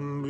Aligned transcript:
be 0.00 0.29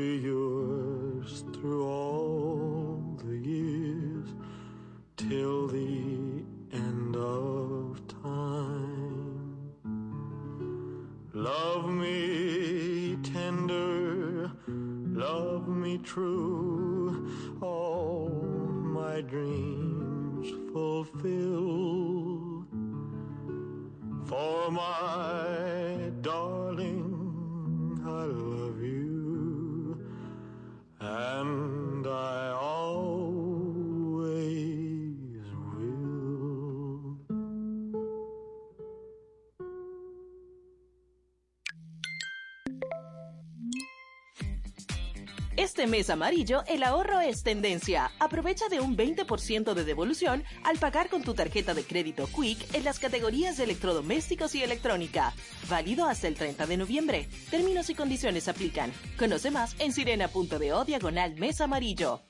Este 45.80 45.91
mes 45.91 46.11
amarillo, 46.11 46.62
el 46.66 46.83
ahorro 46.83 47.20
es 47.20 47.43
tendencia. 47.43 48.12
Aprovecha 48.19 48.69
de 48.69 48.80
un 48.80 48.98
20% 48.98 49.73
de 49.73 49.84
devolución 49.84 50.45
al 50.62 50.77
pagar 50.77 51.09
con 51.09 51.23
tu 51.23 51.33
tarjeta 51.33 51.73
de 51.73 51.84
crédito 51.84 52.27
Quick 52.27 52.75
en 52.75 52.84
las 52.84 52.98
categorías 52.98 53.56
de 53.56 53.65
electrodomésticos 53.65 54.55
y 54.55 54.62
electrónica. 54.62 55.33
Válido 55.70 56.05
hasta 56.05 56.29
el 56.29 56.34
30 56.34 56.66
de 56.66 56.77
noviembre. 56.77 57.29
Términos 57.51 57.89
y 57.89 57.95
condiciones 57.95 58.47
aplican. 58.47 58.93
Conoce 59.19 59.51
más 59.51 59.75
en 59.79 59.95
sirena.do 59.95 60.84
diagonal 60.84 61.37
mes 61.37 61.62
amarillo. 61.62 62.30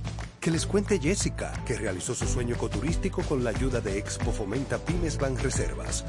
Que 0.41 0.49
les 0.49 0.65
cuente 0.65 0.99
Jessica, 0.99 1.53
que 1.67 1.77
realizó 1.77 2.15
su 2.15 2.25
sueño 2.25 2.55
ecoturístico 2.55 3.21
con 3.21 3.43
la 3.43 3.51
ayuda 3.51 3.79
de 3.79 3.99
Expo 3.99 4.31
Fomenta 4.31 4.79
Pymes 4.79 5.19
Banreservas. 5.19 6.03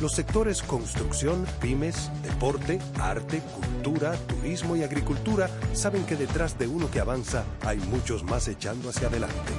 Los 0.00 0.12
sectores 0.12 0.62
construcción, 0.62 1.44
pymes, 1.60 2.08
deporte, 2.22 2.78
arte, 3.00 3.40
cultura, 3.40 4.12
turismo 4.28 4.76
y 4.76 4.84
agricultura 4.84 5.50
saben 5.72 6.06
que 6.06 6.14
detrás 6.14 6.56
de 6.60 6.68
uno 6.68 6.88
que 6.92 7.00
avanza 7.00 7.44
hay 7.62 7.78
muchos 7.78 8.22
más 8.22 8.46
echando 8.46 8.88
hacia 8.88 9.08
adelante. 9.08 9.52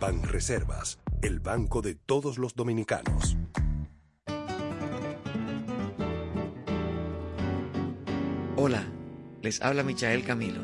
Banreservas, 0.00 0.98
el 1.20 1.40
banco 1.40 1.82
de 1.82 1.96
todos 1.96 2.38
los 2.38 2.54
dominicanos. 2.54 3.36
Hola, 8.56 8.86
les 9.42 9.60
habla 9.60 9.82
Michael 9.82 10.24
Camilo 10.24 10.62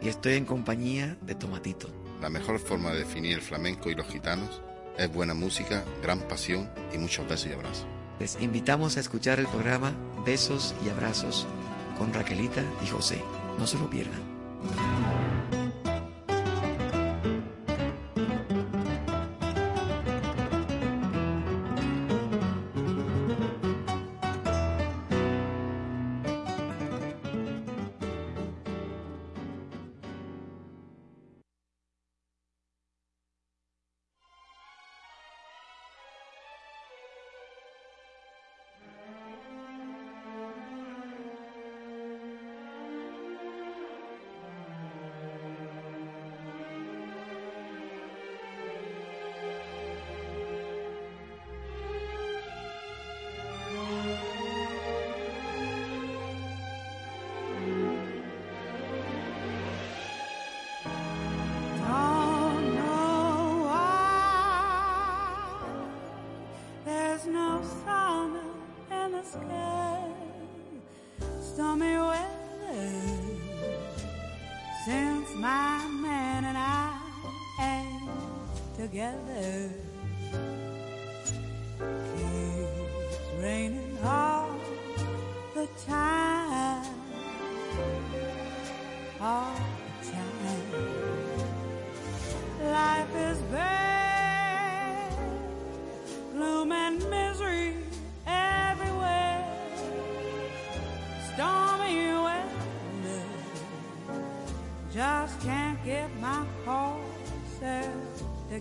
y 0.00 0.08
estoy 0.08 0.32
en 0.32 0.44
compañía 0.44 1.16
de 1.22 1.36
Tomatito. 1.36 2.01
La 2.22 2.30
mejor 2.30 2.60
forma 2.60 2.92
de 2.92 3.00
definir 3.00 3.34
el 3.34 3.42
flamenco 3.42 3.90
y 3.90 3.96
los 3.96 4.06
gitanos 4.06 4.62
es 4.96 5.12
buena 5.12 5.34
música, 5.34 5.82
gran 6.02 6.20
pasión 6.20 6.70
y 6.94 6.98
muchos 6.98 7.26
besos 7.26 7.50
y 7.50 7.52
abrazos. 7.52 7.86
Les 8.20 8.40
invitamos 8.40 8.96
a 8.96 9.00
escuchar 9.00 9.40
el 9.40 9.48
programa 9.48 9.92
Besos 10.24 10.72
y 10.86 10.88
Abrazos 10.88 11.48
con 11.98 12.14
Raquelita 12.14 12.62
y 12.84 12.86
José. 12.86 13.20
No 13.58 13.66
se 13.66 13.76
lo 13.76 13.90
pierdan. 13.90 14.20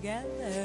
Together. 0.02 0.61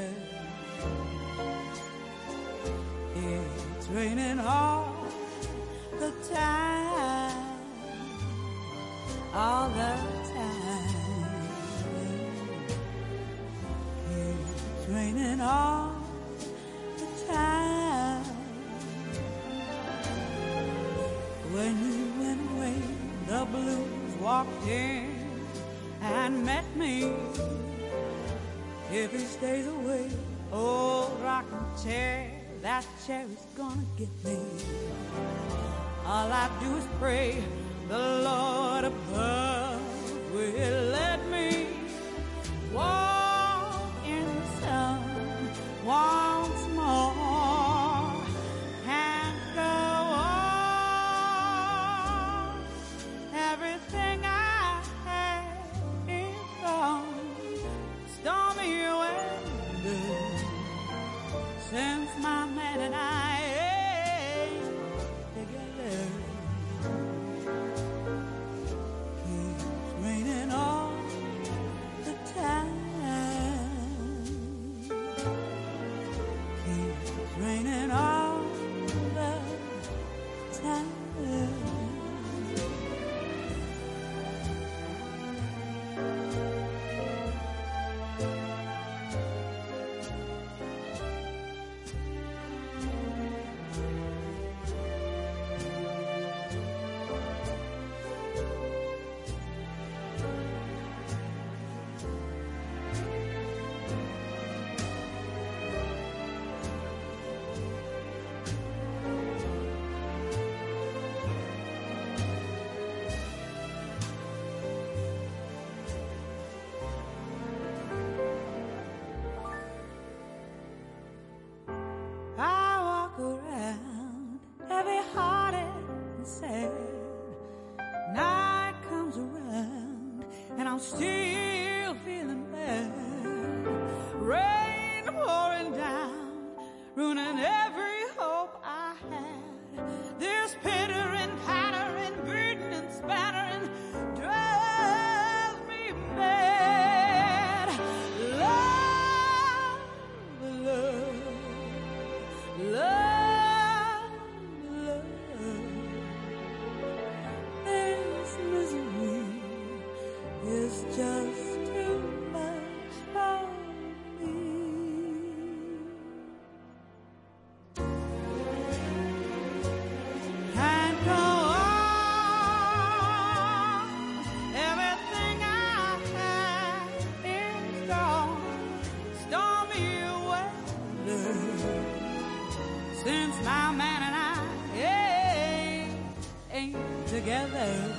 Together. 187.27 187.95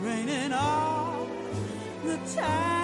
Raining 0.00 0.52
all 0.54 1.28
the 2.02 2.16
time, 2.34 2.83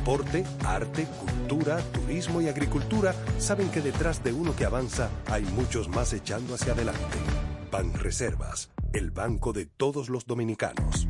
deporte, 0.00 0.44
arte, 0.64 1.06
cultura, 1.20 1.78
turismo 1.92 2.40
y 2.40 2.48
agricultura 2.48 3.14
saben 3.38 3.70
que 3.70 3.82
detrás 3.82 4.24
de 4.24 4.32
uno 4.32 4.56
que 4.56 4.64
avanza 4.64 5.10
hay 5.26 5.42
muchos 5.42 5.90
más 5.90 6.14
echando 6.14 6.54
hacia 6.54 6.72
adelante. 6.72 7.18
Ban 7.70 7.92
Reservas, 7.92 8.70
el 8.94 9.10
banco 9.10 9.52
de 9.52 9.66
todos 9.66 10.08
los 10.08 10.24
dominicanos. 10.24 11.06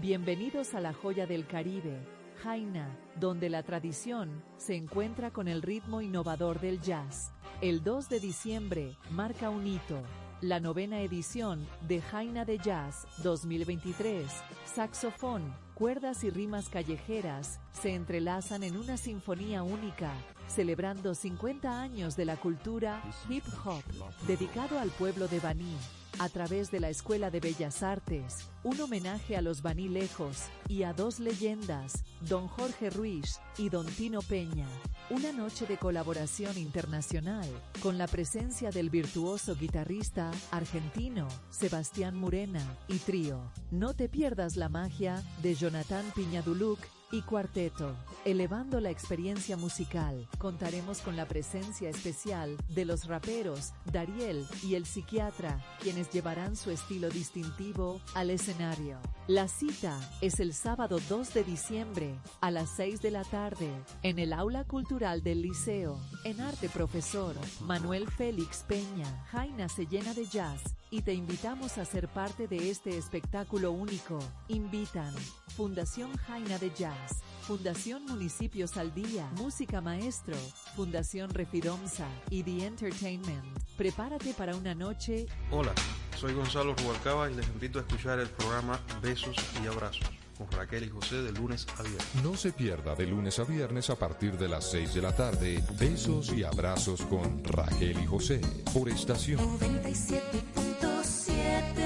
Bienvenidos 0.00 0.74
a 0.74 0.80
la 0.80 0.92
joya 0.92 1.26
del 1.26 1.48
Caribe, 1.48 1.98
Jaina, 2.44 2.96
donde 3.18 3.50
la 3.50 3.64
tradición 3.64 4.44
se 4.58 4.76
encuentra 4.76 5.32
con 5.32 5.48
el 5.48 5.60
ritmo 5.60 6.02
innovador 6.02 6.60
del 6.60 6.80
jazz. 6.80 7.32
El 7.60 7.82
2 7.82 8.08
de 8.08 8.20
diciembre 8.20 8.96
marca 9.10 9.50
un 9.50 9.66
hito, 9.66 10.02
la 10.42 10.60
novena 10.60 11.00
edición 11.00 11.66
de 11.88 12.02
Jaina 12.02 12.44
de 12.44 12.58
Jazz 12.58 13.06
2023. 13.22 14.26
Saxofón, 14.64 15.54
cuerdas 15.74 16.24
y 16.24 16.30
rimas 16.30 16.68
callejeras 16.68 17.58
se 17.72 17.94
entrelazan 17.94 18.62
en 18.62 18.76
una 18.76 18.96
sinfonía 18.98 19.62
única, 19.62 20.12
celebrando 20.46 21.14
50 21.14 21.80
años 21.80 22.16
de 22.16 22.26
la 22.26 22.36
cultura 22.36 23.02
hip 23.28 23.44
hop, 23.64 23.82
dedicado 24.26 24.78
al 24.78 24.90
pueblo 24.90 25.26
de 25.28 25.40
Baní 25.40 25.76
a 26.18 26.28
través 26.28 26.70
de 26.70 26.80
la 26.80 26.88
Escuela 26.88 27.30
de 27.30 27.40
Bellas 27.40 27.82
Artes, 27.82 28.48
un 28.62 28.80
homenaje 28.80 29.36
a 29.36 29.42
los 29.42 29.62
Lejos 29.62 30.44
y 30.68 30.82
a 30.82 30.92
dos 30.92 31.20
leyendas, 31.20 32.04
don 32.22 32.48
Jorge 32.48 32.90
Ruiz 32.90 33.40
y 33.58 33.68
don 33.68 33.86
Tino 33.86 34.20
Peña. 34.22 34.66
Una 35.08 35.30
noche 35.30 35.66
de 35.66 35.76
colaboración 35.76 36.58
internacional 36.58 37.46
con 37.80 37.96
la 37.96 38.08
presencia 38.08 38.70
del 38.70 38.90
virtuoso 38.90 39.54
guitarrista 39.54 40.32
argentino 40.50 41.28
Sebastián 41.48 42.16
Murena 42.16 42.60
y 42.88 42.98
trío. 42.98 43.40
No 43.70 43.94
te 43.94 44.08
pierdas 44.08 44.56
la 44.56 44.68
magia 44.68 45.22
de 45.44 45.54
Jonathan 45.54 46.04
Piñaduluc 46.12 46.80
y 47.12 47.22
cuarteto. 47.22 47.94
Elevando 48.24 48.80
la 48.80 48.90
experiencia 48.90 49.56
musical, 49.56 50.28
contaremos 50.38 51.00
con 51.02 51.14
la 51.14 51.28
presencia 51.28 51.88
especial 51.88 52.56
de 52.68 52.84
los 52.84 53.06
raperos 53.06 53.74
Dariel 53.84 54.44
y 54.64 54.74
el 54.74 54.86
psiquiatra, 54.86 55.64
quienes 55.80 56.10
llevarán 56.10 56.56
su 56.56 56.72
estilo 56.72 57.10
distintivo 57.10 58.00
al 58.14 58.30
escenario. 58.30 58.98
La 59.28 59.48
cita 59.48 59.98
es 60.20 60.38
el 60.38 60.54
sábado 60.54 61.00
2 61.08 61.34
de 61.34 61.42
diciembre 61.42 62.14
a 62.40 62.52
las 62.52 62.70
6 62.76 63.02
de 63.02 63.10
la 63.10 63.24
tarde 63.24 63.68
en 64.04 64.20
el 64.20 64.32
Aula 64.32 64.62
Cultural 64.62 65.24
del 65.24 65.42
Liceo. 65.42 65.98
En 66.22 66.40
arte 66.40 66.68
profesor 66.68 67.34
Manuel 67.62 68.08
Félix 68.08 68.62
Peña, 68.68 69.24
Jaina 69.32 69.68
se 69.68 69.86
llena 69.86 70.14
de 70.14 70.26
jazz 70.26 70.62
y 70.92 71.02
te 71.02 71.12
invitamos 71.12 71.76
a 71.76 71.84
ser 71.84 72.06
parte 72.06 72.46
de 72.46 72.70
este 72.70 72.96
espectáculo 72.96 73.72
único. 73.72 74.20
Invitan 74.46 75.12
Fundación 75.56 76.16
Jaina 76.18 76.58
de 76.58 76.70
Jazz, 76.70 77.24
Fundación 77.42 78.04
Municipios 78.04 78.76
al 78.76 78.94
Día, 78.94 79.28
Música 79.38 79.80
Maestro, 79.80 80.36
Fundación 80.76 81.30
Refidomsa 81.30 82.06
y 82.30 82.44
The 82.44 82.64
Entertainment. 82.64 83.44
Prepárate 83.76 84.34
para 84.34 84.54
una 84.54 84.76
noche. 84.76 85.26
Hola, 85.50 85.74
soy 86.16 86.32
Gonzalo 86.32 86.74
Rubalcaba 86.74 87.30
y 87.30 87.34
les 87.34 87.46
invito 87.48 87.78
a 87.78 87.82
escuchar 87.82 88.18
el 88.18 88.28
programa 88.28 88.80
Besos 89.02 89.36
y 89.62 89.66
Abrazos 89.66 90.08
con 90.36 90.50
Raquel 90.50 90.84
y 90.84 90.88
José 90.88 91.22
de 91.22 91.32
lunes 91.32 91.66
a 91.78 91.82
viernes. 91.82 92.06
No 92.22 92.36
se 92.36 92.52
pierda 92.52 92.94
de 92.94 93.06
lunes 93.06 93.38
a 93.38 93.44
viernes 93.44 93.90
a 93.90 93.96
partir 93.96 94.36
de 94.36 94.48
las 94.48 94.70
6 94.70 94.94
de 94.94 95.02
la 95.02 95.14
tarde. 95.14 95.62
Besos 95.78 96.32
y 96.32 96.44
abrazos 96.44 97.02
con 97.02 97.42
Raquel 97.44 97.98
y 98.02 98.06
José 98.06 98.40
por 98.72 98.88
estación. 98.88 99.38
97.7 99.58 101.85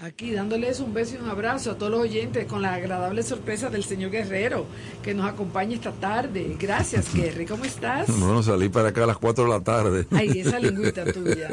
Aquí 0.00 0.30
dándoles 0.30 0.78
un 0.78 0.94
beso 0.94 1.16
y 1.16 1.18
un 1.18 1.28
abrazo 1.28 1.72
a 1.72 1.74
todos 1.78 1.90
los 1.90 2.00
oyentes 2.02 2.46
con 2.46 2.62
la 2.62 2.74
agradable 2.74 3.24
sorpresa 3.24 3.68
del 3.68 3.82
señor 3.82 4.12
Guerrero 4.12 4.64
que 5.02 5.12
nos 5.12 5.26
acompaña 5.26 5.74
esta 5.74 5.90
tarde. 5.90 6.56
Gracias, 6.58 7.12
Guerrero. 7.12 7.56
¿Cómo 7.56 7.64
estás? 7.64 8.08
Bueno, 8.18 8.42
salí 8.42 8.68
para 8.68 8.90
acá 8.90 9.04
a 9.04 9.06
las 9.06 9.18
4 9.18 9.44
de 9.44 9.50
la 9.50 9.60
tarde. 9.60 10.06
Ay, 10.10 10.40
esa 10.40 10.58
lingüita 10.60 11.04
tuya. 11.12 11.48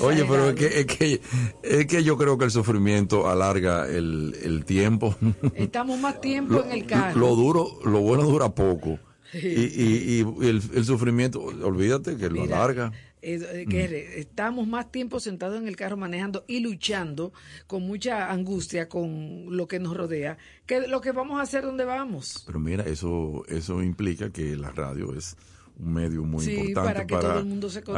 Oye, 0.00 0.24
pero 0.24 0.50
es 0.50 0.54
que, 0.54 0.66
es, 0.80 0.86
que, 0.86 1.20
es 1.62 1.86
que 1.86 2.04
yo 2.04 2.16
creo 2.16 2.38
que 2.38 2.44
el 2.44 2.50
sufrimiento 2.50 3.28
alarga 3.28 3.88
el, 3.88 4.36
el 4.42 4.64
tiempo. 4.64 5.16
Estamos 5.54 5.98
más 5.98 6.20
tiempo 6.20 6.62
en 6.62 6.72
el 6.72 6.86
carro. 6.86 7.18
Lo 7.18 7.34
duro, 7.34 7.78
lo 7.84 8.00
bueno 8.00 8.22
dura 8.22 8.50
poco. 8.54 8.98
Y, 9.32 9.38
y, 9.38 10.20
y 10.20 10.46
el, 10.46 10.62
el, 10.74 10.84
sufrimiento, 10.84 11.40
olvídate 11.40 12.16
que 12.16 12.30
lo 12.30 12.44
alarga. 12.44 12.92
Eh, 13.24 13.66
que 13.68 13.88
mm. 13.88 14.18
estamos 14.20 14.66
más 14.66 14.92
tiempo 14.92 15.18
sentados 15.18 15.58
en 15.60 15.66
el 15.66 15.76
carro 15.76 15.96
manejando 15.96 16.44
y 16.46 16.60
luchando 16.60 17.32
con 17.66 17.82
mucha 17.82 18.30
angustia 18.30 18.88
con 18.88 19.46
lo 19.56 19.66
que 19.66 19.80
nos 19.80 19.96
rodea 19.96 20.36
que 20.66 20.86
lo 20.86 21.00
que 21.00 21.12
vamos 21.12 21.38
a 21.38 21.42
hacer 21.42 21.64
donde 21.64 21.84
vamos. 21.84 22.44
Pero 22.46 22.60
mira, 22.60 22.84
eso 22.84 23.44
eso 23.48 23.82
implica 23.82 24.30
que 24.30 24.56
la 24.56 24.70
radio 24.70 25.14
es 25.14 25.36
un 25.78 25.94
medio 25.94 26.22
muy 26.22 26.44
importante 26.44 27.06
para, 27.06 27.38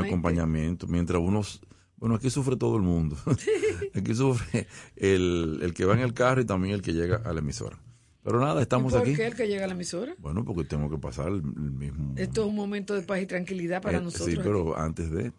acompañamiento, 0.01 0.87
mientras 0.87 1.20
unos 1.20 1.61
bueno, 1.97 2.14
aquí 2.14 2.31
sufre 2.31 2.57
todo 2.57 2.77
el 2.77 2.83
mundo. 2.83 3.16
aquí 3.95 4.14
sufre 4.14 4.68
el, 4.95 5.59
el 5.62 5.74
que 5.74 5.85
va 5.87 5.95
en 5.95 6.01
el 6.01 6.14
carro 6.14 6.41
y 6.41 6.45
también 6.45 6.74
el 6.74 6.83
que 6.83 6.93
llega 6.93 7.16
a 7.16 7.33
la 7.33 7.41
emisora. 7.41 7.79
Pero 8.27 8.41
nada, 8.41 8.61
estamos 8.61 8.93
¿Y 8.93 8.97
por 8.97 9.05
qué 9.14 9.27
el 9.29 9.37
que 9.37 9.47
llega 9.47 9.66
a 9.66 9.68
la 9.68 9.74
emisora? 9.74 10.16
Bueno, 10.18 10.45
porque 10.45 10.64
tengo 10.64 10.91
que 10.91 10.99
pasar 10.99 11.29
el, 11.29 11.43
mismo. 11.43 12.12
Esto 12.16 12.43
es 12.43 12.49
un 12.49 12.57
momento 12.57 12.93
de 12.93 13.03
paz 13.03 13.22
y 13.22 13.27
tranquilidad 13.27 13.81
para 13.81 13.99
eh, 13.99 14.01
nosotros. 14.01 14.31
Sí, 14.31 14.37
pero 14.43 14.77
antes 14.77 15.12
de. 15.12 15.31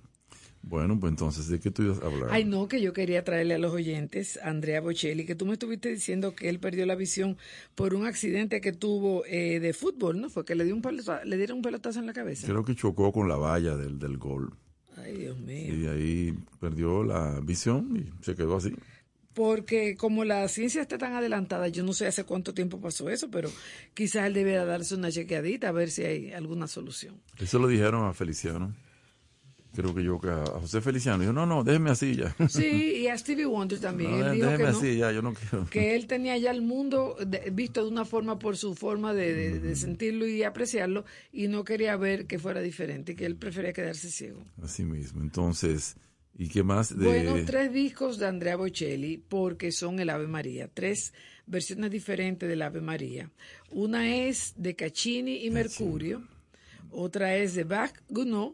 Bueno, 0.61 0.97
pues 0.97 1.11
entonces, 1.11 1.49
¿de 1.49 1.59
qué 1.59 1.69
tú 1.69 1.83
ibas 1.83 2.01
a 2.01 2.05
hablar? 2.05 2.29
Ay, 2.31 2.45
no, 2.45 2.69
que 2.69 2.79
yo 2.79 2.93
quería 2.93 3.25
traerle 3.25 3.55
a 3.55 3.57
los 3.57 3.73
oyentes 3.73 4.39
a 4.41 4.51
Andrea 4.51 4.79
Bocelli, 4.79 5.25
que 5.25 5.35
tú 5.35 5.45
me 5.45 5.53
estuviste 5.53 5.89
diciendo 5.89 6.33
que 6.33 6.47
él 6.47 6.59
perdió 6.61 6.85
la 6.85 6.95
visión 6.95 7.35
por 7.75 7.93
un 7.93 8.05
accidente 8.05 8.61
que 8.61 8.71
tuvo 8.71 9.25
eh, 9.25 9.59
de 9.59 9.73
fútbol, 9.73 10.21
¿no? 10.21 10.29
Fue 10.29 10.45
que 10.45 10.55
le, 10.55 10.63
dio 10.63 10.73
un 10.73 10.81
pelotazo, 10.81 11.25
le 11.25 11.35
dieron 11.35 11.57
un 11.57 11.63
pelotazo 11.63 11.99
en 11.99 12.05
la 12.05 12.13
cabeza. 12.13 12.47
Creo 12.47 12.63
que 12.63 12.73
chocó 12.73 13.11
con 13.11 13.27
la 13.27 13.35
valla 13.35 13.75
del, 13.75 13.99
del 13.99 14.17
gol. 14.17 14.53
Ay, 14.95 15.17
Dios 15.17 15.37
mío. 15.39 15.75
Y 15.75 15.87
ahí 15.87 16.37
perdió 16.61 17.03
la 17.03 17.41
visión 17.41 17.97
y 17.97 18.23
se 18.23 18.33
quedó 18.33 18.55
así 18.55 18.73
porque 19.37 19.95
como 19.95 20.25
la 20.25 20.47
ciencia 20.47 20.81
está 20.81 20.97
tan 20.97 21.13
adelantada, 21.13 21.67
yo 21.67 21.83
no 21.83 21.93
sé 21.93 22.07
hace 22.07 22.23
cuánto 22.23 22.55
tiempo 22.55 22.81
pasó 22.81 23.07
eso, 23.07 23.29
pero 23.29 23.51
quizás 23.93 24.25
él 24.25 24.33
debería 24.33 24.65
darse 24.65 24.95
una 24.95 25.11
chequeadita 25.11 25.69
a 25.69 25.71
ver 25.71 25.91
si 25.91 26.03
hay 26.03 26.31
alguna 26.33 26.65
solución. 26.65 27.21
Eso 27.37 27.59
lo 27.59 27.67
dijeron 27.67 28.03
a 28.07 28.15
Feliciano. 28.15 28.73
Creo 29.75 29.93
que 29.93 30.03
yo 30.03 30.19
que 30.19 30.29
a 30.29 30.43
José 30.43 30.81
Feliciano 30.81 31.19
dijo, 31.19 31.33
no, 31.33 31.45
no, 31.45 31.63
déjeme 31.63 31.91
así 31.91 32.15
ya. 32.15 32.35
Sí, 32.49 33.01
y 33.03 33.07
a 33.09 33.15
Stevie 33.15 33.45
Wonder 33.45 33.79
también. 33.79 34.09
No, 34.09 34.31
él 34.31 34.39
déjeme 34.39 34.57
que 34.57 34.63
así 34.63 34.97
ya, 34.97 35.11
yo 35.11 35.21
no 35.21 35.35
quiero. 35.35 35.67
Que 35.69 35.95
él 35.95 36.07
tenía 36.07 36.35
ya 36.39 36.49
el 36.49 36.63
mundo 36.63 37.15
visto 37.51 37.83
de 37.83 37.91
una 37.91 38.05
forma 38.05 38.39
por 38.39 38.57
su 38.57 38.73
forma 38.73 39.13
de, 39.13 39.35
de, 39.35 39.59
de, 39.59 39.75
sentirlo 39.75 40.25
y 40.25 40.41
apreciarlo 40.41 41.05
y 41.31 41.47
no 41.47 41.63
quería 41.63 41.95
ver 41.95 42.25
que 42.25 42.39
fuera 42.39 42.59
diferente, 42.59 43.15
que 43.15 43.27
él 43.27 43.35
prefería 43.35 43.71
quedarse 43.71 44.09
ciego. 44.09 44.43
Así 44.63 44.83
mismo. 44.83 45.21
Entonces, 45.21 45.95
¿Y 46.37 46.49
qué 46.49 46.63
más? 46.63 46.95
De... 46.95 47.03
Bueno, 47.05 47.35
tres 47.45 47.73
discos 47.73 48.19
de 48.19 48.27
Andrea 48.27 48.55
Bocelli 48.55 49.17
porque 49.17 49.71
son 49.71 49.99
el 49.99 50.09
Ave 50.09 50.27
María, 50.27 50.69
tres 50.71 51.13
versiones 51.47 51.89
diferentes 51.89 52.47
del 52.47 52.61
Ave 52.61 52.81
María. 52.81 53.31
Una 53.71 54.15
es 54.15 54.53
de 54.55 54.75
Caccini 54.75 55.45
y 55.45 55.49
Mercurio, 55.49 56.23
otra 56.91 57.35
es 57.35 57.55
de 57.55 57.63
Bach 57.63 57.93
Gounod 58.09 58.53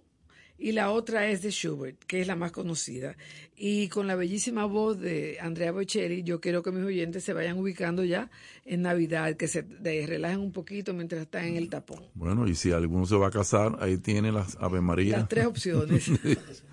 y 0.57 0.71
la 0.71 0.91
otra 0.91 1.27
es 1.27 1.41
de 1.41 1.49
Schubert, 1.49 2.01
que 2.05 2.21
es 2.21 2.27
la 2.27 2.37
más 2.37 2.53
conocida. 2.53 3.17
Y 3.57 3.89
con 3.89 4.07
la 4.07 4.15
bellísima 4.15 4.63
voz 4.63 4.97
de 4.97 5.37
Andrea 5.41 5.73
Bocelli, 5.73 6.23
yo 6.23 6.39
quiero 6.39 6.63
que 6.63 6.71
mis 6.71 6.85
oyentes 6.85 7.23
se 7.25 7.33
vayan 7.33 7.57
ubicando 7.57 8.05
ya 8.05 8.29
en 8.63 8.83
Navidad, 8.83 9.35
que 9.35 9.49
se 9.49 9.65
relajen 9.83 10.39
un 10.39 10.53
poquito 10.53 10.93
mientras 10.93 11.23
están 11.23 11.45
en 11.45 11.57
el 11.57 11.69
tapón. 11.69 12.03
Bueno, 12.13 12.47
y 12.47 12.55
si 12.55 12.71
alguno 12.71 13.05
se 13.05 13.17
va 13.17 13.27
a 13.27 13.31
casar, 13.31 13.77
ahí 13.81 13.97
tiene 13.97 14.31
las 14.31 14.55
Ave 14.61 14.79
María. 14.79 15.17
Las 15.17 15.27
tres 15.27 15.47
opciones. 15.47 16.09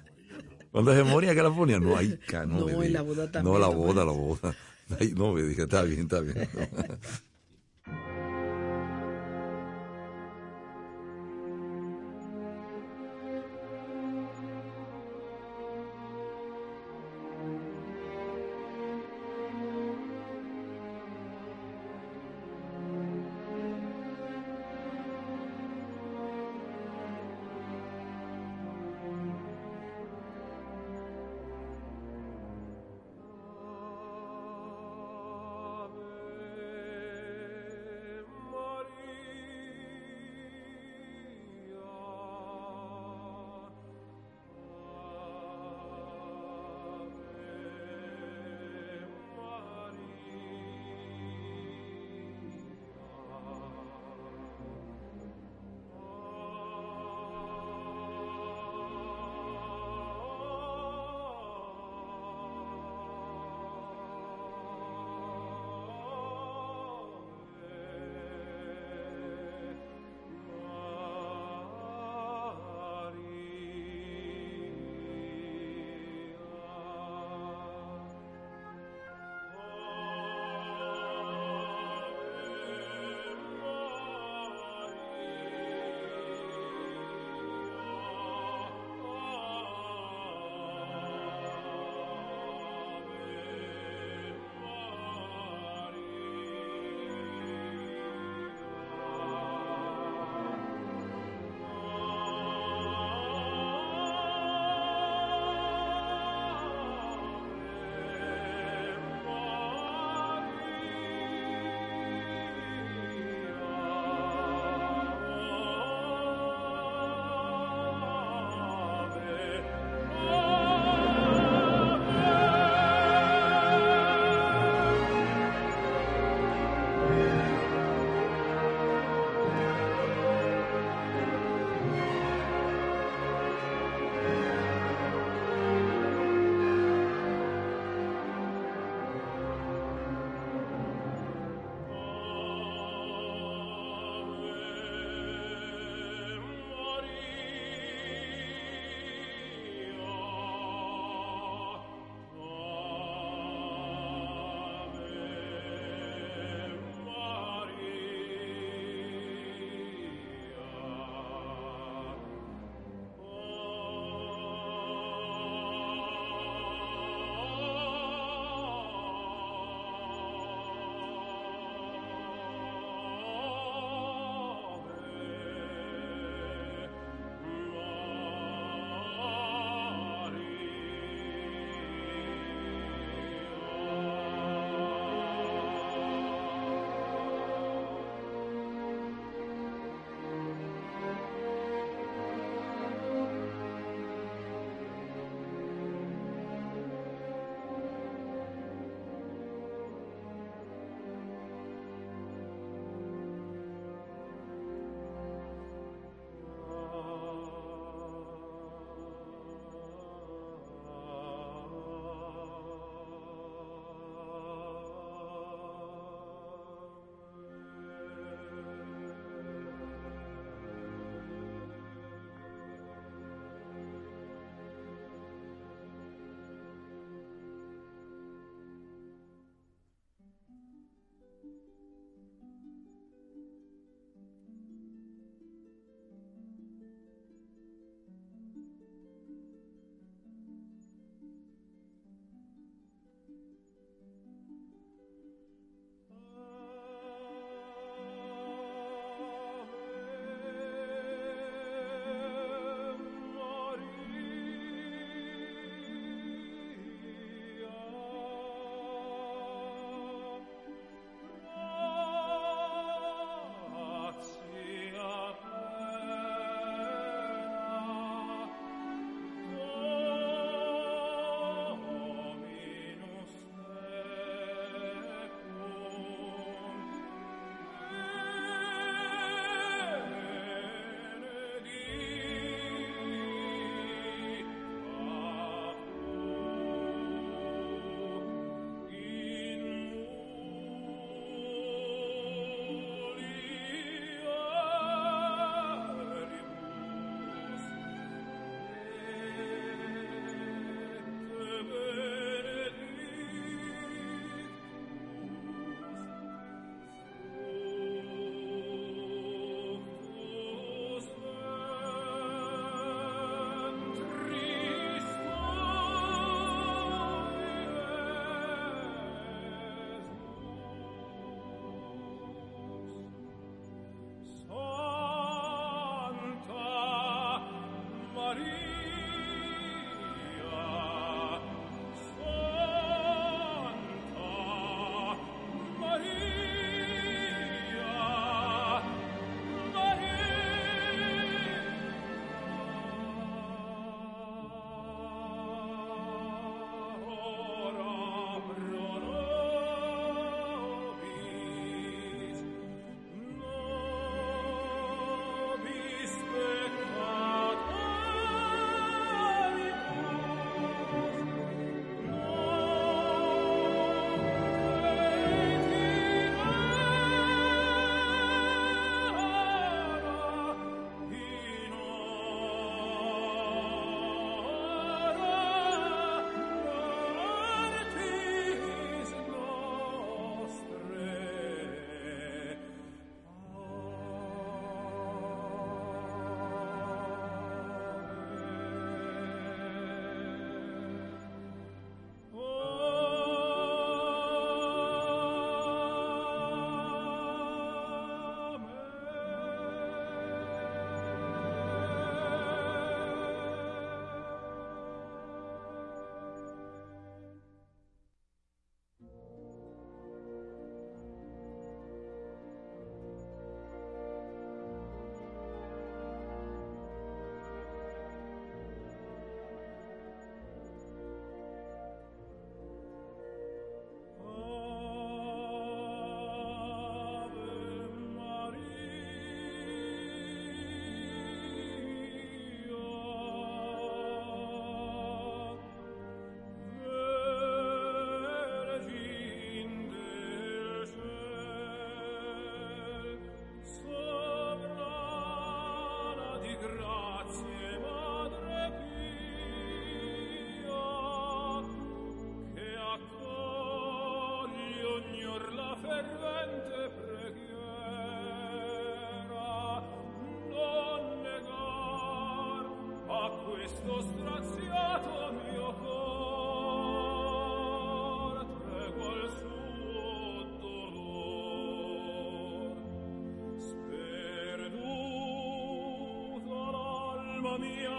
Cuando 0.71 0.95
se 0.95 1.03
moría 1.03 1.35
que 1.35 1.43
la 1.43 1.51
ponía, 1.51 1.81
no, 1.81 1.97
hay 1.97 2.19
no, 2.47 2.69
no 2.69 2.83
la 2.83 3.03
boda 3.03 3.31
también. 3.31 3.53
No, 3.53 3.59
la 3.59 3.69
boda, 3.69 4.05
la 4.05 4.13
boda. 4.13 4.55
Ay, 5.01 5.13
no, 5.17 5.33
me 5.33 5.43
dije, 5.43 5.63
está 5.63 5.83
bien, 5.83 6.01
está 6.01 6.21
bien. 6.21 6.49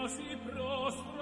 si 0.08 0.36
prospero 0.44 1.21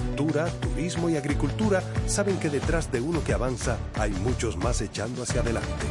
turismo 0.61 1.09
y 1.09 1.17
agricultura 1.17 1.81
saben 2.05 2.37
que 2.37 2.49
detrás 2.49 2.91
de 2.91 3.01
uno 3.01 3.23
que 3.23 3.33
avanza 3.33 3.77
hay 3.97 4.11
muchos 4.11 4.55
más 4.57 4.81
echando 4.81 5.23
hacia 5.23 5.41
adelante. 5.41 5.85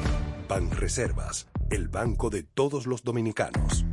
Ban 0.49 0.71
Reservas, 0.71 1.49
el 1.71 1.89
banco 1.89 2.31
de 2.31 2.43
todos 2.45 2.87
los 2.87 3.03
dominicanos. 3.03 3.85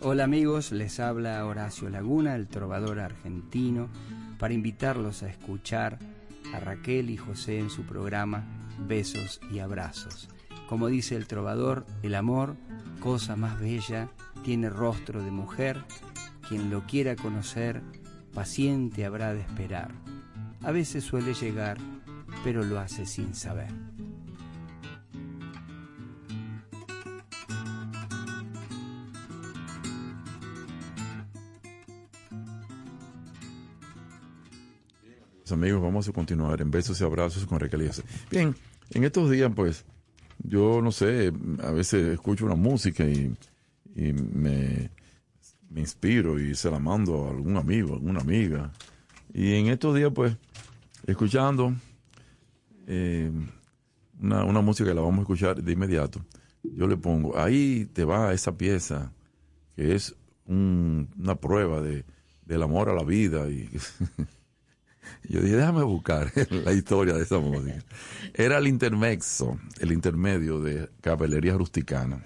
Hola 0.00 0.24
amigos, 0.24 0.72
les 0.72 1.00
habla 1.00 1.44
Horacio 1.44 1.88
Laguna, 1.88 2.34
el 2.34 2.48
trovador 2.48 2.98
argentino, 3.00 3.88
para 4.38 4.54
invitarlos 4.54 5.22
a 5.22 5.28
escuchar 5.28 5.98
a 6.54 6.60
Raquel 6.60 7.10
y 7.10 7.16
José 7.16 7.58
en 7.58 7.70
su 7.70 7.82
programa 7.82 8.44
besos 8.86 9.40
y 9.52 9.58
abrazos. 9.58 10.28
Como 10.68 10.88
dice 10.88 11.16
el 11.16 11.26
trovador, 11.26 11.86
el 12.02 12.14
amor, 12.14 12.56
cosa 13.00 13.36
más 13.36 13.58
bella, 13.58 14.10
tiene 14.44 14.68
rostro 14.68 15.22
de 15.22 15.30
mujer, 15.30 15.84
quien 16.48 16.70
lo 16.70 16.86
quiera 16.86 17.16
conocer, 17.16 17.82
paciente 18.34 19.04
habrá 19.04 19.32
de 19.32 19.40
esperar. 19.40 19.90
A 20.62 20.70
veces 20.70 21.04
suele 21.04 21.34
llegar, 21.34 21.78
pero 22.44 22.64
lo 22.64 22.78
hace 22.78 23.06
sin 23.06 23.34
saber. 23.34 23.72
amigos, 35.52 35.82
vamos 35.82 36.08
a 36.08 36.12
continuar 36.12 36.60
en 36.60 36.70
besos 36.70 37.00
y 37.00 37.04
abrazos 37.04 37.44
con 37.46 37.58
Raquel 37.58 37.90
Bien, 38.30 38.54
en 38.90 39.04
estos 39.04 39.30
días, 39.30 39.50
pues, 39.54 39.84
yo 40.38 40.80
no 40.82 40.92
sé, 40.92 41.32
a 41.62 41.70
veces 41.70 42.06
escucho 42.14 42.46
una 42.46 42.54
música 42.54 43.04
y, 43.04 43.34
me, 43.94 44.90
inspiro 45.74 46.38
y 46.40 46.54
se 46.54 46.70
la 46.70 46.78
mando 46.78 47.26
a 47.26 47.30
algún 47.30 47.56
amigo, 47.56 47.92
a 47.92 47.96
alguna 47.96 48.20
amiga. 48.20 48.72
Y 49.32 49.54
en 49.54 49.66
estos 49.66 49.94
días, 49.94 50.12
pues, 50.14 50.36
escuchando 51.06 51.74
eh, 52.86 53.30
una, 54.20 54.44
una, 54.44 54.60
música 54.60 54.88
que 54.88 54.94
la 54.94 55.02
vamos 55.02 55.18
a 55.18 55.22
escuchar 55.22 55.62
de 55.62 55.72
inmediato, 55.72 56.24
yo 56.62 56.86
le 56.86 56.96
pongo, 56.96 57.38
ahí 57.38 57.86
te 57.92 58.04
va 58.04 58.32
esa 58.32 58.56
pieza 58.56 59.12
que 59.76 59.94
es 59.94 60.14
una 60.46 61.34
prueba 61.36 61.80
de, 61.80 62.04
del 62.46 62.62
amor 62.62 62.88
a 62.88 62.94
la 62.94 63.04
vida 63.04 63.48
y 63.48 63.68
Yo 65.28 65.40
dije, 65.40 65.56
déjame 65.56 65.82
buscar 65.82 66.32
la 66.50 66.72
historia 66.72 67.14
de 67.14 67.22
esa 67.22 67.38
música. 67.38 67.78
Era 68.34 68.58
el 68.58 68.66
intermexo, 68.66 69.58
el 69.80 69.92
intermedio 69.92 70.60
de 70.60 70.88
Caballería 71.00 71.54
Rusticana. 71.54 72.24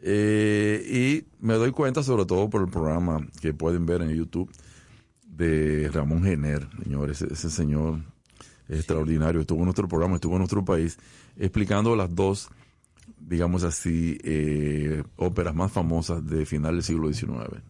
Eh, 0.00 0.82
y 0.86 1.44
me 1.44 1.54
doy 1.54 1.72
cuenta, 1.72 2.02
sobre 2.02 2.24
todo 2.24 2.48
por 2.48 2.62
el 2.62 2.68
programa 2.68 3.26
que 3.40 3.52
pueden 3.52 3.84
ver 3.84 4.02
en 4.02 4.10
YouTube, 4.10 4.50
de 5.38 5.88
Ramón 5.92 6.24
Gener, 6.24 6.68
señores, 6.82 7.22
ese, 7.22 7.48
señor 7.48 8.00
extraordinario, 8.68 9.40
estuvo 9.40 9.60
en 9.60 9.66
nuestro 9.66 9.86
programa, 9.86 10.16
estuvo 10.16 10.34
en 10.34 10.40
nuestro 10.40 10.64
país, 10.64 10.98
explicando 11.36 11.94
las 11.94 12.12
dos, 12.12 12.50
digamos 13.20 13.62
así, 13.62 14.18
eh, 14.24 15.04
óperas 15.16 15.54
más 15.54 15.70
famosas 15.70 16.26
de 16.26 16.44
final 16.44 16.74
del 16.74 16.82
siglo 16.82 17.12
XIX. 17.12 17.62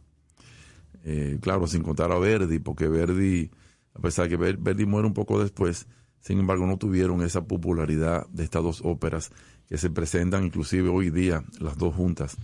Eh, 1.05 1.39
claro, 1.43 1.67
sin 1.67 1.83
contar 1.83 2.11
a 2.11 2.19
Verdi, 2.19 2.59
porque 2.59 2.89
Verdi 2.89 3.51
a 3.99 4.01
pesar 4.01 4.29
de 4.29 4.37
que 4.37 4.53
Verdi 4.53 4.87
muere 4.87 5.09
un 5.09 5.15
poco 5.15 5.41
después, 5.41 5.87
sin 6.21 6.39
embargo 6.39 6.67
no 6.67 6.79
tuvieron 6.79 7.23
esa 7.23 7.45
popularidad 7.45 8.29
de 8.29 8.45
estas 8.45 8.63
dos 8.63 8.81
óperas 8.85 9.33
que 9.69 9.77
se 9.77 9.91
presentan 9.91 10.45
inclusive 10.45 10.89
hoy 10.89 11.11
día 11.11 11.45
las 11.59 11.77
dos 11.77 11.95
juntas, 11.95 12.37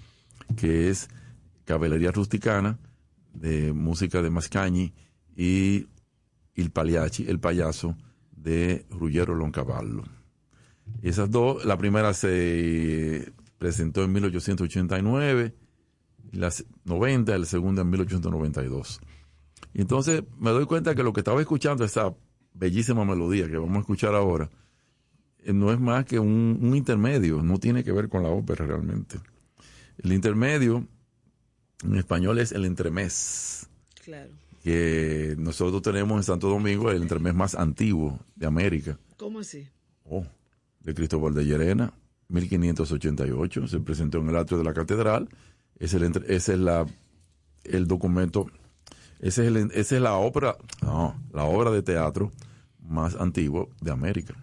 que 0.57 0.91
es 0.91 1.09
Caballería 1.65 2.11
Rusticana, 2.11 2.79
de 3.33 3.73
música 3.73 4.21
de 4.21 4.31
Mascagni, 4.31 4.93
y 5.37 5.87
Il 6.55 6.71
Pagliacci, 6.71 7.25
El 7.29 7.41
Payaso, 7.41 7.97
de 8.31 8.85
Ruggiero 8.91 9.35
Loncavallo. 9.35 10.03
Esas 11.03 11.31
dos, 11.31 11.65
la 11.65 11.79
primera 11.79 12.15
se 12.15 13.33
presentó 13.59 14.05
en 14.05 14.13
1889, 14.13 15.55
la 16.33 16.53
90, 16.85 17.39
la 17.39 17.47
segunda 17.47 17.83
en 17.83 17.91
1892. 17.91 19.01
Y 19.75 19.81
entonces 19.81 20.23
me 20.39 20.51
doy 20.51 20.67
cuenta 20.67 20.95
que 20.95 21.03
lo 21.03 21.13
que 21.13 21.21
estaba 21.21 21.41
escuchando, 21.41 21.85
esa 21.85 22.15
bellísima 22.55 23.05
melodía 23.05 23.49
que 23.49 23.57
vamos 23.57 23.77
a 23.77 23.81
escuchar 23.81 24.15
ahora, 24.15 24.49
eh, 25.41 25.53
no 25.53 25.73
es 25.73 25.81
más 25.81 26.05
que 26.05 26.21
un, 26.21 26.73
intermedio, 26.75 27.43
no 27.43 27.59
tiene 27.59 27.83
que 27.83 27.91
ver 27.91 28.09
con 28.09 28.23
la 28.23 28.29
ópera 28.29 28.65
realmente. 28.65 29.19
El 29.99 30.13
intermedio 30.13 30.87
en 31.83 31.97
español 31.97 32.39
es 32.39 32.53
el 32.53 32.65
entremés. 32.65 33.67
Claro. 34.05 34.31
Que 34.63 35.35
nosotros 35.39 35.83
tenemos 35.83 36.17
en 36.19 36.23
Santo 36.23 36.49
Domingo 36.49 36.91
el 36.91 37.03
entremés 37.03 37.35
más 37.35 37.57
antiguo 37.57 38.21
de 38.37 38.47
América. 38.47 38.97
¿Cómo 39.17 39.41
así? 39.41 39.69
Oh, 40.05 40.25
de 40.81 40.95
Cristóbal 40.95 41.35
de 41.35 41.45
Llerena, 41.45 41.93
1588, 42.29 43.67
se 43.67 43.81
presentó 43.81 44.19
en 44.19 44.29
el 44.29 44.37
atrio 44.37 44.59
de 44.59 44.65
la 44.65 44.73
catedral. 44.73 45.29
Es 45.79 45.95
el, 45.95 46.05
ese 46.29 46.53
es 46.55 46.59
la, 46.59 46.87
el 47.65 47.87
documento 47.89 48.47
esa 49.29 49.43
es, 49.43 49.93
la 49.93 50.17
ópera, 50.17 50.57
no, 50.83 51.19
la 51.33 51.45
obra 51.45 51.71
de 51.71 51.83
teatro 51.83 52.31
más 52.83 53.15
antigua 53.17 53.67
de 53.81 53.91
América. 53.91 54.35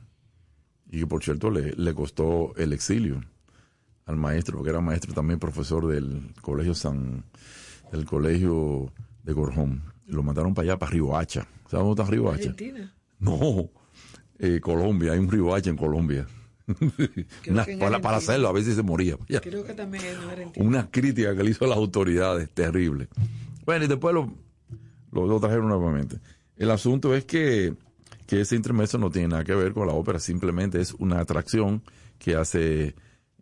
y 0.90 1.02
que 1.02 1.08
por 1.08 1.24
cierto 1.24 1.52
le, 1.52 1.74
le 1.74 1.94
costó 1.94 2.56
el 2.58 2.74
exilio 2.74 3.22
al 4.08 4.18
maestro, 4.18 4.58
porque 4.58 4.72
era 4.72 4.82
maestro 4.82 5.14
también 5.14 5.40
profesor 5.40 5.88
del 5.88 6.34
colegio 6.42 6.74
San, 6.74 7.24
del 7.92 8.06
colegio 8.06 8.92
de 9.24 9.34
Gorjón. 9.34 9.84
Lo 10.08 10.24
mandaron 10.24 10.56
para 10.56 10.72
allá, 10.72 10.80
para 10.80 10.94
Riohacha. 10.94 11.48
¿Sabes 11.70 11.86
dónde 11.86 12.02
está 12.02 12.12
Riohacha? 12.12 12.50
Argentina. 12.50 12.94
No, 13.20 13.70
eh, 14.40 14.60
Colombia, 14.60 15.14
hay 15.14 15.20
un 15.20 15.30
Riohacha 15.30 15.70
en 15.70 15.78
Colombia. 15.78 16.28
para, 18.02 18.18
hacerlo, 18.18 18.48
a 18.48 18.52
veces 18.52 18.76
se 18.76 18.82
moría. 18.82 19.16
Creo 19.42 19.64
que 19.64 19.76
también 19.76 20.04
en. 20.56 20.66
Una 20.66 20.90
crítica 20.90 21.36
que 21.36 21.44
le 21.44 21.52
hizo 21.52 21.66
a 21.66 21.68
las 21.68 21.78
autoridades, 21.78 22.50
terrible. 22.50 23.10
Bueno, 23.64 23.86
y 23.86 23.88
después 23.88 24.16
lo, 24.16 24.34
lo, 25.12 25.40
trajeron 25.40 25.68
nuevamente. 25.68 26.20
El 26.56 26.72
asunto 26.72 27.16
es 27.16 27.26
que, 27.26 27.74
que 28.28 28.42
ese 28.42 28.56
intermedio 28.56 29.00
no 29.00 29.10
tiene 29.10 29.30
nada 29.30 29.44
que 29.44 29.56
ver 29.56 29.74
con 29.74 29.88
la 29.88 29.94
ópera, 29.94 30.20
simplemente 30.20 30.80
es 30.80 30.94
una 30.94 31.20
atracción 31.20 31.84
que 32.18 32.36
hace 32.36 32.96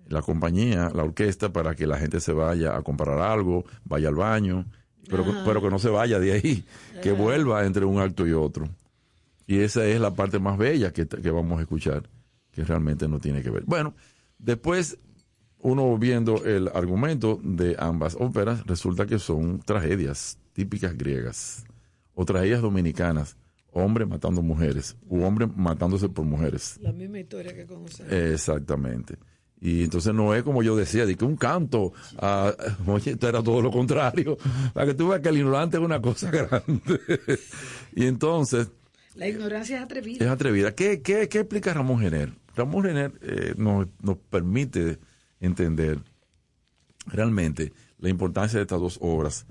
la 0.08 0.22
compañía, 0.22 0.90
la 0.94 1.04
orquesta, 1.04 1.54
para 1.54 1.76
que 1.76 1.86
la 1.86 1.98
gente 1.98 2.20
se 2.20 2.34
vaya 2.34 2.76
a 2.76 2.82
comprar 2.82 3.20
algo, 3.20 3.66
vaya 3.86 4.10
al 4.10 4.16
baño, 4.16 4.66
pero, 5.10 5.26
pero 5.46 5.62
que 5.62 5.70
no 5.70 5.80
se 5.80 5.90
vaya 5.90 6.20
de 6.20 6.34
ahí, 6.34 6.64
que 7.02 7.12
vuelva 7.12 7.66
entre 7.66 7.86
un 7.86 8.00
acto 8.00 8.26
y 8.26 8.32
otro. 8.32 8.68
Y 9.46 9.60
esa 9.60 9.86
es 9.86 10.00
la 10.00 10.14
parte 10.14 10.40
más 10.40 10.58
bella 10.58 10.92
que, 10.92 11.08
que 11.08 11.32
vamos 11.32 11.60
a 11.60 11.62
escuchar, 11.62 12.10
que 12.52 12.64
realmente 12.64 13.08
no 13.08 13.20
tiene 13.20 13.42
que 13.42 13.50
ver. 13.50 13.64
Bueno, 13.66 13.94
después 14.38 14.98
uno 15.60 15.98
viendo 15.98 16.44
el 16.46 16.70
argumento 16.70 17.40
de 17.44 17.76
ambas 17.80 18.16
óperas, 18.20 18.66
resulta 18.66 19.06
que 19.06 19.20
son 19.20 19.60
tragedias 19.60 20.38
típicas 20.60 20.97
griegas 20.97 21.64
o 22.14 22.26
tragedias 22.26 22.62
dominicanas, 22.62 23.38
hombres 23.72 24.05
matando 24.10 24.41
mujeres 24.41 24.97
u 25.07 25.24
hombres 25.24 25.49
matándose 25.55 26.10
por 26.10 26.26
mujeres. 26.26 26.78
La 26.82 26.91
misma 26.91 27.20
historia 27.20 27.55
que 27.55 27.66
conocemos. 27.66 28.12
Exactamente. 28.12 29.16
Y 29.62 29.86
entonces 29.86 30.14
no 30.14 30.36
es 30.36 30.43
como 30.43 30.62
yo 30.62 30.76
decía, 30.76 31.05
de 31.05 31.16
que 31.16 31.24
un 31.24 31.38
canto, 31.38 31.93
ah, 32.18 32.53
oye, 32.88 33.12
esto 33.12 33.30
era 33.30 33.41
todo 33.41 33.62
lo 33.62 33.72
contrario, 33.72 34.38
para 34.74 34.88
que 34.88 34.95
tú 34.95 35.07
veas 35.07 35.22
que 35.22 35.30
el 35.30 35.38
ignorante 35.38 35.78
es 35.78 35.84
una 35.84 36.01
cosa 36.01 36.30
grande. 36.32 36.99
y 37.95 38.05
entonces... 38.05 38.70
La 39.16 39.30
ignorancia 39.30 39.78
es 39.78 39.84
atrevida. 39.84 40.26
Es 40.26 40.30
atrevida. 40.30 40.76
¿Qué, 40.76 41.01
qué, 41.01 41.30
qué 41.30 41.39
explica 41.39 41.74
Ramón 41.74 41.99
Gener? 41.99 42.34
Ramón 42.53 42.84
Gener 42.84 43.14
eh, 43.22 43.53
nos, 43.55 43.88
nos 44.01 44.18
permite 44.18 44.99
entender 45.39 45.99
realmente 47.05 47.72
la 47.97 48.10
importancia 48.10 48.57
de 48.57 48.64
estas 48.64 48.82
dos 48.82 48.97
obras, 49.01 49.45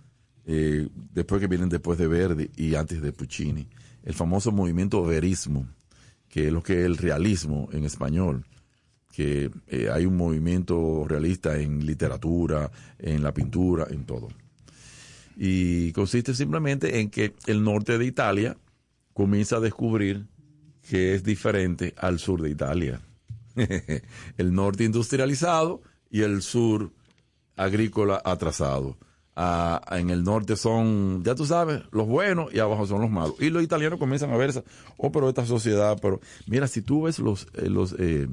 eh, 0.49 0.89
después 1.13 1.41
que 1.41 1.47
vienen 1.47 1.69
después 1.69 1.99
de 1.99 2.09
Verdi 2.09 2.51
y 2.57 2.75
antes 2.75 3.01
de 3.01 3.13
Puccini. 3.13 3.69
El 4.03 4.15
famoso 4.15 4.51
movimiento 4.51 5.05
verismo, 5.05 5.69
que 6.29 6.49
es 6.49 6.53
lo 6.53 6.63
que 6.63 6.81
es 6.81 6.87
el 6.87 6.97
realismo 6.97 7.69
en 7.73 7.85
español 7.85 8.45
que 9.19 9.51
eh, 9.67 9.89
hay 9.93 10.07
un 10.07 10.17
movimiento 10.17 11.05
realista 11.09 11.59
en 11.59 11.85
literatura, 11.85 12.71
en 13.01 13.21
la 13.25 13.35
pintura, 13.35 13.89
en 13.91 14.05
todo. 14.05 14.29
Y 15.37 15.91
consiste 15.91 16.35
simplemente 16.35 17.01
en 17.01 17.11
que 17.11 17.35
el 17.47 17.65
norte 17.65 17.99
de 17.99 18.05
Italia 18.05 18.57
comienza 19.13 19.57
a 19.57 19.61
descubrir 19.61 20.27
que 20.89 21.15
es 21.15 21.25
diferente 21.25 21.95
al 21.97 22.21
sur 22.21 22.41
de 22.41 22.51
Italia. 22.51 23.01
el 24.37 24.55
norte 24.55 24.85
industrializado 24.85 25.83
y 26.11 26.21
el 26.21 26.41
sur 26.41 26.93
agrícola 27.57 28.23
atrasado. 28.25 28.97
Ah, 29.41 29.81
en 29.93 30.11
el 30.11 30.25
norte 30.25 30.57
son, 30.57 31.23
ya 31.23 31.37
tú 31.37 31.47
sabes, 31.47 31.83
los 31.93 32.09
buenos 32.09 32.53
y 32.53 32.59
abajo 32.59 32.89
son 32.89 33.03
los 33.03 33.11
malos. 33.11 33.37
Y 33.39 33.51
los 33.51 33.63
italianos 33.63 34.01
comienzan 34.01 34.33
a 34.33 34.37
ver, 34.37 34.65
oh, 34.97 35.13
pero 35.13 35.29
esta 35.29 35.47
sociedad, 35.47 35.97
pero 36.03 36.21
mira, 36.49 36.67
si 36.67 36.83
tú 36.83 37.03
ves 37.03 37.21
los, 37.21 37.47
eh, 37.55 37.71
los 37.71 37.95
eh, 38.01 38.27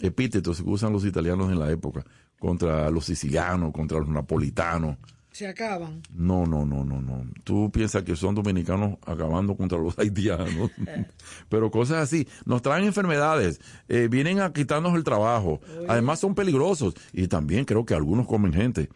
epítetos 0.00 0.60
que 0.60 0.68
usan 0.68 0.92
los 0.92 1.06
italianos 1.06 1.50
en 1.50 1.58
la 1.58 1.70
época 1.70 2.04
contra 2.38 2.90
los 2.90 3.06
sicilianos, 3.06 3.72
contra 3.72 4.00
los 4.00 4.08
napolitanos. 4.10 4.98
Se 5.32 5.46
acaban. 5.46 6.02
No, 6.12 6.44
no, 6.44 6.66
no, 6.66 6.84
no, 6.84 7.00
no. 7.00 7.24
Tú 7.42 7.70
piensas 7.72 8.02
que 8.02 8.14
son 8.14 8.34
dominicanos 8.34 8.98
acabando 9.06 9.56
contra 9.56 9.78
los 9.78 9.98
haitianos. 9.98 10.70
Pero 11.48 11.70
cosas 11.70 12.02
así. 12.02 12.28
Nos 12.44 12.60
traen 12.60 12.84
enfermedades. 12.84 13.62
Eh, 13.88 14.08
vienen 14.10 14.40
a 14.40 14.52
quitarnos 14.52 14.94
el 14.94 15.04
trabajo. 15.04 15.62
Además 15.88 16.20
son 16.20 16.34
peligrosos. 16.34 16.94
Y 17.14 17.28
también 17.28 17.64
creo 17.64 17.86
que 17.86 17.94
algunos 17.94 18.26
comen 18.26 18.52
gente. 18.52 18.90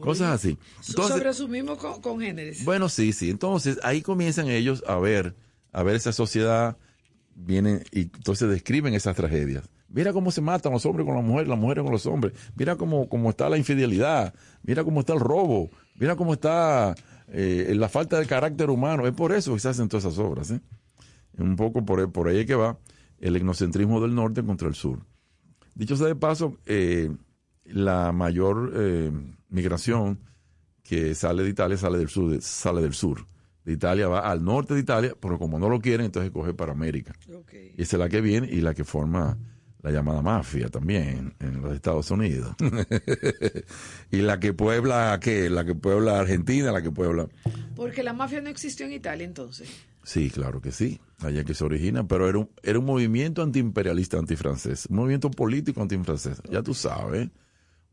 Cosas 0.00 0.32
así. 0.32 0.58
Entonces, 0.88 1.16
Sobre 1.16 1.32
su 1.34 1.48
mismo 1.48 1.76
congéneres. 1.76 2.64
Bueno, 2.64 2.88
sí, 2.88 3.12
sí. 3.12 3.30
Entonces 3.30 3.78
ahí 3.82 4.02
comienzan 4.02 4.48
ellos 4.48 4.82
a 4.86 4.96
ver, 4.98 5.34
a 5.72 5.82
ver 5.82 5.96
esa 5.96 6.12
sociedad. 6.12 6.76
Vienen 7.36 7.82
y 7.90 8.02
entonces 8.02 8.48
describen 8.48 8.94
esas 8.94 9.16
tragedias. 9.16 9.68
Mira 9.88 10.12
cómo 10.12 10.30
se 10.30 10.40
matan 10.40 10.72
los 10.72 10.84
hombres 10.86 11.06
con 11.06 11.14
las 11.14 11.24
mujeres, 11.24 11.48
las 11.48 11.58
mujeres 11.58 11.84
con 11.84 11.92
los 11.92 12.06
hombres. 12.06 12.34
Mira 12.56 12.76
cómo, 12.76 13.08
cómo 13.08 13.30
está 13.30 13.48
la 13.48 13.58
infidelidad. 13.58 14.34
Mira 14.62 14.82
cómo 14.82 15.00
está 15.00 15.12
el 15.12 15.20
robo. 15.20 15.70
Mira 15.94 16.16
cómo 16.16 16.32
está 16.32 16.94
eh, 17.28 17.72
la 17.76 17.88
falta 17.88 18.18
de 18.18 18.26
carácter 18.26 18.70
humano. 18.70 19.06
Es 19.06 19.12
por 19.12 19.32
eso 19.32 19.54
que 19.54 19.60
se 19.60 19.68
hacen 19.68 19.88
todas 19.88 20.04
esas 20.04 20.18
obras. 20.18 20.50
¿eh? 20.50 20.60
Un 21.38 21.56
poco 21.56 21.84
por, 21.84 22.10
por 22.10 22.28
ahí 22.28 22.44
que 22.44 22.54
va 22.54 22.78
el 23.20 23.36
etnocentrismo 23.36 24.00
del 24.00 24.14
norte 24.14 24.42
contra 24.44 24.68
el 24.68 24.74
sur. 24.74 24.98
Dicho 25.74 25.96
sea 25.96 26.06
de 26.08 26.16
paso, 26.16 26.58
eh, 26.66 27.10
la 27.64 28.12
mayor 28.12 28.72
migración 29.54 30.20
que 30.82 31.14
sale 31.14 31.42
de 31.42 31.48
Italia 31.48 31.76
sale 31.76 31.98
del 31.98 32.08
sur, 32.08 32.40
sale 32.42 32.82
del 32.82 32.94
sur. 32.94 33.26
De 33.64 33.72
Italia 33.72 34.08
va 34.08 34.20
al 34.20 34.44
norte 34.44 34.74
de 34.74 34.80
Italia, 34.80 35.14
pero 35.18 35.38
como 35.38 35.58
no 35.58 35.70
lo 35.70 35.80
quieren, 35.80 36.06
entonces 36.06 36.30
coge 36.30 36.52
para 36.52 36.72
América. 36.72 37.14
Y 37.76 37.80
esa 37.82 37.96
es 37.96 38.00
la 38.00 38.10
que 38.10 38.20
viene 38.20 38.46
y 38.50 38.60
la 38.60 38.74
que 38.74 38.84
forma 38.84 39.38
la 39.80 39.90
llamada 39.90 40.22
mafia 40.22 40.68
también 40.68 41.34
en 41.40 41.62
los 41.62 41.74
Estados 41.74 42.10
Unidos. 42.10 42.54
y 44.10 44.18
la 44.18 44.40
que 44.40 44.52
puebla, 44.52 45.18
¿qué? 45.22 45.48
La 45.48 45.64
que 45.64 45.74
puebla 45.74 46.20
Argentina, 46.20 46.72
la 46.72 46.82
que 46.82 46.90
puebla... 46.90 47.28
Porque 47.74 48.02
la 48.02 48.12
mafia 48.12 48.40
no 48.42 48.50
existió 48.50 48.84
en 48.86 48.92
Italia 48.92 49.26
entonces. 49.26 49.68
Sí, 50.02 50.30
claro 50.30 50.60
que 50.60 50.72
sí, 50.72 51.00
allá 51.20 51.44
que 51.44 51.54
se 51.54 51.64
origina, 51.64 52.06
pero 52.06 52.28
era 52.28 52.38
un, 52.38 52.50
era 52.62 52.78
un 52.78 52.84
movimiento 52.84 53.42
antiimperialista 53.42 54.18
antifrancés, 54.18 54.86
un 54.90 54.96
movimiento 54.96 55.30
político 55.30 55.80
antifrancés, 55.80 56.42
ya 56.50 56.62
tú 56.62 56.74
sabes, 56.74 57.30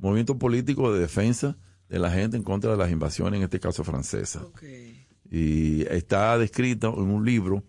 movimiento 0.01 0.37
político 0.37 0.91
de 0.91 0.99
defensa 0.99 1.57
de 1.87 1.99
la 1.99 2.09
gente 2.11 2.35
en 2.35 2.43
contra 2.43 2.71
de 2.71 2.77
las 2.77 2.91
invasiones, 2.91 3.37
en 3.37 3.43
este 3.43 3.59
caso 3.59 3.83
francesas. 3.83 4.43
Y 5.29 5.83
está 5.83 6.37
descrito 6.37 6.93
en 6.97 7.09
un 7.09 7.23
libro 7.23 7.63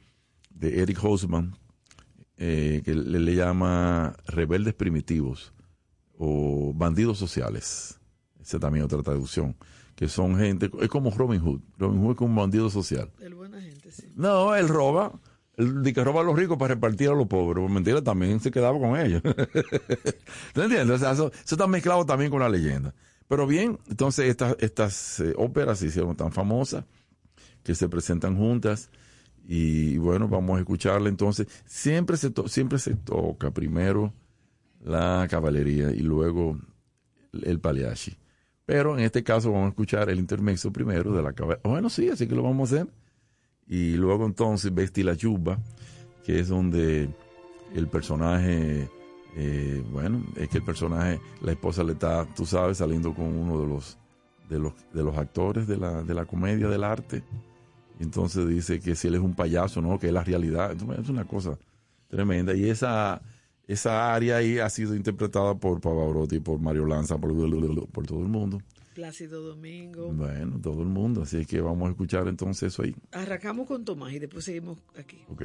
de 0.51 0.81
Eric 0.81 0.99
Hosman, 1.05 1.57
eh, 2.37 2.83
que 2.85 2.95
le, 2.95 3.21
le, 3.21 3.35
llama 3.35 4.17
rebeldes 4.27 4.75
primitivos 4.75 5.53
o 6.17 6.73
bandidos 6.75 7.19
sociales. 7.19 8.01
Esa 8.41 8.59
también 8.59 8.85
otra 8.85 9.03
traducción. 9.03 9.55
Que 9.95 10.09
son 10.09 10.37
gente, 10.39 10.71
es 10.81 10.89
como 10.89 11.11
Robin 11.11 11.41
Hood. 11.41 11.61
Robin 11.79 12.01
Hood 12.01 12.13
es 12.13 12.17
como 12.17 12.31
un 12.31 12.37
bandido 12.37 12.71
social. 12.71 13.11
El 13.21 13.35
buena 13.35 13.61
gente, 13.61 13.93
sí. 13.93 14.11
No, 14.17 14.55
él 14.57 14.69
roba. 14.69 15.13
El 15.63 15.93
que 15.93 16.05
roba 16.05 16.21
a 16.21 16.25
los 16.25 16.37
ricos 16.37 16.59
para 16.59 16.75
repartir 16.75 17.09
a 17.09 17.15
los 17.15 17.27
pobres. 17.27 17.69
Mentira, 17.71 18.03
también 18.03 18.41
se 18.41 18.51
quedaba 18.51 18.79
con 18.79 18.99
ellos. 18.99 19.23
¿Te 20.53 20.63
entiendes? 20.63 21.03
O 21.03 21.11
eso, 21.13 21.33
está 21.45 21.67
mezclado 21.67 22.05
también 22.07 22.31
con 22.31 22.41
la 22.41 22.49
leyenda. 22.49 22.95
Pero 23.29 23.47
bien, 23.47 23.79
entonces 23.89 24.27
estas, 24.29 24.57
estas 24.61 25.21
eh, 25.21 25.33
óperas 25.37 25.79
se 25.79 25.87
hicieron 25.87 26.15
tan 26.17 26.33
famosas 26.33 26.85
que 27.63 27.75
se 27.75 27.89
presentan 27.89 28.37
juntas 28.37 28.91
y 29.47 29.97
bueno, 29.99 30.29
vamos 30.29 30.57
a 30.57 30.61
escucharla 30.61 31.09
entonces. 31.09 31.47
Siempre 31.65 32.17
se, 32.17 32.33
siempre 32.47 32.79
se 32.79 32.95
toca 32.95 33.51
primero 33.51 34.13
la 34.85 35.27
caballería 35.31 35.91
y 35.91 36.01
luego 36.01 36.59
el 37.33 37.61
paliachi. 37.61 38.17
Pero 38.65 38.97
en 38.97 39.05
este 39.05 39.23
caso 39.23 39.51
vamos 39.51 39.67
a 39.67 39.71
escuchar 39.71 40.11
el 40.11 40.19
intermezzo 40.19 40.73
primero 40.73 41.13
de 41.13 41.23
la 41.23 41.33
caballería. 41.33 41.71
Bueno, 41.71 41.91
sí, 41.91 42.09
así 42.09 42.27
que 42.27 42.35
lo 42.35 42.43
vamos 42.43 42.73
a 42.73 42.77
hacer. 42.77 43.02
Y 43.69 43.93
luego 43.97 44.27
entonces 44.27 44.75
Vesti 44.75 45.03
la 45.03 45.17
Chuba, 45.17 45.59
que 46.25 46.41
es 46.41 46.49
donde 46.49 47.09
el 47.75 47.89
personaje, 47.89 48.89
eh, 49.37 49.85
bueno, 49.91 50.25
es 50.37 50.49
que 50.49 50.59
el 50.59 50.65
personaje, 50.65 51.21
la 51.41 51.53
esposa 51.53 51.83
le 51.85 51.93
está, 51.93 52.27
tú 52.35 52.45
sabes, 52.45 52.79
saliendo 52.79 53.15
con 53.15 53.27
uno 53.27 53.61
de 53.61 53.67
los, 53.67 53.99
de 54.49 54.59
los, 54.59 54.73
de 54.93 55.03
los 55.03 55.17
actores 55.17 55.67
de 55.67 55.77
la, 55.77 56.03
de 56.03 56.15
la 56.15 56.27
comedia 56.27 56.69
del 56.69 56.85
arte 56.85 57.23
entonces 58.03 58.49
dice 58.49 58.81
que 58.81 58.97
si 58.97 59.09
él 59.09 59.15
es 59.15 59.21
un 59.21 59.35
payaso, 59.35 59.81
¿no? 59.81 59.99
Que 59.99 60.09
es 60.09 60.13
la 60.13 60.25
realidad. 60.25 60.73
es 60.73 61.09
una 61.09 61.25
cosa 61.25 61.59
tremenda. 62.09 62.55
Y 62.55 62.69
esa, 62.69 63.23
esa 63.67 64.13
área 64.13 64.39
ahí 64.39 64.59
ha 64.59 64.69
sido 64.71 64.95
interpretada 64.95 65.55
por 65.55 65.81
Pavarotti, 65.81 66.41
por 66.41 66.59
Mario 66.59 66.87
Lanza, 66.87 67.17
por, 67.19 67.33
por 67.91 68.07
todo 68.07 68.21
el 68.21 68.29
mundo. 68.29 68.61
Plácido 68.95 69.43
Domingo. 69.43 70.13
Bueno, 70.13 70.61
todo 70.61 70.83
el 70.83 70.89
mundo. 70.89 71.23
Así 71.23 71.45
que 71.47 71.61
vamos 71.61 71.89
a 71.89 71.91
escuchar 71.93 72.29
entonces 72.29 72.73
eso 72.73 72.83
ahí. 72.83 72.95
Arrancamos 73.13 73.67
con 73.67 73.85
Tomás 73.85 74.13
y 74.13 74.19
después 74.19 74.45
seguimos 74.45 74.79
aquí. 74.97 75.25
Ok. 75.29 75.45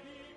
ready. 0.00 0.29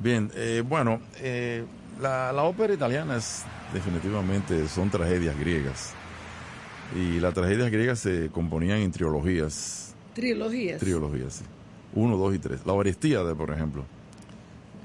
Bien, 0.00 0.30
eh, 0.34 0.64
bueno, 0.66 1.00
eh, 1.18 1.64
la, 2.00 2.32
la, 2.32 2.42
ópera 2.44 2.72
italiana 2.72 3.16
es 3.16 3.44
definitivamente 3.72 4.66
son 4.66 4.90
tragedias 4.90 5.38
griegas. 5.38 5.92
Y 6.96 7.20
las 7.20 7.34
tragedias 7.34 7.70
griegas 7.70 8.00
se 8.00 8.30
componían 8.30 8.78
en 8.78 8.90
trilogías. 8.90 9.94
¿Trilogías? 10.14 10.80
Trilogías, 10.80 11.34
sí. 11.34 11.44
Uno, 11.94 12.16
dos 12.16 12.34
y 12.34 12.38
tres. 12.38 12.60
La 12.66 12.72
Orestíada, 12.72 13.34
por 13.34 13.50
ejemplo, 13.50 13.84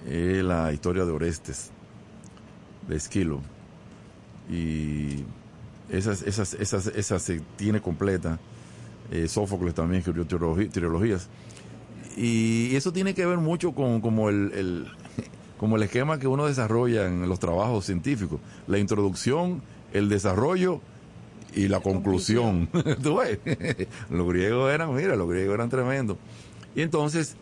es 0.08 0.44
la 0.44 0.72
historia 0.74 1.06
de 1.06 1.12
Orestes, 1.12 1.72
de 2.88 2.96
Esquilo. 2.96 3.42
Y 4.50 5.24
esas, 5.90 6.22
esas, 6.24 6.54
esas, 6.56 6.88
esas 6.88 7.22
se 7.22 7.42
tiene 7.56 7.82
completa. 7.82 8.40
Eh, 9.12 9.28
Sófocles 9.28 9.74
también 9.74 10.00
escribió 10.00 10.26
trilogías. 10.26 11.30
Y 12.18 12.76
eso 12.76 12.92
tiene 12.94 13.14
que 13.14 13.26
ver 13.26 13.38
mucho 13.38 13.74
con 13.74 14.02
como 14.02 14.30
el, 14.30 14.88
como 15.58 15.78
el 15.78 15.84
esquema 15.84 16.20
que 16.20 16.28
uno 16.28 16.46
desarrolla 16.46 17.08
en 17.08 17.28
los 17.28 17.40
trabajos 17.40 17.86
científicos. 17.86 18.40
La 18.68 18.78
introducción, 18.78 19.62
el 19.94 20.10
desarrollo 20.10 20.82
y 21.56 21.68
la 21.68 21.80
conclusión. 21.80 22.70
los 24.10 24.28
griegos 24.28 24.74
eran, 24.74 24.94
mira, 24.94 25.16
los 25.16 25.30
griegos 25.30 25.56
eran 25.56 25.70
tremendos. 25.70 26.18
Y 26.76 26.82
entonces 26.82 27.38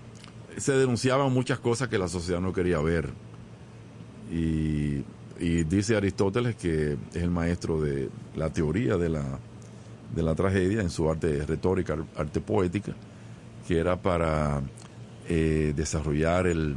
se 0.57 0.73
denunciaban 0.73 1.33
muchas 1.33 1.59
cosas 1.59 1.87
que 1.87 1.97
la 1.97 2.07
sociedad 2.07 2.39
no 2.39 2.53
quería 2.53 2.79
ver. 2.79 3.09
Y, 4.31 5.03
y 5.39 5.63
dice 5.63 5.95
Aristóteles 5.95 6.55
que 6.55 6.93
es 7.13 7.21
el 7.21 7.31
maestro 7.31 7.81
de 7.81 8.09
la 8.35 8.51
teoría 8.51 8.97
de 8.97 9.09
la, 9.09 9.39
de 10.15 10.23
la 10.23 10.35
tragedia 10.35 10.81
en 10.81 10.89
su 10.89 11.09
arte 11.09 11.45
retórica, 11.45 11.97
arte 12.15 12.39
poética, 12.39 12.93
que 13.67 13.79
era 13.79 13.99
para 13.99 14.61
eh, 15.27 15.73
desarrollar 15.75 16.45
el, 16.47 16.75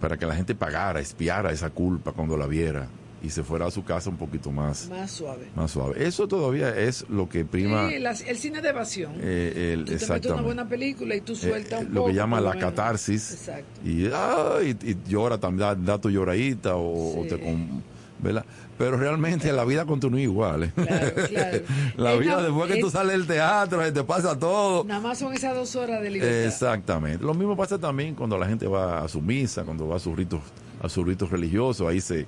para 0.00 0.16
que 0.16 0.26
la 0.26 0.34
gente 0.34 0.54
pagara, 0.54 1.00
espiara 1.00 1.52
esa 1.52 1.70
culpa 1.70 2.12
cuando 2.12 2.36
la 2.36 2.46
viera 2.46 2.88
y 3.22 3.30
se 3.30 3.42
fuera 3.42 3.66
a 3.66 3.70
su 3.70 3.84
casa 3.84 4.10
un 4.10 4.16
poquito 4.16 4.50
más 4.50 4.88
más 4.88 5.10
suave. 5.10 5.48
Más 5.56 5.70
suave. 5.70 6.06
Eso 6.06 6.28
todavía 6.28 6.76
es 6.76 7.04
lo 7.08 7.28
que 7.28 7.44
prima. 7.44 7.88
Sí, 7.88 8.24
el 8.26 8.38
cine 8.38 8.60
de 8.60 8.68
evasión. 8.68 9.12
Eh, 9.20 9.72
el, 9.74 9.84
tú 9.84 9.96
te 9.96 10.12
metes 10.12 10.30
una 10.30 10.42
buena 10.42 10.68
película 10.68 11.14
y 11.16 11.20
tú 11.20 11.32
eh, 11.32 11.36
sueltas 11.36 11.84
un 11.84 11.94
Lo 11.94 12.06
que 12.06 12.14
llama 12.14 12.40
la 12.40 12.56
catarsis. 12.58 13.32
Exacto. 13.32 13.80
Y, 13.84 14.06
y, 14.06 14.96
llora 15.08 15.38
también, 15.38 15.84
da, 15.84 15.98
tu 15.98 16.10
lloradita 16.10 16.76
o, 16.76 17.24
te 17.28 17.38
con, 17.38 17.82
¿verdad? 18.18 18.44
Pero 18.76 18.96
realmente 18.96 19.52
la 19.52 19.64
vida 19.64 19.84
continúa 19.84 20.20
igual. 20.20 20.64
¿eh? 20.64 20.72
Claro, 20.74 21.14
claro. 21.28 21.58
la 21.96 22.14
vida 22.14 22.42
después 22.42 22.72
que 22.72 22.80
tú 22.80 22.90
sales 22.90 23.12
del 23.12 23.26
teatro, 23.26 23.92
te 23.92 24.04
pasa 24.04 24.38
todo. 24.38 24.84
Nada 24.84 25.00
más 25.00 25.18
son 25.18 25.32
esas 25.34 25.54
dos 25.54 25.74
horas 25.76 26.00
de 26.02 26.10
libertad. 26.10 26.44
Exactamente. 26.44 27.24
Lo 27.24 27.34
mismo 27.34 27.56
pasa 27.56 27.78
también 27.78 28.14
cuando 28.14 28.38
la 28.38 28.46
gente 28.46 28.66
va 28.66 29.02
a 29.02 29.08
su 29.08 29.20
misa, 29.20 29.64
cuando 29.64 29.88
va 29.88 29.96
a 29.96 30.00
sus 30.00 30.16
ritos, 30.16 30.40
a 30.82 30.88
sus 30.88 31.06
ritos 31.06 31.30
religiosos. 31.30 31.88
Ahí 31.88 32.00
se 32.00 32.26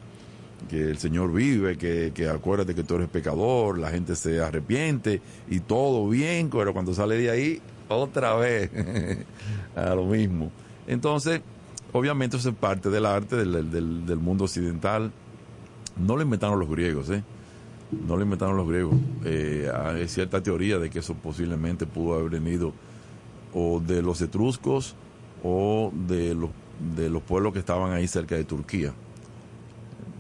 que 0.69 0.91
el 0.91 0.99
Señor 0.99 1.33
vive, 1.33 1.79
que, 1.79 2.13
que 2.15 2.29
acuérdate 2.29 2.75
que 2.75 2.85
tú 2.85 2.97
eres 2.97 3.09
pecador, 3.09 3.79
la 3.79 3.91
gente 3.91 4.15
se 4.15 4.41
arrepiente 4.41 5.23
y 5.49 5.61
todo 5.61 6.09
bien, 6.09 6.51
pero 6.51 6.73
cuando 6.73 6.93
sale 6.93 7.17
de 7.17 7.31
ahí, 7.31 7.63
otra 7.89 8.35
vez 8.35 8.71
a 9.77 9.95
lo 9.95 10.05
mismo. 10.05 10.51
Entonces, 10.87 11.41
obviamente 11.93 12.37
eso 12.37 12.51
es 12.51 12.55
parte 12.55 12.91
del 12.91 13.07
arte 13.07 13.37
del, 13.37 13.71
del, 13.71 14.07
del 14.07 14.19
mundo 14.19 14.45
occidental 14.45 15.13
no 15.97 16.17
lo 16.17 16.23
inventaron 16.23 16.59
los 16.59 16.69
griegos, 16.69 17.11
¿eh? 17.11 17.23
No 17.91 18.17
lo 18.17 18.23
inventaron 18.23 18.57
los 18.57 18.69
griegos. 18.69 18.95
Eh, 19.25 19.71
hay 19.75 20.07
cierta 20.09 20.43
teoría 20.43 20.79
de 20.79 20.91
que 20.91 21.01
eso 21.01 21.15
posiblemente 21.15 21.87
pudo 21.87 22.15
haber 22.15 22.31
venido 22.31 22.73
o 23.53 23.81
de 23.81 24.01
los 24.01 24.21
etruscos 24.23 24.95
o 25.43 25.93
de 26.07 26.35
los, 26.35 26.51
de 26.97 27.11
los 27.11 27.23
pueblos 27.23 27.53
que 27.53 27.59
estaban 27.59 27.93
ahí 27.93 28.07
cerca 28.07 28.37
de 28.37 28.45
Turquía. 28.45 28.93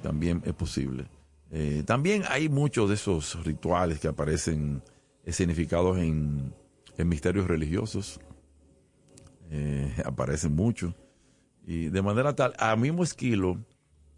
También 0.03 0.43
es 0.45 0.55
posible. 0.55 1.07
Eh, 1.53 1.83
también 1.87 2.25
hay 2.29 2.49
muchos 2.49 2.89
de 2.89 2.95
esos 2.95 3.45
rituales 3.45 4.01
que 4.01 4.09
aparecen 4.09 4.83
significados 5.27 5.99
en, 5.99 6.53
en 6.97 7.09
misterios 7.09 7.47
religiosos. 7.47 8.21
Eh, 9.51 9.93
aparecen 10.05 10.55
muchos. 10.55 10.95
Y 11.67 11.89
de 11.89 12.03
manera 12.03 12.35
tal, 12.35 12.55
a 12.59 12.75
mismo 12.77 13.03
Esquilo, 13.03 13.59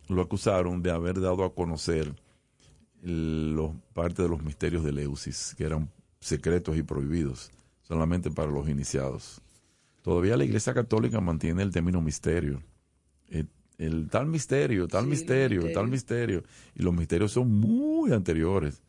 lo 0.08 0.22
acusaron 0.22 0.82
de 0.82 0.90
haber 0.90 1.20
dado 1.20 1.44
a 1.44 1.54
conocer 1.54 2.14
los, 3.02 3.72
parte 3.92 4.22
de 4.22 4.28
los 4.28 4.42
misterios 4.42 4.84
de 4.84 4.92
Leusis, 4.92 5.54
que 5.56 5.64
eran 5.64 5.90
secretos 6.20 6.76
y 6.76 6.82
prohibidos, 6.82 7.50
solamente 7.82 8.30
para 8.30 8.50
los 8.50 8.68
iniciados. 8.68 9.40
Todavía 10.02 10.36
la 10.36 10.44
Iglesia 10.44 10.74
Católica 10.74 11.20
mantiene 11.20 11.62
el 11.62 11.70
término 11.70 12.00
misterio. 12.00 12.62
El, 13.78 14.08
tal 14.10 14.26
misterio, 14.26 14.86
tal 14.86 15.08
misterio, 15.08 15.72
tal 15.72 15.88
misterio. 15.88 16.44
Y 16.76 16.82
los 16.82 16.94
misterios 16.94 17.32
son 17.32 17.50
muy 17.50 18.12
anteriores 18.12 18.80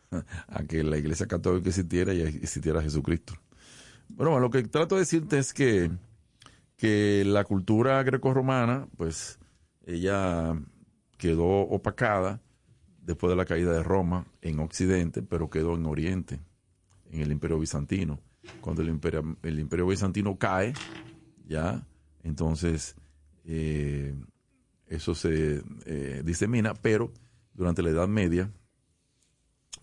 a 0.10 0.62
que 0.62 0.82
la 0.82 0.96
Iglesia 0.96 1.26
Católica 1.26 1.68
existiera 1.68 2.14
y 2.14 2.22
existiera 2.22 2.80
Jesucristo. 2.80 3.34
Bueno, 4.08 4.40
lo 4.40 4.48
que 4.48 4.62
trato 4.62 4.94
de 4.94 5.02
decirte 5.02 5.38
es 5.38 5.52
que, 5.52 5.90
que 6.76 7.24
la 7.26 7.44
cultura 7.44 8.02
grecorromana, 8.02 8.88
pues, 8.96 9.38
ella 9.88 10.54
quedó 11.16 11.62
opacada 11.62 12.42
después 13.00 13.30
de 13.30 13.36
la 13.36 13.46
caída 13.46 13.72
de 13.72 13.82
Roma 13.82 14.26
en 14.42 14.60
Occidente, 14.60 15.22
pero 15.22 15.48
quedó 15.48 15.76
en 15.76 15.86
Oriente, 15.86 16.40
en 17.10 17.22
el 17.22 17.32
Imperio 17.32 17.58
Bizantino. 17.58 18.20
Cuando 18.60 18.82
el 18.82 18.90
Imperio, 18.90 19.38
el 19.42 19.58
imperio 19.58 19.86
Bizantino 19.86 20.38
cae, 20.38 20.74
ya, 21.46 21.86
entonces 22.22 22.96
eh, 23.46 24.14
eso 24.86 25.14
se 25.14 25.62
eh, 25.86 26.22
disemina, 26.22 26.74
pero 26.74 27.10
durante 27.54 27.82
la 27.82 27.88
Edad 27.88 28.08
Media 28.08 28.52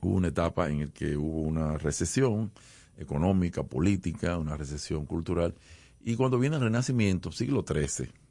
hubo 0.02 0.14
una 0.16 0.28
etapa 0.28 0.70
en 0.70 0.82
la 0.82 0.88
que 0.88 1.18
hubo 1.18 1.42
una 1.42 1.80
recesión 1.80 2.52
económica, 2.98 3.64
política, 3.64 4.38
una 4.38 4.56
recesión 4.56 5.08
cultural, 5.08 5.56
y 6.00 6.16
cuando 6.16 6.38
viene 6.38 6.58
el 6.58 6.62
Renacimiento, 6.62 7.32
siglo 7.32 7.66
XIII, 7.68 8.25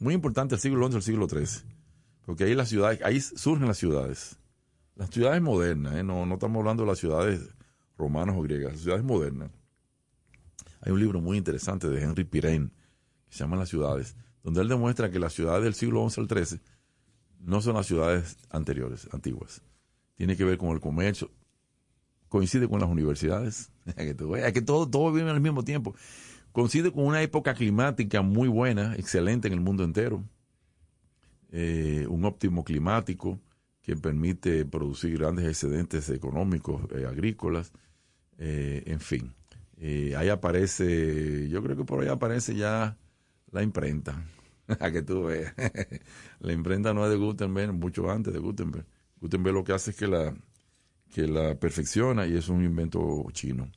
muy 0.00 0.14
importante 0.14 0.54
el 0.54 0.60
siglo 0.60 0.88
XI 0.88 0.96
el 0.96 1.02
siglo 1.02 1.28
XIII, 1.28 1.62
porque 2.24 2.44
ahí 2.44 2.54
las 2.54 2.68
ciudades, 2.68 3.00
ahí 3.02 3.20
surgen 3.20 3.68
las 3.68 3.78
ciudades, 3.78 4.38
las 4.96 5.10
ciudades 5.10 5.40
modernas, 5.40 5.94
¿eh? 5.94 6.02
no, 6.02 6.26
no 6.26 6.34
estamos 6.34 6.58
hablando 6.58 6.82
de 6.82 6.88
las 6.88 6.98
ciudades 6.98 7.40
romanas 7.96 8.34
o 8.36 8.42
griegas, 8.42 8.72
las 8.72 8.80
ciudades 8.80 9.04
modernas. 9.04 9.50
Hay 10.80 10.92
un 10.92 11.00
libro 11.00 11.20
muy 11.20 11.36
interesante 11.36 11.88
de 11.88 12.02
Henry 12.02 12.24
Pirén 12.24 12.72
que 13.28 13.36
se 13.36 13.44
llama 13.44 13.56
Las 13.56 13.68
ciudades, 13.68 14.16
donde 14.42 14.62
él 14.62 14.68
demuestra 14.68 15.10
que 15.10 15.18
las 15.18 15.34
ciudades 15.34 15.62
del 15.64 15.74
siglo 15.74 16.08
XI 16.08 16.22
al 16.22 16.28
XIII 16.28 16.60
no 17.40 17.60
son 17.60 17.74
las 17.74 17.86
ciudades 17.86 18.38
anteriores, 18.48 19.06
antiguas. 19.12 19.62
Tiene 20.16 20.36
que 20.36 20.44
ver 20.44 20.56
con 20.56 20.70
el 20.70 20.80
comercio, 20.80 21.30
coincide 22.28 22.68
con 22.68 22.80
las 22.80 22.88
universidades, 22.88 23.70
que, 23.96 24.16
que 24.16 24.62
todo, 24.62 24.88
todo 24.88 25.12
vive 25.12 25.30
al 25.30 25.40
mismo 25.40 25.62
tiempo 25.62 25.94
coincide 26.52 26.92
con 26.92 27.04
una 27.04 27.22
época 27.22 27.54
climática 27.54 28.22
muy 28.22 28.48
buena, 28.48 28.94
excelente 28.96 29.48
en 29.48 29.54
el 29.54 29.60
mundo 29.60 29.84
entero. 29.84 30.24
Eh, 31.52 32.06
un 32.08 32.24
óptimo 32.24 32.62
climático 32.62 33.40
que 33.82 33.96
permite 33.96 34.64
producir 34.64 35.18
grandes 35.18 35.46
excedentes 35.46 36.08
económicos, 36.10 36.82
eh, 36.92 37.06
agrícolas, 37.06 37.72
eh, 38.38 38.84
en 38.86 39.00
fin. 39.00 39.34
ahí 40.16 40.28
aparece, 40.28 41.48
yo 41.48 41.62
creo 41.62 41.76
que 41.76 41.84
por 41.84 42.02
ahí 42.02 42.08
aparece 42.08 42.54
ya 42.54 42.96
la 43.50 43.62
imprenta, 43.62 44.24
a 44.80 44.90
que 44.92 45.02
tú 45.02 45.24
veas. 45.24 45.54
la 46.40 46.52
imprenta 46.52 46.94
no 46.94 47.04
es 47.04 47.10
de 47.10 47.16
Gutenberg, 47.16 47.72
mucho 47.72 48.10
antes 48.10 48.32
de 48.32 48.38
Gutenberg. 48.38 48.86
Gutenberg 49.20 49.54
lo 49.54 49.64
que 49.64 49.72
hace 49.72 49.90
es 49.90 49.96
que 49.96 50.06
la, 50.06 50.34
que 51.12 51.26
la 51.26 51.58
perfecciona 51.58 52.26
y 52.26 52.36
es 52.36 52.48
un 52.48 52.64
invento 52.64 53.26
chino. 53.32 53.70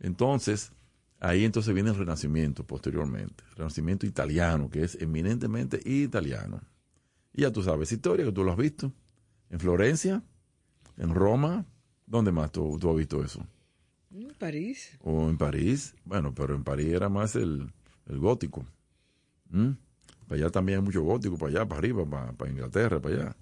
Entonces, 0.00 0.72
Ahí 1.20 1.44
entonces 1.44 1.74
viene 1.74 1.90
el 1.90 1.96
Renacimiento 1.96 2.64
posteriormente, 2.64 3.44
el 3.50 3.56
Renacimiento 3.56 4.06
italiano, 4.06 4.70
que 4.70 4.82
es 4.82 4.94
eminentemente 5.02 5.78
italiano. 5.84 6.62
Y 7.34 7.42
ya 7.42 7.52
tú 7.52 7.62
sabes, 7.62 7.92
historia 7.92 8.24
que 8.24 8.32
tú 8.32 8.42
lo 8.42 8.52
has 8.52 8.56
visto, 8.56 8.90
en 9.50 9.60
Florencia, 9.60 10.22
en 10.96 11.14
Roma, 11.14 11.66
¿dónde 12.06 12.32
más 12.32 12.50
tú, 12.50 12.78
has 12.82 12.96
visto 12.96 13.22
eso? 13.22 13.46
En 14.10 14.32
París. 14.38 14.96
O 15.02 15.28
en 15.28 15.36
París, 15.36 15.94
bueno, 16.04 16.34
pero 16.34 16.54
en 16.54 16.64
París 16.64 16.88
era 16.88 17.10
más 17.10 17.36
el, 17.36 17.70
gótico. 18.06 18.64
¿Mm? 19.50 19.72
Para 20.26 20.40
allá 20.40 20.50
también 20.50 20.78
hay 20.78 20.84
mucho 20.84 21.02
gótico, 21.02 21.36
para 21.36 21.50
allá, 21.50 21.68
para 21.68 21.80
arriba, 21.80 22.08
para, 22.08 22.32
para 22.32 22.50
Inglaterra, 22.50 22.98
para 22.98 23.14
allá, 23.14 23.36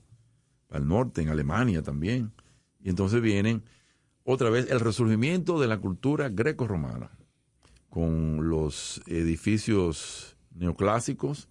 para 0.66 0.82
el 0.82 0.88
norte, 0.88 1.22
en 1.22 1.28
Alemania 1.28 1.80
también. 1.82 2.32
Y 2.80 2.90
entonces 2.90 3.22
vienen 3.22 3.62
otra 4.24 4.50
vez 4.50 4.68
el 4.68 4.80
resurgimiento 4.80 5.60
de 5.60 5.68
la 5.68 5.78
cultura 5.78 6.28
greco-romana 6.28 7.17
con 7.88 8.48
los 8.48 9.00
edificios 9.06 10.36
neoclásicos, 10.54 11.48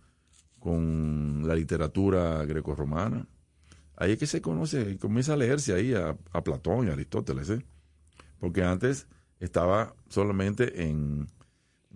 con 0.60 1.48
la 1.48 1.56
literatura 1.56 2.46
grecorromana. 2.46 3.28
Ahí 3.96 4.12
es 4.12 4.20
que 4.20 4.28
se 4.28 4.42
conoce, 4.42 4.98
comienza 4.98 5.34
a 5.34 5.38
leerse 5.38 5.74
ahí 5.74 5.94
a, 5.94 6.16
Platón 6.44 6.88
y 6.88 6.90
a 6.90 6.94
Aristóteles, 6.94 7.50
¿eh? 7.50 7.66
porque 8.40 8.64
antes 8.64 9.08
estaba 9.40 9.96
solamente 10.10 10.88
en 10.88 11.28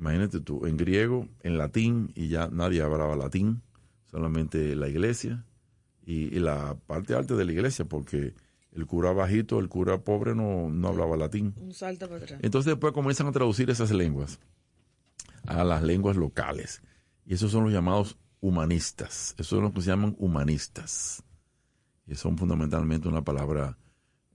Imagínate 0.01 0.39
tú, 0.39 0.65
en 0.65 0.77
griego, 0.77 1.27
en 1.41 1.59
latín, 1.59 2.11
y 2.15 2.27
ya 2.27 2.47
nadie 2.47 2.81
hablaba 2.81 3.15
latín, 3.15 3.61
solamente 4.09 4.75
la 4.75 4.87
iglesia 4.87 5.45
y, 6.03 6.39
la 6.39 6.75
parte 6.87 7.13
alta 7.13 7.35
de 7.35 7.45
la 7.45 7.51
iglesia, 7.51 7.85
porque 7.85 8.33
el 8.73 8.85
cura 8.85 9.11
bajito, 9.11 9.59
el 9.59 9.69
cura 9.69 9.99
pobre 10.03 10.33
no, 10.35 10.69
no 10.69 10.87
hablaba 10.87 11.17
latín. 11.17 11.53
Un 11.57 11.73
salto 11.73 12.07
para 12.07 12.23
atrás. 12.23 12.39
Entonces 12.41 12.71
después 12.71 12.93
comienzan 12.93 13.27
a 13.27 13.31
traducir 13.31 13.69
esas 13.69 13.91
lenguas 13.91 14.39
a 15.45 15.63
las 15.63 15.83
lenguas 15.83 16.15
locales. 16.15 16.81
Y 17.25 17.33
esos 17.33 17.51
son 17.51 17.63
los 17.63 17.73
llamados 17.73 18.17
humanistas. 18.39 19.33
Esos 19.37 19.47
son 19.47 19.63
los 19.63 19.73
que 19.73 19.81
se 19.81 19.89
llaman 19.89 20.15
humanistas. 20.19 21.23
Y 22.07 22.15
son 22.15 22.37
fundamentalmente 22.37 23.07
una 23.07 23.23
palabra 23.23 23.77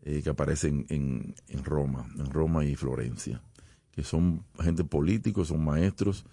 eh, 0.03 0.23
que 0.23 0.31
aparece 0.31 0.69
en, 0.69 1.35
en, 1.49 1.65
Roma, 1.65 2.07
en 2.19 2.27
Roma 2.27 2.65
y 2.65 2.75
Florencia. 2.75 3.43
Que 3.91 4.03
son 4.03 4.45
gente 4.61 4.85
políticos, 4.85 5.49
son 5.49 5.65
maestros, 5.65 6.25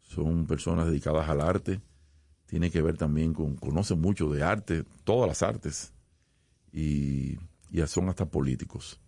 son 0.00 0.46
personas 0.46 0.86
dedicadas 0.86 1.28
al 1.28 1.40
arte. 1.40 1.80
Tiene 2.46 2.70
que 2.70 2.80
ver 2.80 2.96
también 2.96 3.34
con, 3.34 3.56
conocen 3.56 4.00
mucho 4.00 4.30
de 4.30 4.42
arte, 4.42 4.84
todas 5.04 5.28
las 5.28 5.42
artes. 5.42 5.92
Y, 6.72 7.38
y 7.70 7.80
son 7.86 8.08
hasta 8.08 8.26
políticos. 8.26 9.00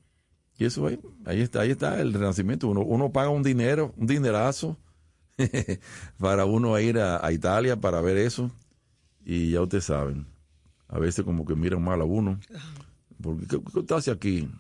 Y 0.58 0.66
eso 0.66 0.86
ahí, 0.86 1.00
ahí 1.24 1.40
está, 1.40 1.62
ahí 1.62 1.70
está 1.70 2.00
el 2.00 2.12
renacimiento. 2.12 2.68
Uno, 2.68 2.82
uno 2.82 3.10
paga 3.10 3.30
un 3.30 3.42
dinero, 3.42 3.94
un 3.96 4.06
dinerazo 4.06 4.76
para 6.18 6.44
uno 6.44 6.78
ir 6.78 6.98
a, 6.98 7.32
Italia 7.32 7.80
para 7.80 8.00
ver 8.00 8.18
eso. 8.18 8.50
Y 9.24 9.52
ya 9.52 9.62
ustedes 9.62 9.84
saben, 9.84 10.26
a 10.88 10.98
veces 10.98 11.24
como 11.24 11.44
que 11.46 11.54
miran 11.54 11.82
mal 11.82 12.00
a 12.00 12.04
uno. 12.04 12.38
Porque, 13.22 13.46
¿qué, 13.46 13.86
qué 13.86 13.94
hace 13.94 14.10
aquí? 14.10 14.50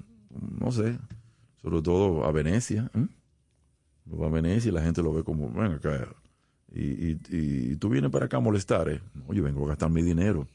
No 0.58 0.72
sé. 0.72 0.98
Sobre 1.62 1.82
todo 1.82 2.24
a 2.24 2.32
Venecia. 2.32 2.90
¿eh? 2.94 3.06
Va 4.10 4.26
a 4.26 4.30
Venecia 4.30 4.70
y 4.70 4.72
la 4.72 4.82
gente 4.82 5.02
lo 5.02 5.12
ve 5.12 5.22
como, 5.22 5.50
venga 5.50 5.76
acá. 5.76 6.08
Y, 6.72 7.18
y, 7.28 7.76
tú 7.76 7.88
vienes 7.88 8.10
para 8.10 8.26
acá 8.26 8.38
a 8.38 8.40
molestar. 8.40 8.88
¿eh? 8.88 9.00
No, 9.14 9.34
yo 9.34 9.42
vengo 9.42 9.64
a 9.64 9.68
gastar 9.68 9.90
mi 9.90 10.02
dinero. 10.02 10.46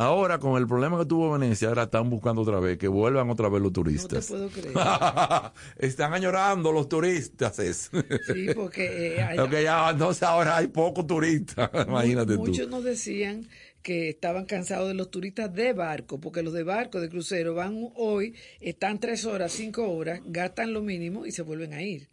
Ahora, 0.00 0.38
con 0.38 0.56
el 0.56 0.66
problema 0.66 0.98
que 0.98 1.04
tuvo 1.04 1.30
Venecia, 1.30 1.68
ahora 1.68 1.82
están 1.82 2.08
buscando 2.08 2.40
otra 2.40 2.58
vez 2.58 2.78
que 2.78 2.88
vuelvan 2.88 3.28
otra 3.28 3.50
vez 3.50 3.60
los 3.60 3.70
turistas. 3.70 4.30
No 4.30 4.48
te 4.48 4.48
puedo 4.48 4.72
creer. 4.72 4.74
están 5.76 6.14
añorando 6.14 6.72
los 6.72 6.88
turistas. 6.88 7.54
sí, 7.56 8.48
porque, 8.54 9.16
eh, 9.18 9.36
ya, 9.62 9.90
entonces 9.90 10.22
ahora 10.22 10.56
hay 10.56 10.68
pocos 10.68 11.06
turistas. 11.06 11.68
Imagínate 11.86 12.32
tú. 12.32 12.46
Muchos 12.46 12.70
nos 12.70 12.82
decían 12.82 13.46
que 13.82 14.08
estaban 14.08 14.46
cansados 14.46 14.88
de 14.88 14.94
los 14.94 15.10
turistas 15.10 15.52
de 15.54 15.74
barco, 15.74 16.18
porque 16.18 16.42
los 16.42 16.54
de 16.54 16.62
barco, 16.62 16.98
de 16.98 17.10
crucero, 17.10 17.52
van 17.52 17.90
hoy, 17.94 18.34
están 18.58 19.00
tres 19.00 19.26
horas, 19.26 19.52
cinco 19.52 19.86
horas, 19.90 20.22
gastan 20.24 20.72
lo 20.72 20.80
mínimo 20.80 21.26
y 21.26 21.32
se 21.32 21.42
vuelven 21.42 21.74
a 21.74 21.82
ir 21.82 22.08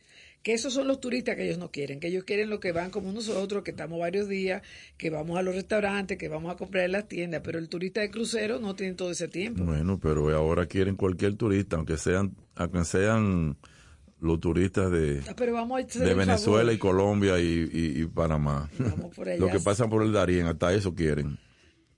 que 0.47 0.53
esos 0.53 0.71
son 0.71 0.87
los 0.87 1.01
turistas 1.01 1.35
que 1.35 1.43
ellos 1.43 1.57
no 1.57 1.71
quieren, 1.71 1.99
que 1.99 2.07
ellos 2.07 2.23
quieren 2.23 2.49
lo 2.49 2.61
que 2.61 2.71
van 2.71 2.89
como 2.89 3.11
nosotros, 3.11 3.63
que 3.63 3.71
estamos 3.71 3.99
varios 3.99 4.29
días, 4.29 4.61
que 4.95 5.09
vamos 5.09 5.37
a 5.37 5.41
los 5.41 5.53
restaurantes, 5.53 6.17
que 6.17 6.29
vamos 6.29 6.53
a 6.53 6.55
comprar 6.55 6.85
en 6.85 6.93
las 6.93 7.05
tiendas, 7.05 7.41
pero 7.43 7.59
el 7.59 7.67
turista 7.67 7.99
de 7.99 8.09
crucero 8.09 8.57
no 8.57 8.73
tiene 8.73 8.93
todo 8.93 9.11
ese 9.11 9.27
tiempo. 9.27 9.65
Bueno, 9.65 9.99
pero 9.99 10.33
ahora 10.33 10.65
quieren 10.65 10.95
cualquier 10.95 11.35
turista, 11.35 11.75
aunque 11.75 11.97
sean, 11.97 12.33
aunque 12.55 12.85
sean 12.85 13.57
los 14.21 14.39
turistas 14.39 14.89
de, 14.89 15.21
ah, 15.27 15.33
de 15.35 16.13
Venezuela 16.13 16.71
y 16.71 16.77
Colombia 16.77 17.41
y, 17.41 17.43
y, 17.43 18.09
Lo 19.39 19.49
que 19.49 19.59
pasan 19.59 19.89
por 19.89 20.01
el 20.01 20.13
Darién, 20.13 20.45
hasta 20.45 20.73
eso 20.73 20.95
quieren. 20.95 21.37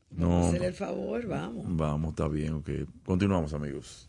No, 0.09 0.47
hacer 0.47 0.63
el 0.63 0.73
favor, 0.73 1.23
vamos. 1.27 1.65
Vamos, 1.67 2.09
está 2.13 2.27
bien, 2.27 2.53
ok. 2.53 2.69
Continuamos, 3.05 3.53
amigos. 3.53 4.08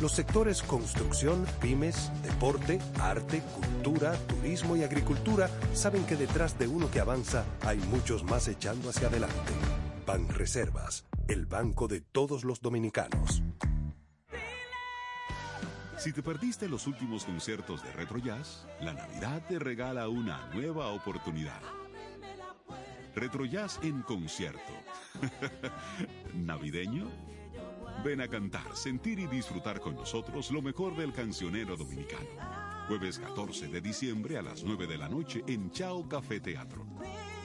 Los 0.00 0.12
sectores 0.12 0.62
construcción, 0.62 1.44
pymes, 1.60 2.12
deporte, 2.22 2.78
arte, 3.00 3.42
cultura, 3.42 4.16
turismo 4.28 4.76
y 4.76 4.84
agricultura 4.84 5.50
saben 5.74 6.06
que 6.06 6.14
detrás 6.14 6.56
de 6.56 6.68
uno 6.68 6.88
que 6.88 7.00
avanza 7.00 7.44
hay 7.62 7.78
muchos 7.78 8.22
más 8.22 8.46
echando 8.46 8.90
hacia 8.90 9.08
adelante. 9.08 9.52
Ban 10.06 10.28
Reservas, 10.28 11.04
el 11.26 11.46
banco 11.46 11.88
de 11.88 12.00
todos 12.00 12.44
los 12.44 12.60
dominicanos. 12.60 13.42
Si 15.96 16.12
te 16.12 16.22
perdiste 16.22 16.68
los 16.68 16.86
últimos 16.86 17.24
conciertos 17.24 17.82
de 17.82 17.90
Retro 17.90 18.18
Jazz, 18.18 18.68
la 18.80 18.92
Navidad 18.92 19.42
te 19.48 19.58
regala 19.58 20.08
una 20.08 20.48
nueva 20.54 20.92
oportunidad. 20.92 21.60
Retro 23.16 23.44
Jazz 23.46 23.80
en 23.82 24.02
concierto. 24.02 24.72
¿Navideño? 26.34 27.37
Ven 28.04 28.20
a 28.20 28.28
cantar, 28.28 28.76
sentir 28.76 29.18
y 29.18 29.26
disfrutar 29.26 29.80
con 29.80 29.96
nosotros 29.96 30.50
lo 30.50 30.62
mejor 30.62 30.96
del 30.96 31.12
cancionero 31.12 31.76
dominicano. 31.76 32.28
Jueves 32.86 33.18
14 33.18 33.68
de 33.68 33.80
diciembre 33.80 34.38
a 34.38 34.42
las 34.42 34.62
9 34.62 34.86
de 34.86 34.96
la 34.96 35.08
noche 35.08 35.42
en 35.46 35.70
Chao 35.72 36.08
Café 36.08 36.40
Teatro. 36.40 36.86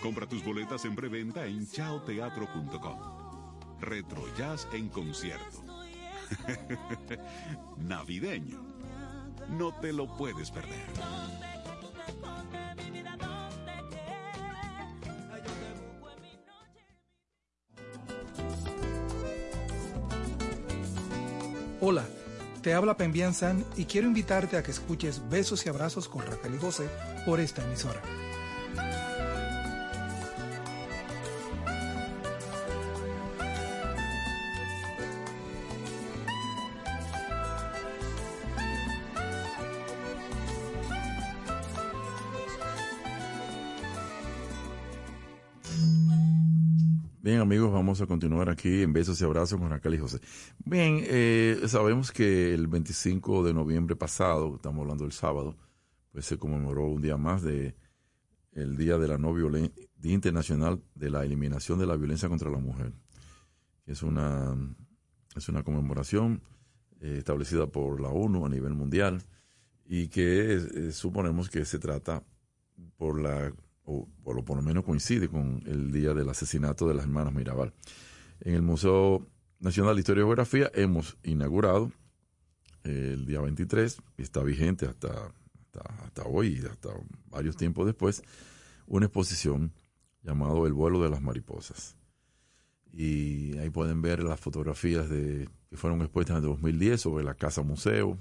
Compra 0.02 0.28
tus 0.28 0.44
boletas 0.44 0.86
en 0.86 0.96
preventa 0.96 1.46
en 1.46 1.68
chaoteatro.com. 1.68 3.80
Retro 3.82 4.24
Jazz 4.38 4.68
en 4.74 4.90
concierto. 4.90 5.64
Navideño. 7.78 8.64
No 9.50 9.74
te 9.74 9.92
lo 9.92 10.16
puedes 10.16 10.52
perder. 10.52 11.53
Te 22.64 22.74
habla 22.74 22.96
Pembian 22.96 23.34
San 23.34 23.66
y 23.76 23.86
quiero 23.86 24.08
invitarte 24.08 24.58
a 24.58 24.64
que 24.64 24.72
escuches 24.72 25.22
Besos 25.30 25.66
y 25.66 25.70
Abrazos 25.70 26.08
con 26.08 26.26
Raquel 26.26 26.56
y 26.56 26.58
por 27.26 27.40
esta 27.42 27.62
emisora. 27.62 28.02
Amigos, 47.44 47.74
vamos 47.74 48.00
a 48.00 48.08
continuar 48.08 48.50
aquí 48.50 48.84
en 48.84 48.94
Besos 48.94 49.20
y 49.20 49.26
Abrazos 49.26 49.60
con 49.60 49.70
Raquel 49.70 49.96
y 49.96 49.98
José. 49.98 50.20
Bien, 50.64 51.04
eh, 51.04 51.62
sabemos 51.68 52.14
que 52.14 52.54
el 52.54 52.68
25 52.68 53.44
de 53.44 53.54
noviembre 53.54 53.98
pasado, 53.98 54.56
estamos 54.56 54.82
hablando 54.84 55.04
del 55.04 55.12
sábado, 55.12 55.58
pues 56.14 56.26
se 56.26 56.38
conmemoró 56.38 56.86
un 56.88 57.02
día 57.02 57.18
más 57.18 57.42
de 57.42 57.76
el 58.54 58.78
Día 58.78 58.98
de 58.98 59.10
la 59.10 59.18
No 59.18 59.34
Violencia, 59.34 59.74
Día 59.98 60.14
Internacional 60.14 60.82
de 60.96 61.10
la 61.10 61.26
Eliminación 61.26 61.80
de 61.80 61.86
la 61.86 61.98
Violencia 61.98 62.30
contra 62.30 62.50
la 62.50 62.60
Mujer. 62.60 62.94
Es 63.86 64.04
una, 64.04 64.56
es 65.36 65.50
una 65.50 65.64
conmemoración 65.64 66.42
eh, 67.02 67.16
establecida 67.18 67.68
por 67.68 68.00
la 68.00 68.08
ONU 68.08 68.46
a 68.46 68.50
nivel 68.50 68.74
mundial 68.74 69.22
y 69.86 70.08
que 70.08 70.54
eh, 70.54 70.92
suponemos 70.94 71.50
que 71.50 71.66
se 71.66 71.78
trata 71.78 72.24
por 72.96 73.22
la 73.22 73.54
o 73.86 74.08
por 74.24 74.56
lo 74.56 74.62
menos 74.62 74.84
coincide 74.84 75.28
con 75.28 75.62
el 75.66 75.92
día 75.92 76.14
del 76.14 76.30
asesinato 76.30 76.88
de 76.88 76.94
las 76.94 77.04
hermanas 77.04 77.34
Mirabal. 77.34 77.74
En 78.40 78.56
el 78.56 78.62
Museo 78.62 79.28
Nacional 79.60 79.96
de 79.96 80.02
Historia 80.02 80.22
y 80.22 80.26
Geografía 80.26 80.72
hemos 80.74 81.18
inaugurado 81.24 81.92
el 82.84 83.26
día 83.26 83.40
23, 83.40 83.98
y 84.18 84.22
está 84.22 84.44
vigente 84.44 84.86
hasta, 84.86 85.34
hasta, 86.04 86.24
hoy 86.24 86.60
y 86.62 86.66
hasta 86.66 86.90
varios 87.30 87.56
tiempos 87.56 87.86
después, 87.86 88.22
una 88.88 89.06
exposición 89.06 89.74
llamado 90.22 90.68
El 90.68 90.74
vuelo 90.74 91.02
de 91.02 91.10
las 91.10 91.22
mariposas. 91.22 91.96
Y 92.92 93.58
ahí 93.58 93.70
pueden 93.70 94.02
ver 94.02 94.22
las 94.22 94.40
fotografías 94.40 95.10
de, 95.10 95.50
que 95.70 95.78
fueron 95.78 96.02
expuestas 96.02 96.38
en 96.38 96.44
2010 96.44 97.02
sobre 97.02 97.24
la 97.24 97.34
casa 97.34 97.64
museo, 97.64 98.18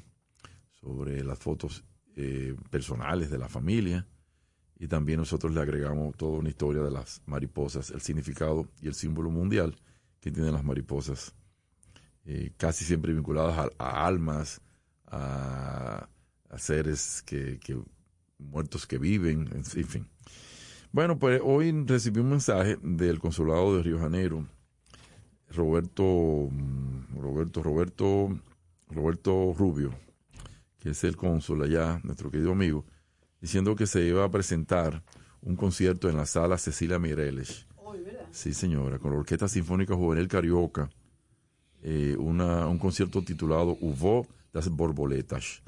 sobre 0.81 1.23
las 1.25 1.39
fotos 1.39 1.85
eh, 2.17 2.55
personales 2.71 3.31
de 3.31 3.39
la 3.39 3.49
familia, 3.49 4.07
y 4.83 4.89
también 4.89 5.21
nosotros 5.21 5.55
le 5.55 5.61
agregamos 5.61 6.17
toda 6.17 6.41
una 6.41 6.49
historia 6.49 6.83
de 6.83 6.91
las 6.91 7.23
mariposas, 7.27 7.93
el 7.93 8.01
significado 8.01 8.67
y 8.81 8.89
el 8.89 8.95
símbolo 8.95 9.31
mundial 9.31 9.77
que 10.19 10.33
tienen 10.33 10.53
las 10.53 10.65
mariposas, 10.65 11.33
eh, 12.25 12.51
casi 12.57 12.85
siempre 12.85 13.13
vinculadas 13.13 13.71
a, 13.79 14.05
almas, 14.05 14.61
a, 15.07 16.09
seres 16.57 17.23
que, 17.25 17.61
muertos 18.39 18.85
que 18.85 18.99
viven, 18.99 19.49
en, 19.53 19.65
fin. 19.65 20.09
Bueno, 20.91 21.17
pues 21.17 21.41
hoy 21.45 21.71
recibí 21.87 22.19
un 22.19 22.31
mensaje 22.31 22.77
del 22.83 23.21
consulado 23.21 23.77
de 23.77 23.85
Río 23.85 24.01
Janeiro, 24.01 24.49
Roberto, 25.51 26.49
mm, 26.51 27.21
Roberto, 27.21 27.63
Roberto, 27.63 28.37
Roberto 28.89 29.55
Rubio, 29.57 29.95
que 30.81 30.91
es 30.91 31.05
el 31.05 31.17
cónsul 31.17 31.63
allá, 31.63 32.01
nuestro 32.03 32.33
querido 32.33 32.51
amigo, 32.51 32.85
diciendo 33.43 33.75
que 33.75 33.87
se 33.87 34.03
iba 34.07 34.25
a 34.25 34.31
presentar 34.31 35.03
un 35.43 35.57
concierto 35.57 36.09
en 36.09 36.17
la 36.17 36.25
sala 36.25 36.57
Cecilia 36.57 36.99
Mireles. 36.99 37.67
Sí, 38.31 38.55
señora, 38.55 38.99
con 38.99 39.13
la 39.13 39.19
Orquesta 39.19 39.49
Sinfónica 39.49 39.95
Juvenil 39.95 40.29
Carioca, 40.29 40.89
eh, 41.83 42.17
una, 42.19 42.67
un 42.69 42.79
concierto 42.79 43.23
titulado 43.23 43.77
Uvo 43.81 44.27
das 44.53 44.71
Borboletas, 44.71 45.63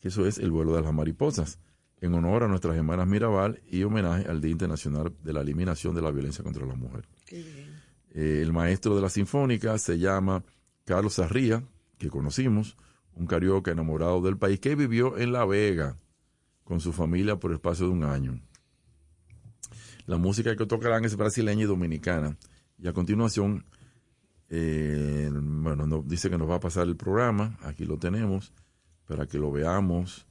que 0.00 0.08
eso 0.08 0.26
es 0.26 0.38
el 0.38 0.50
vuelo 0.50 0.74
de 0.74 0.82
las 0.82 0.92
mariposas, 0.92 1.60
en 2.00 2.14
honor 2.14 2.42
a 2.44 2.48
nuestras 2.48 2.74
hermanas 2.76 3.06
Mirabal 3.06 3.60
y 3.70 3.84
homenaje 3.84 4.28
al 4.28 4.40
Día 4.40 4.50
Internacional 4.50 5.12
de 5.22 5.32
la 5.32 5.42
Eliminación 5.42 5.94
de 5.94 6.02
la 6.02 6.10
Violencia 6.10 6.42
contra 6.42 6.66
la 6.66 6.74
Mujer. 6.74 7.06
Eh, 7.30 8.40
el 8.42 8.52
maestro 8.52 8.96
de 8.96 9.02
la 9.02 9.10
Sinfónica 9.10 9.78
se 9.78 9.98
llama 9.98 10.42
Carlos 10.84 11.14
Sarría, 11.14 11.62
que 11.98 12.08
conocimos, 12.08 12.76
un 13.14 13.26
carioca 13.26 13.70
enamorado 13.70 14.22
del 14.22 14.38
país 14.38 14.58
que 14.58 14.74
vivió 14.74 15.18
en 15.18 15.32
La 15.32 15.44
Vega 15.44 15.98
con 16.64 16.80
su 16.80 16.92
familia 16.92 17.36
por 17.36 17.50
el 17.50 17.56
espacio 17.56 17.86
de 17.86 17.92
un 17.92 18.04
año. 18.04 18.40
La 20.06 20.16
música 20.16 20.56
que 20.56 20.66
tocarán 20.66 21.04
es 21.04 21.16
brasileña 21.16 21.62
y 21.62 21.66
dominicana. 21.66 22.36
Y 22.78 22.88
a 22.88 22.92
continuación, 22.92 23.64
eh, 24.48 25.30
bueno, 25.32 26.02
dice 26.04 26.28
que 26.28 26.38
nos 26.38 26.50
va 26.50 26.56
a 26.56 26.60
pasar 26.60 26.88
el 26.88 26.96
programa, 26.96 27.58
aquí 27.62 27.84
lo 27.84 27.98
tenemos, 27.98 28.52
para 29.06 29.26
que 29.26 29.38
lo 29.38 29.52
veamos 29.52 30.26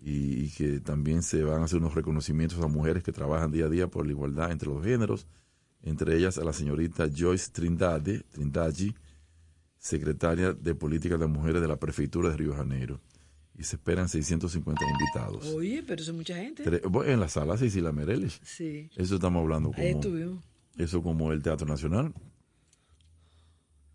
y, 0.00 0.50
que 0.50 0.80
también 0.80 1.22
se 1.22 1.42
van 1.42 1.62
a 1.62 1.64
hacer 1.64 1.78
unos 1.78 1.94
reconocimientos 1.94 2.62
a 2.62 2.68
mujeres 2.68 3.02
que 3.02 3.12
trabajan 3.12 3.50
día 3.50 3.66
a 3.66 3.70
día 3.70 3.88
por 3.88 4.04
la 4.04 4.12
igualdad 4.12 4.52
entre 4.52 4.68
los 4.68 4.84
géneros, 4.84 5.26
entre 5.82 6.16
ellas 6.16 6.38
a 6.38 6.44
la 6.44 6.52
señorita 6.52 7.08
Joyce 7.14 7.50
Trindade, 7.50 8.20
Trindade, 8.30 8.94
secretaria 9.78 10.52
de 10.52 10.74
Políticas 10.74 11.18
de 11.18 11.26
Mujeres 11.26 11.62
de 11.62 11.68
la 11.68 11.78
Prefectura 11.78 12.30
de 12.30 12.36
Río 12.36 12.54
Janeiro 12.54 13.00
y 13.58 13.64
se 13.64 13.76
esperan 13.76 14.08
650 14.08 14.84
invitados. 14.84 15.46
Oye, 15.48 15.82
pero 15.84 16.00
eso 16.00 16.12
es 16.12 16.16
mucha 16.16 16.36
gente. 16.36 16.62
en 16.62 17.20
la 17.20 17.28
sala 17.28 17.56
Cecilia 17.56 17.90
Mereles. 17.90 18.40
Sí. 18.44 18.88
Eso 18.94 19.16
estamos 19.16 19.42
hablando 19.42 19.72
como... 19.72 19.82
Ahí 19.82 19.90
estuvimos. 19.90 20.44
Eso 20.76 21.02
como 21.02 21.32
el 21.32 21.42
Teatro 21.42 21.66
Nacional. 21.66 22.14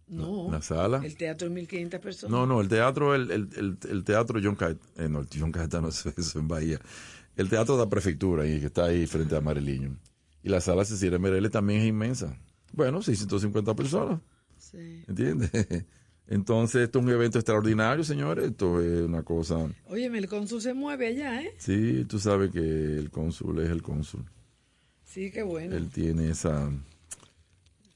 No. 0.05 0.51
La, 0.51 0.61
sala. 0.61 1.01
El 1.03 1.15
teatro 1.15 1.47
de 1.47 1.55
1500 1.55 1.99
personas. 2.01 2.31
No, 2.31 2.45
no, 2.45 2.59
el 2.59 2.67
teatro, 2.67 3.15
el, 3.15 3.31
el, 3.31 3.77
el, 3.89 4.03
teatro 4.03 4.39
John 4.43 4.55
Cayetano, 4.55 4.91
eh, 4.97 5.09
no, 5.09 5.21
el 5.21 5.27
John 5.33 5.51
Cayetano 5.51 5.87
es, 5.89 6.05
es 6.05 6.35
en 6.35 6.47
Bahía. 6.49 6.79
El 7.37 7.49
teatro 7.49 7.77
de 7.77 7.85
la 7.85 7.89
prefectura, 7.89 8.43
que 8.43 8.65
está 8.65 8.85
ahí 8.85 9.07
frente 9.07 9.35
a 9.35 9.41
Mareliño. 9.41 9.97
Y 10.43 10.49
la 10.49 10.59
sala 10.59 10.83
Cecilia 10.83 11.17
Mereles 11.17 11.51
también 11.51 11.79
es 11.79 11.87
inmensa. 11.87 12.37
Bueno, 12.73 13.01
650 13.01 13.75
personas. 13.75 14.19
Sí. 14.57 15.03
¿Entiendes? 15.07 15.51
Entonces, 16.27 16.83
esto 16.83 16.99
es 16.99 17.05
un 17.05 17.11
evento 17.11 17.37
extraordinario, 17.37 18.03
señores. 18.03 18.45
Esto 18.45 18.81
es 18.81 19.01
una 19.01 19.23
cosa. 19.23 19.69
Oye, 19.87 20.05
el 20.05 20.27
cónsul 20.27 20.61
se 20.61 20.73
mueve 20.73 21.07
allá, 21.07 21.41
¿eh? 21.41 21.53
Sí, 21.57 22.05
tú 22.05 22.19
sabes 22.19 22.51
que 22.51 22.59
el 22.59 23.11
cónsul 23.11 23.59
es 23.59 23.69
el 23.69 23.81
cónsul. 23.81 24.25
Sí, 25.03 25.31
qué 25.31 25.43
bueno. 25.43 25.75
Él 25.75 25.89
tiene 25.89 26.29
esa. 26.29 26.71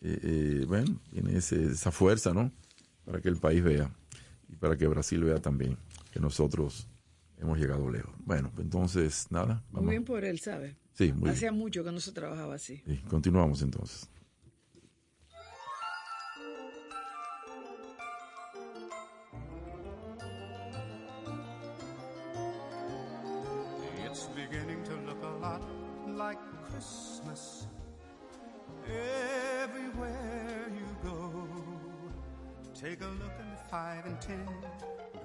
Eh, 0.01 0.19
eh, 0.21 0.65
bueno, 0.67 0.99
tiene 1.11 1.37
esa 1.37 1.91
fuerza, 1.91 2.33
¿no? 2.33 2.51
Para 3.05 3.21
que 3.21 3.29
el 3.29 3.37
país 3.37 3.63
vea 3.63 3.89
y 4.49 4.55
para 4.55 4.77
que 4.77 4.87
Brasil 4.87 5.23
vea 5.23 5.39
también 5.41 5.77
que 6.11 6.19
nosotros 6.19 6.87
hemos 7.39 7.57
llegado 7.57 7.89
lejos. 7.89 8.13
Bueno, 8.19 8.51
entonces, 8.57 9.27
nada. 9.29 9.63
Muy 9.71 9.87
bien 9.87 10.03
por 10.03 10.23
él, 10.23 10.39
¿sabe? 10.39 10.75
Sí, 10.93 11.13
muy 11.13 11.29
Hacía 11.29 11.51
mucho 11.51 11.83
que 11.83 11.91
no 11.91 11.99
se 11.99 12.11
trabajaba 12.11 12.55
así. 12.55 12.81
Sí, 12.85 12.97
continuamos 13.09 13.61
entonces. 13.61 14.09
It's 24.17 24.25
beginning 24.29 24.83
to 24.85 24.95
look 25.05 25.21
a 25.21 25.37
lot 25.45 25.61
like 26.07 26.39
Christmas 26.71 27.67
everywhere 29.61 30.71
you 30.73 31.07
go. 31.07 31.47
Take 32.73 33.01
a 33.01 33.09
look 33.21 33.37
at 33.39 33.69
five 33.69 34.07
and 34.07 34.19
ten, 34.19 34.49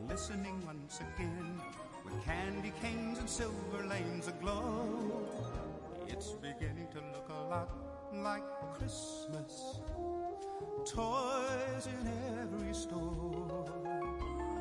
glistening 0.06 0.62
once 0.66 1.00
again 1.00 1.58
with 2.04 2.22
candy 2.22 2.70
canes 2.82 3.18
and 3.18 3.30
silver 3.30 3.82
lanes 3.88 4.28
aglow. 4.28 5.22
It's 6.06 6.32
beginning 6.32 6.88
to 6.92 6.98
look 6.98 7.30
a 7.30 7.48
lot 7.48 7.70
like 8.12 8.44
Christmas. 8.74 9.78
Toys 10.84 11.86
in 11.86 12.10
every 12.42 12.74
store. 12.74 13.64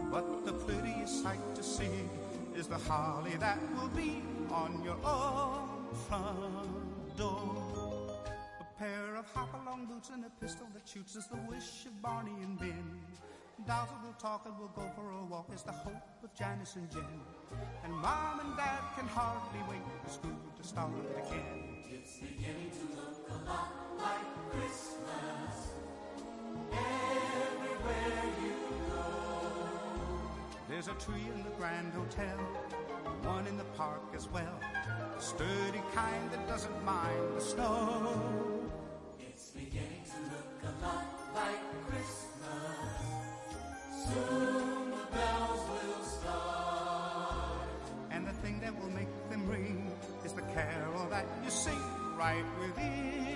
But 0.10 0.46
the 0.46 0.54
prettiest 0.54 1.22
sight 1.22 1.56
to 1.56 1.64
see 1.64 2.08
is 2.56 2.68
the 2.68 2.78
holly 2.78 3.36
that 3.40 3.60
will 3.76 3.88
be 3.90 4.22
on 4.50 4.82
your 4.84 4.98
own 5.06 5.68
front 6.08 7.18
door. 7.18 8.10
A 8.60 8.80
pair 8.80 9.16
of 9.16 9.26
hop-along 9.34 9.86
boots 9.86 10.10
and 10.14 10.26
a 10.26 10.30
pistol 10.42 10.68
that 10.74 10.88
shoots 10.88 11.16
is 11.16 11.28
the 11.28 11.40
wish 11.48 11.86
of 11.86 12.02
Barney 12.02 12.36
and 12.44 12.60
Ben. 12.60 13.00
That 13.68 13.88
will 14.04 14.14
talk 14.14 14.46
and 14.46 14.58
will 14.58 14.72
go 14.76 14.90
for 14.96 15.12
a 15.12 15.26
walk 15.26 15.50
is 15.54 15.64
the 15.64 15.72
hope 15.72 15.96
of 16.24 16.34
Janice 16.34 16.76
and 16.76 16.92
Jen. 16.92 17.22
And 17.84 17.94
Mom 17.94 18.40
and 18.40 18.58
Dad 18.58 18.82
can 18.98 19.08
hardly 19.08 19.60
wait 19.70 19.82
for 20.04 20.10
school 20.10 20.40
to 20.58 20.68
start 20.68 20.92
again. 21.16 21.84
It's 21.90 22.18
beginning 22.18 22.72
to 22.72 22.86
look 22.98 23.30
a 23.30 23.50
lot 23.50 23.72
like 23.98 24.52
Christmas 24.52 25.74
everywhere 26.72 28.24
you. 28.42 28.71
There's 30.72 30.88
a 30.88 30.94
tree 30.94 31.28
in 31.36 31.44
the 31.44 31.50
Grand 31.58 31.92
Hotel, 31.92 32.38
one 33.24 33.46
in 33.46 33.58
the 33.58 33.66
park 33.76 34.04
as 34.16 34.30
well. 34.30 34.58
A 35.18 35.22
sturdy 35.22 35.82
kind 35.94 36.32
that 36.32 36.48
doesn't 36.48 36.86
mind 36.86 37.36
the 37.36 37.42
snow. 37.42 38.70
It's 39.20 39.50
beginning 39.50 40.06
to 40.06 40.18
look 40.32 40.64
a 40.64 40.86
lot 40.86 41.36
like 41.36 41.60
Christmas. 41.88 42.88
Soon 44.06 44.92
the 44.92 45.06
bells 45.14 45.60
will 45.70 46.04
start. 46.06 47.68
And 48.10 48.26
the 48.26 48.34
thing 48.42 48.62
that 48.62 48.74
will 48.82 48.92
make 48.92 49.10
them 49.30 49.50
ring 49.50 49.92
is 50.24 50.32
the 50.32 50.42
carol 50.54 51.06
that 51.10 51.26
you 51.44 51.50
sing 51.50 51.84
right 52.18 52.46
within 52.62 53.31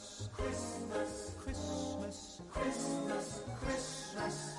Christmas, 0.00 1.34
Christmas, 1.44 2.40
Christmas, 2.50 3.42
Christmas, 3.60 3.60
Christmas. 3.60 4.56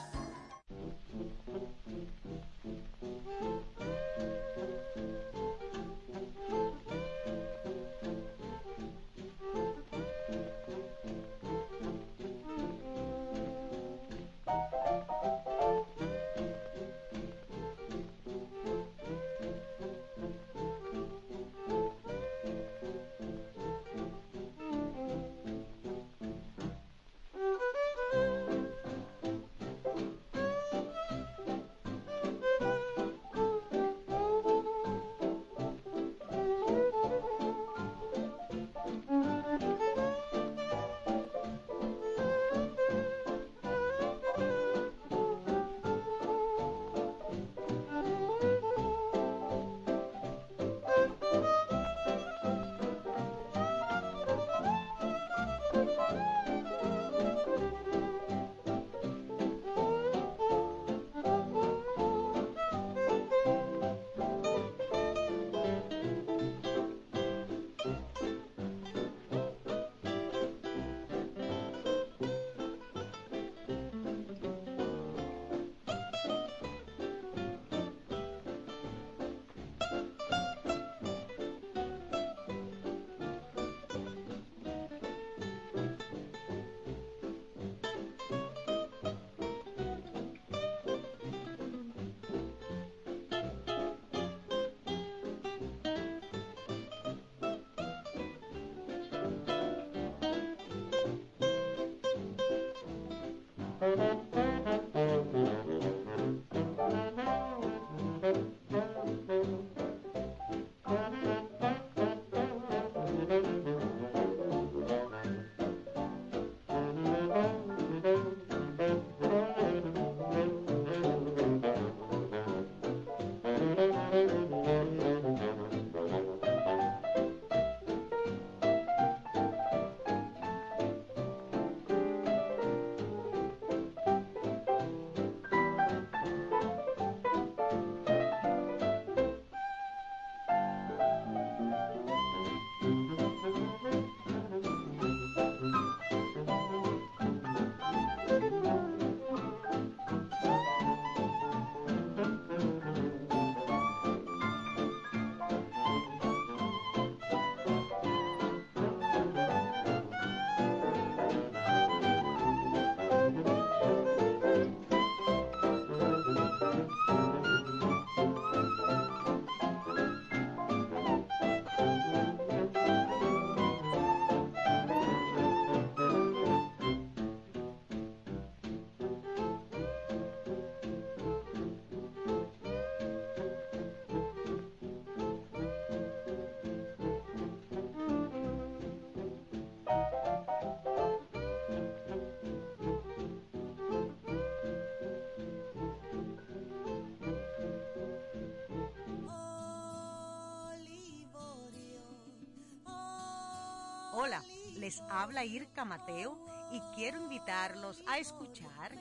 Les 204.77 205.01
habla 205.09 205.43
Irka 205.45 205.83
Mateo 205.83 206.37
y 206.71 206.79
quiero 206.93 207.17
invitarlos 207.17 208.03
a 208.07 208.19
escuchar 208.19 208.91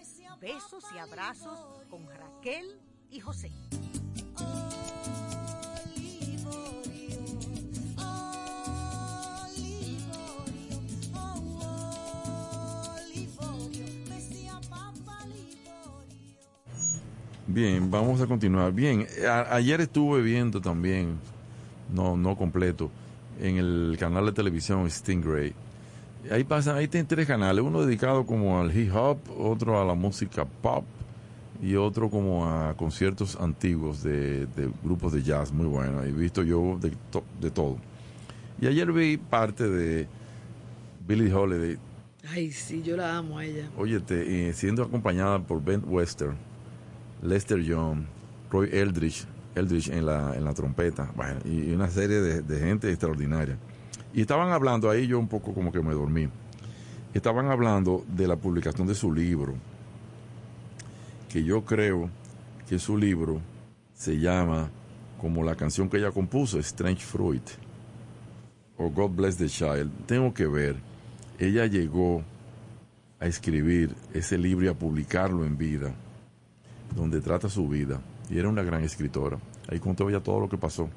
Besos 0.40 0.82
y 0.94 0.98
Abrazos 0.98 1.58
con 1.90 2.08
Raquel 2.08 2.80
y 3.10 3.20
José. 3.20 3.50
Bien, 17.46 17.90
vamos 17.90 18.22
a 18.22 18.26
continuar. 18.26 18.72
Bien, 18.72 19.06
ayer 19.50 19.82
estuve 19.82 20.22
viendo 20.22 20.62
también, 20.62 21.18
no, 21.92 22.16
no 22.16 22.38
completo, 22.38 22.90
en 23.40 23.56
el 23.56 23.96
canal 23.98 24.26
de 24.26 24.32
televisión 24.32 24.90
Stingray. 24.90 25.54
Ahí 26.30 26.44
pasan, 26.44 26.76
ahí 26.76 26.86
tienen 26.86 27.06
tres 27.06 27.26
canales, 27.26 27.64
uno 27.64 27.84
dedicado 27.84 28.26
como 28.26 28.60
al 28.60 28.76
hip 28.76 28.94
hop, 28.94 29.18
otro 29.38 29.80
a 29.80 29.84
la 29.84 29.94
música 29.94 30.44
pop 30.44 30.84
y 31.62 31.76
otro 31.76 32.10
como 32.10 32.46
a 32.46 32.74
conciertos 32.76 33.36
antiguos 33.36 34.02
de, 34.02 34.46
grupos 34.82 35.12
de 35.12 35.22
jazz 35.22 35.52
muy 35.52 35.66
buenos. 35.66 36.04
He 36.04 36.12
visto 36.12 36.42
yo 36.42 36.78
de, 36.80 36.92
de 37.40 37.50
todo. 37.50 37.78
Y 38.60 38.66
ayer 38.66 38.92
vi 38.92 39.16
parte 39.16 39.68
de 39.68 40.06
Billie 41.06 41.32
Holiday. 41.32 41.78
Ay, 42.28 42.52
sí, 42.52 42.82
yo 42.82 42.96
la 42.96 43.16
amo 43.16 43.38
a 43.38 43.44
ella. 43.44 43.70
Óyete, 43.78 44.52
siendo 44.52 44.82
acompañada 44.82 45.38
por 45.38 45.64
Ben 45.64 45.82
Wester 45.86 46.34
Lester 47.22 47.62
Young, 47.62 48.04
Roy 48.50 48.68
Eldridge, 48.72 49.26
Eldridge 49.54 49.88
en 49.88 50.06
la, 50.06 50.34
en 50.36 50.44
la 50.44 50.54
trompeta, 50.54 51.12
y, 51.44 51.72
una 51.72 51.88
serie 51.88 52.20
de, 52.20 52.58
gente 52.58 52.90
extraordinaria. 52.90 53.58
Y 54.12 54.22
estaban 54.22 54.50
hablando, 54.50 54.90
ahí 54.90 55.06
yo 55.06 55.18
un 55.18 55.28
poco 55.28 55.52
como 55.54 55.72
que 55.72 55.80
me 55.80 55.92
dormí, 55.92 56.28
estaban 57.14 57.46
hablando 57.46 58.04
de 58.08 58.26
la 58.26 58.36
publicación 58.36 58.86
de 58.86 58.94
su 58.94 59.12
libro, 59.12 59.54
que 61.28 61.44
yo 61.44 61.64
creo 61.64 62.10
que 62.68 62.78
su 62.78 62.96
libro 62.96 63.40
se 63.94 64.18
llama 64.18 64.70
como 65.20 65.44
la 65.44 65.54
canción 65.54 65.88
que 65.88 65.98
ella 65.98 66.10
compuso, 66.10 66.58
Strange 66.58 67.04
Fruit, 67.04 67.48
o 68.76 68.88
God 68.88 69.10
Bless 69.10 69.36
the 69.36 69.48
Child. 69.48 70.06
Tengo 70.06 70.32
que 70.32 70.46
ver, 70.46 70.76
ella 71.38 71.66
llegó 71.66 72.22
a 73.20 73.26
escribir 73.26 73.94
ese 74.14 74.38
libro 74.38 74.64
y 74.64 74.68
a 74.68 74.74
publicarlo 74.74 75.44
en 75.44 75.58
vida 75.58 75.92
donde 76.94 77.20
trata 77.20 77.48
su 77.48 77.68
vida. 77.68 78.00
Y 78.30 78.38
era 78.38 78.48
una 78.48 78.62
gran 78.62 78.84
escritora. 78.84 79.38
Ahí 79.68 79.80
contó 79.80 80.08
ella 80.08 80.20
todo 80.20 80.40
lo 80.40 80.48
que 80.48 80.56
pasó. 80.56 80.88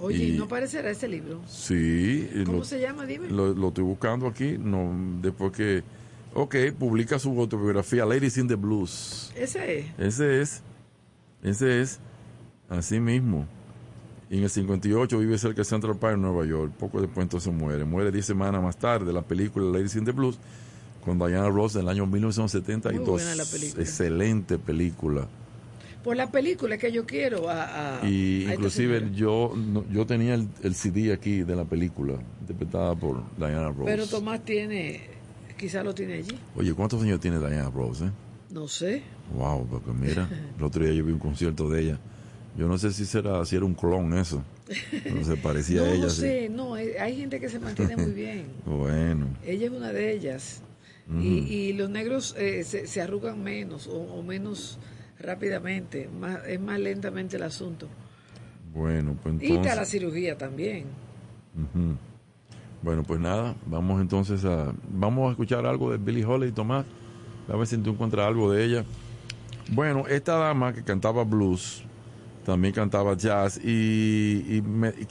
Oye, 0.00 0.32
¿no 0.32 0.46
parecerá 0.46 0.90
ese 0.90 1.08
libro? 1.08 1.40
Sí. 1.48 2.28
¿Cómo 2.44 2.64
se 2.64 2.80
llama? 2.80 3.06
Dime. 3.06 3.28
Lo, 3.28 3.68
estoy 3.68 3.84
buscando 3.84 4.26
aquí. 4.26 4.56
No, 4.58 4.94
después 5.20 5.52
que. 5.52 5.82
Ok, 6.34 6.54
publica 6.78 7.18
su 7.18 7.30
autobiografía, 7.40 8.04
Ladies 8.04 8.36
in 8.36 8.46
the 8.46 8.56
Blues. 8.56 9.32
Ese 9.34 9.78
es. 9.78 9.86
Ese 9.98 10.42
es. 10.42 10.62
Ese 11.42 11.80
es. 11.80 11.98
Así 12.68 13.00
mismo. 13.00 13.46
Y 14.28 14.38
en 14.38 14.42
el 14.42 14.50
58 14.50 15.18
vive 15.18 15.38
cerca 15.38 15.58
de 15.58 15.64
Central 15.64 15.96
Park, 15.96 16.14
en 16.14 16.22
Nueva 16.22 16.44
York. 16.44 16.72
Poco 16.78 17.00
después 17.00 17.24
entonces 17.24 17.52
muere. 17.52 17.84
Muere 17.84 18.12
10 18.12 18.26
semanas 18.26 18.62
más 18.62 18.76
tarde. 18.76 19.12
La 19.12 19.22
película 19.22 19.66
Ladies 19.66 19.96
in 19.96 20.04
the 20.04 20.12
Blues 20.12 20.38
con 21.04 21.18
Diana 21.18 21.48
Ross 21.48 21.76
en 21.76 21.82
el 21.82 21.88
año 21.88 22.06
1972. 22.06 23.00
Muy 23.00 23.08
buena 23.08 23.34
la 23.34 23.44
película. 23.44 23.82
Excelente 23.82 24.58
película. 24.58 25.28
Por 26.06 26.16
la 26.16 26.30
película 26.30 26.78
que 26.78 26.92
yo 26.92 27.04
quiero 27.04 27.50
a, 27.50 27.98
y 28.04 28.46
inclusive 28.48 29.10
yo 29.12 29.52
yo 29.90 30.06
tenía 30.06 30.34
el, 30.34 30.74
CD 30.76 31.12
aquí 31.12 31.42
de 31.42 31.56
la 31.56 31.64
película 31.64 32.14
interpretada 32.40 32.94
por 32.94 33.24
Diana 33.36 33.70
Ross. 33.72 33.86
Pero 33.86 34.06
Tomás 34.06 34.44
tiene 34.44 35.00
quizás 35.58 35.84
lo 35.84 35.92
tiene 35.92 36.14
allí. 36.14 36.38
Oye, 36.54 36.72
¿cuántos 36.74 37.02
años 37.02 37.18
tiene 37.18 37.40
Diana 37.40 37.70
Ross? 37.70 38.02
Eh? 38.02 38.10
No 38.50 38.68
sé. 38.68 39.02
Wow, 39.34 39.66
porque 39.66 39.90
mira, 39.90 40.30
el 40.56 40.62
otro 40.62 40.84
día 40.84 40.94
yo 40.94 41.04
vi 41.04 41.10
un 41.10 41.18
concierto 41.18 41.68
de 41.68 41.82
ella. 41.82 41.98
Yo 42.56 42.68
no 42.68 42.78
sé 42.78 42.92
si 42.92 43.04
será 43.04 43.44
si 43.44 43.56
era 43.56 43.64
un 43.64 43.74
clon 43.74 44.16
eso. 44.16 44.44
No 45.12 45.24
se 45.24 45.36
parecía 45.36 45.82
a 45.82 45.90
ella. 45.90 46.04
No 46.04 46.10
sé, 46.10 46.48
no, 46.48 46.74
hay 46.74 47.16
gente 47.16 47.40
que 47.40 47.48
se 47.48 47.58
mantiene 47.58 47.96
muy 47.96 48.12
bien. 48.12 48.46
bueno. 48.64 49.26
Ella 49.44 49.66
es 49.66 49.72
una 49.72 49.92
de 49.92 50.12
ellas 50.12 50.62
y, 51.20 51.72
los 51.74 51.88
negros 51.88 52.34
eh, 52.38 52.64
se, 52.64 53.00
arrugan 53.00 53.42
menos 53.42 53.88
o, 53.88 54.22
menos 54.22 54.78
rápidamente, 55.20 56.08
más, 56.08 56.44
es 56.46 56.60
más 56.60 56.78
lentamente 56.78 57.36
el 57.36 57.42
asunto. 57.42 57.88
Bueno, 58.72 59.16
pues 59.22 59.34
entonces... 59.40 59.72
Y 59.72 59.76
la 59.76 59.84
cirugía 59.84 60.36
también. 60.36 60.84
Bueno, 62.82 63.02
pues 63.02 63.20
nada, 63.20 63.54
vamos 63.66 64.00
entonces 64.00 64.44
a... 64.44 64.72
Vamos 64.90 65.28
a 65.28 65.30
escuchar 65.30 65.64
algo 65.66 65.90
de 65.90 65.98
Billie 65.98 66.24
Holiday, 66.24 66.52
Tomás. 66.52 66.84
A 67.48 67.56
ver 67.56 67.66
si 67.66 67.78
tú 67.78 67.90
encuentras 67.90 68.26
algo 68.26 68.52
de 68.52 68.64
ella. 68.64 68.84
Bueno, 69.72 70.04
esta 70.08 70.36
dama 70.36 70.72
que 70.72 70.84
cantaba 70.84 71.24
blues, 71.24 71.82
también 72.44 72.72
cantaba 72.72 73.16
jazz 73.16 73.58
y, 73.62 74.62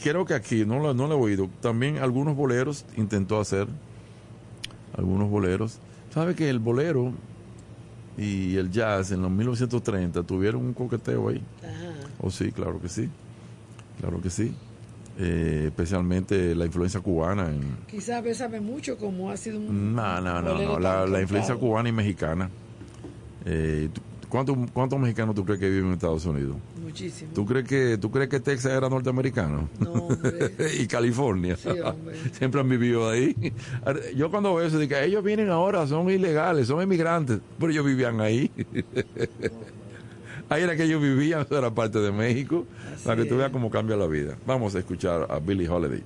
creo 0.02 0.26
que 0.26 0.34
aquí, 0.34 0.65
no, 0.65 0.94
no 0.94 1.07
lo 1.07 1.14
he 1.14 1.18
oído, 1.18 1.49
también 1.61 1.98
algunos 1.98 2.36
boleros 2.36 2.86
intentó 2.95 3.40
hacer, 3.40 3.68
algunos 4.98 5.30
boleros. 5.30 5.80
¿Sabe 6.11 6.36
que 6.36 6.49
el 6.49 6.60
bolero 6.60 7.11
y 8.18 8.56
el 8.56 8.72
jazz 8.72 9.12
en 9.12 9.22
los 9.22 9.32
1930 9.32 10.24
tuvieron 10.24 10.62
un 10.62 10.74
coqueteo 10.74 11.30
ahí? 11.30 11.44
Oh, 12.22 12.30
sí, 12.30 12.52
claro 12.52 12.82
que 12.82 12.90
sí. 12.90 13.10
Claro 14.00 14.22
que 14.22 14.30
sí. 14.30 14.54
Eh, 15.18 15.66
especialmente 15.68 16.54
la 16.56 16.66
influencia 16.66 17.00
cubana. 17.00 17.50
En... 17.50 17.78
Quizás 17.88 18.24
sabe 18.38 18.60
mucho 18.60 18.98
cómo 18.98 19.32
ha 19.32 19.38
sido 19.38 19.60
un. 19.60 19.96
No, 19.96 20.22
no, 20.22 20.42
no, 20.42 20.58
no. 20.58 20.80
La, 20.80 21.06
la, 21.06 21.22
influencia 21.22 21.56
cubana 21.56 21.90
y 21.90 21.92
mexicana. 21.94 22.50
Eh, 23.46 23.90
¿Cuántos 24.74 24.99
mexicanos 24.99 25.34
tú 25.34 25.45
crees 25.45 25.62
que 25.62 25.70
viven 25.70 25.88
en 25.88 25.94
Estados 25.94 26.26
Unidos? 26.26 26.57
Muchísimo. 26.84 27.32
¿Tú 27.34 27.45
crees 27.45 27.66
que, 27.66 27.98
tú 27.98 28.12
crees 28.12 28.28
que 28.28 28.41
Texas 28.41 28.74
era 28.74 28.90
norteamericano? 28.90 29.70
No, 29.80 30.10
y 30.78 30.88
California. 30.88 31.56
Sí, 31.56 31.70
hombre. 31.70 32.18
Siempre 32.34 32.60
han 32.60 32.68
vivido 32.68 33.10
ahí. 33.10 33.53
Yo 34.16 34.30
cuando 34.30 34.53
veo 34.53 34.68
eso, 34.68 34.78
digo, 34.78 34.98
ellos 34.98 35.24
vienen 35.24 35.49
ahora, 35.49 35.88
son 35.88 36.10
ilegales, 36.10 36.68
son 36.68 36.82
inmigrantes, 36.82 37.40
pero 37.57 37.72
ellos 37.72 37.86
vivían 37.86 38.20
ahí. 38.20 38.52
ahí 40.49 40.64
era 40.64 40.76
que 40.76 40.84
ellos 40.84 41.02
vivían, 41.02 41.41
eso 41.41 41.57
era 41.57 41.74
parte 41.74 41.99
de 41.99 42.12
México, 42.12 42.66
para 43.06 43.22
que 43.22 43.30
tú 43.30 43.38
veas 43.38 43.52
cómo 43.52 43.70
cambia 43.70 43.95
la 43.95 44.07
vida. 44.07 44.38
Vamos 44.45 44.76
a 44.76 44.80
escuchar 44.80 45.28
a 45.30 45.40
Billie 45.40 45.70
Holiday. 45.70 46.03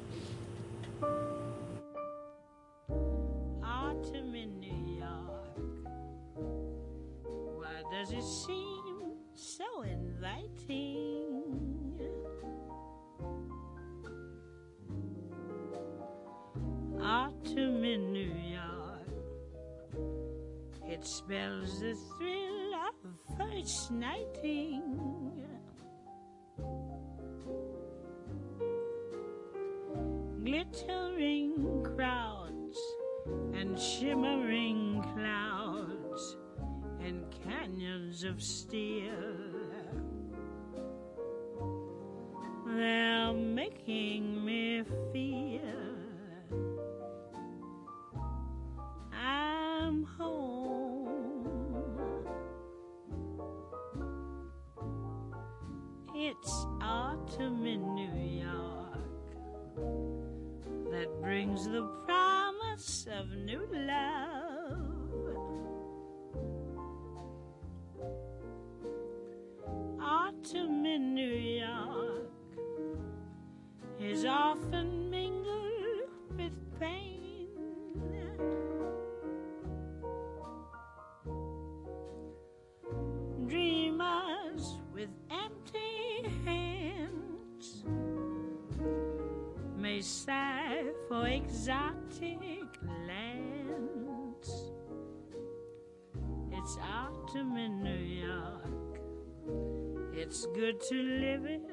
To 101.41 101.68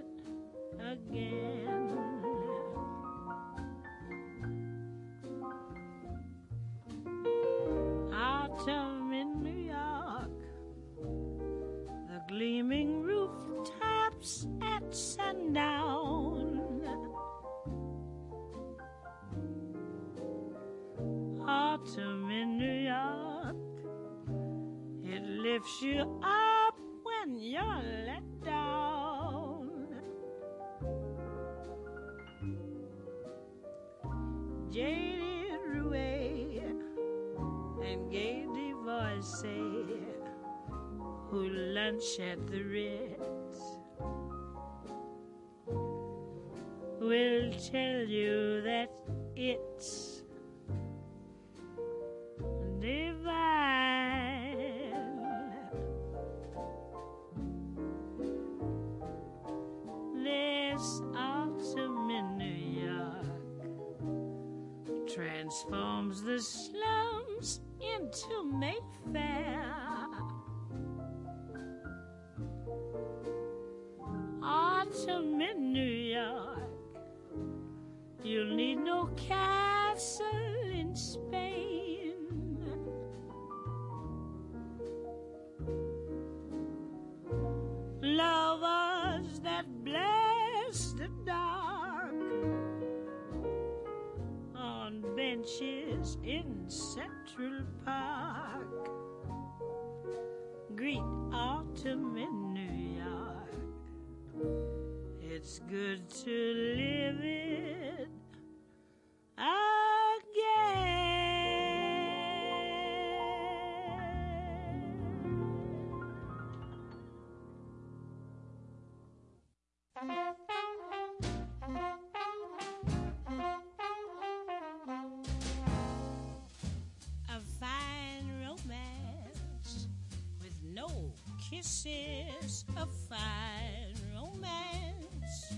kisses. 131.50 132.64
A 132.76 132.86
fine 133.08 133.94
romance. 134.14 135.54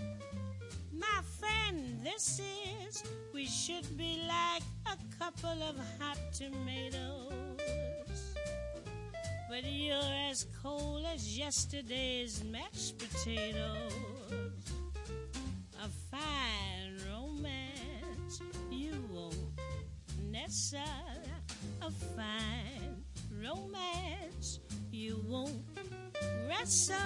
My 0.93 1.21
friend, 1.39 2.01
this 2.03 2.41
is. 2.41 3.03
We 3.33 3.47
should 3.47 3.97
be 3.97 4.23
like 4.27 4.63
a 4.87 4.99
couple 5.19 5.63
of 5.63 5.77
hot 5.99 6.19
tomatoes. 6.33 7.35
But 9.49 9.65
you're 9.65 10.15
as 10.31 10.47
cold 10.63 11.07
as 11.13 11.39
yesterday's 11.39 12.45
mashed 12.45 12.99
potatoes. 12.99 13.93
A 15.83 15.89
fine 16.11 16.99
romance 17.11 18.43
you 18.71 18.93
won't 19.11 19.37
nestle. 20.31 20.81
A 21.81 21.91
fine 21.91 23.05
romance 23.43 24.61
you 24.91 25.23
won't 25.27 25.78
wrestle. 26.49 26.97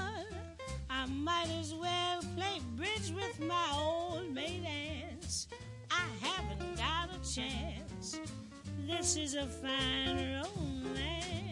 I 0.89 1.07
might 1.07 1.49
as 1.61 1.75
well 1.75 2.21
play 2.37 2.61
bridge 2.77 3.13
with 3.15 3.41
my 3.41 3.67
old 3.75 4.33
maid 4.33 4.65
aunts. 4.65 5.49
I 5.91 6.05
haven't 6.21 6.77
got 6.77 7.09
a 7.11 7.35
chance. 7.35 8.21
This 8.87 9.17
is 9.17 9.35
a 9.35 9.47
fine 9.47 10.43
romance. 10.43 11.52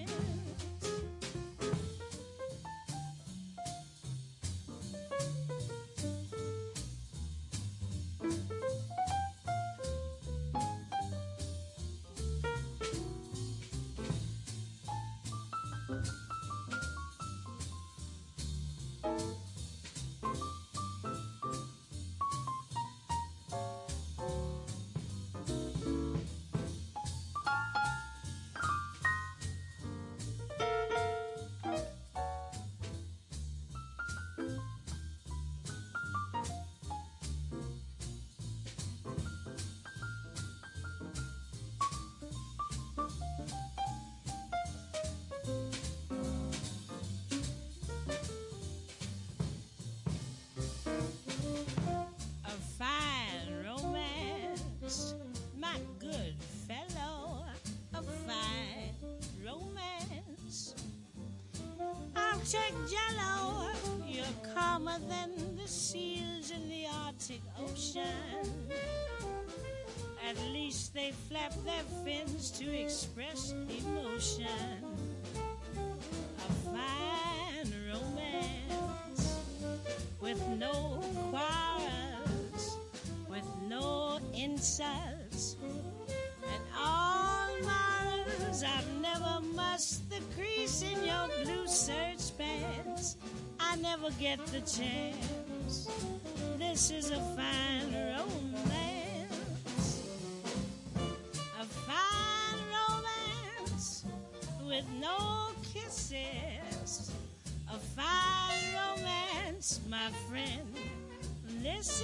Seals 65.71 66.51
in 66.51 66.69
the 66.69 66.85
Arctic 67.05 67.41
Ocean. 67.61 68.03
At 70.29 70.37
least 70.53 70.93
they 70.95 71.13
flap 71.29 71.53
their 71.65 71.85
fins 72.05 72.51
to 72.59 72.69
express 72.77 73.53
emotion. 73.53 74.47
A 76.39 76.53
fine 76.65 77.73
romance 77.89 79.39
with 80.21 80.45
no 80.59 81.01
quarrels, 81.31 82.77
with 83.29 83.47
no 83.69 84.19
insults, 84.35 85.57
and 86.53 86.65
all 86.77 87.49
morals. 87.63 88.65
I've 88.65 89.01
never 89.01 89.41
mussed 89.55 90.11
the 90.11 90.21
crease 90.35 90.83
in 90.83 91.05
your 91.05 91.29
blue 91.45 91.69
serge 91.69 92.37
pants. 92.37 93.17
I 93.61 93.77
never 93.77 94.11
get 94.19 94.45
the 94.47 94.61
chance. 94.63 95.40
This 96.81 97.05
is 97.05 97.11
a 97.11 97.21
fine 97.37 97.93
romance, 97.93 99.29
a 101.61 101.65
fine 101.67 102.59
romance 102.73 104.07
with 104.67 104.87
no 104.99 105.51
kisses. 105.63 107.13
A 107.71 107.77
fine 107.77 108.97
romance, 108.97 109.81
my 109.91 110.09
friend. 110.27 110.75
This 111.63 112.03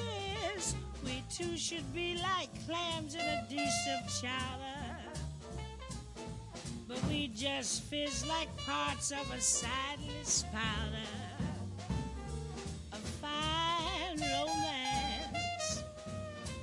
is 0.54 0.74
We 1.02 1.22
two 1.34 1.56
should 1.56 1.90
be 1.94 2.18
like 2.18 2.50
clams 2.66 3.14
in 3.14 3.22
a 3.22 3.46
dish 3.48 3.88
of 3.96 4.06
chowder. 4.20 4.98
But 6.86 7.02
we 7.06 7.28
just 7.28 7.82
fizz 7.84 8.26
like 8.26 8.54
parts 8.58 9.10
of 9.10 9.32
a 9.34 9.40
sideless 9.40 10.44
powder. 10.52 11.25
Romance 14.32 15.84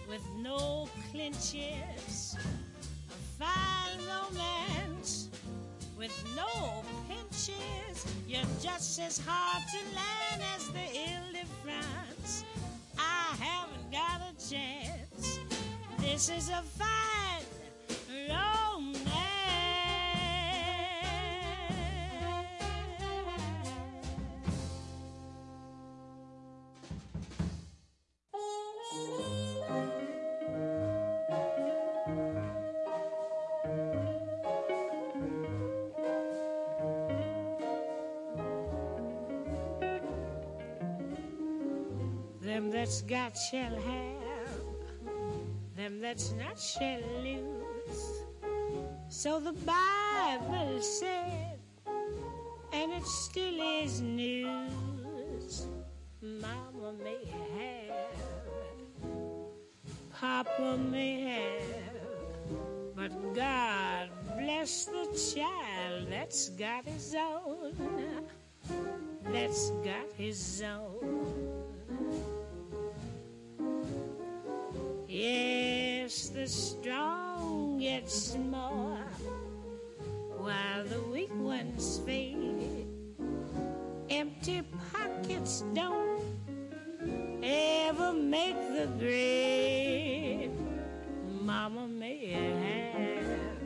with 0.10 0.26
no 0.38 0.88
clinches. 1.12 2.36
A 3.10 3.44
fine 3.44 4.00
romance 4.08 5.30
with 5.98 6.14
no 6.36 6.84
pinches. 7.08 8.06
You're 8.28 8.42
just 8.62 9.00
as 9.00 9.20
hard 9.26 9.64
to 9.72 9.80
land 9.96 10.42
as 10.56 10.68
the 10.70 10.80
Ile-de-France. 10.80 12.44
I 12.98 13.36
haven't 13.40 13.92
got 13.92 14.22
a 14.22 14.34
chance. 14.50 15.40
This 16.00 16.30
is 16.30 16.50
a 16.50 16.62
fine 16.78 17.46
romance. 18.30 19.03
That's 42.74 43.04
got 43.04 43.38
shall 43.38 43.76
have, 43.76 45.06
them 45.78 46.02
that's 46.02 46.32
not 46.32 46.60
shall 46.60 47.02
lose. 47.22 48.24
So 49.10 49.40
the 49.40 49.54
Bible 49.54 50.82
said, 50.82 51.60
and 52.74 52.92
it 52.92 53.06
still 53.06 53.62
is 53.62 54.02
news. 54.02 55.68
Mama 56.20 56.94
may 57.04 57.24
have, 57.60 59.08
Papa 60.20 60.78
may 60.90 61.22
have, 61.22 62.96
but 62.96 63.36
God 63.36 64.10
bless 64.36 64.86
the 64.86 65.06
child 65.36 66.08
that's 66.10 66.50
got 66.50 66.86
his 66.86 67.16
own, 67.16 67.76
that's 69.26 69.70
got 69.86 70.12
his 70.18 70.64
own. 70.66 71.53
The 76.44 76.50
strong 76.50 77.78
get 77.78 78.12
more 78.52 79.00
while 80.40 80.84
the 80.84 81.00
weak 81.04 81.34
ones 81.36 82.02
fade. 82.06 82.86
Empty 84.10 84.62
pockets 84.92 85.64
don't 85.74 86.20
ever 87.42 88.12
make 88.12 88.58
the 88.76 88.88
grade. 89.00 90.52
Mama 91.42 91.88
may 91.88 92.32
have, 92.32 93.58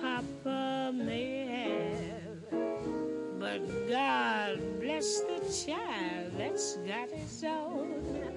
Papa 0.00 0.92
may 0.94 1.46
have, 1.56 3.40
but 3.40 3.60
God 3.88 4.60
bless 4.80 5.18
the 5.22 5.40
child 5.66 6.30
that's 6.38 6.76
got 6.86 7.10
his 7.10 7.42
own 7.42 8.36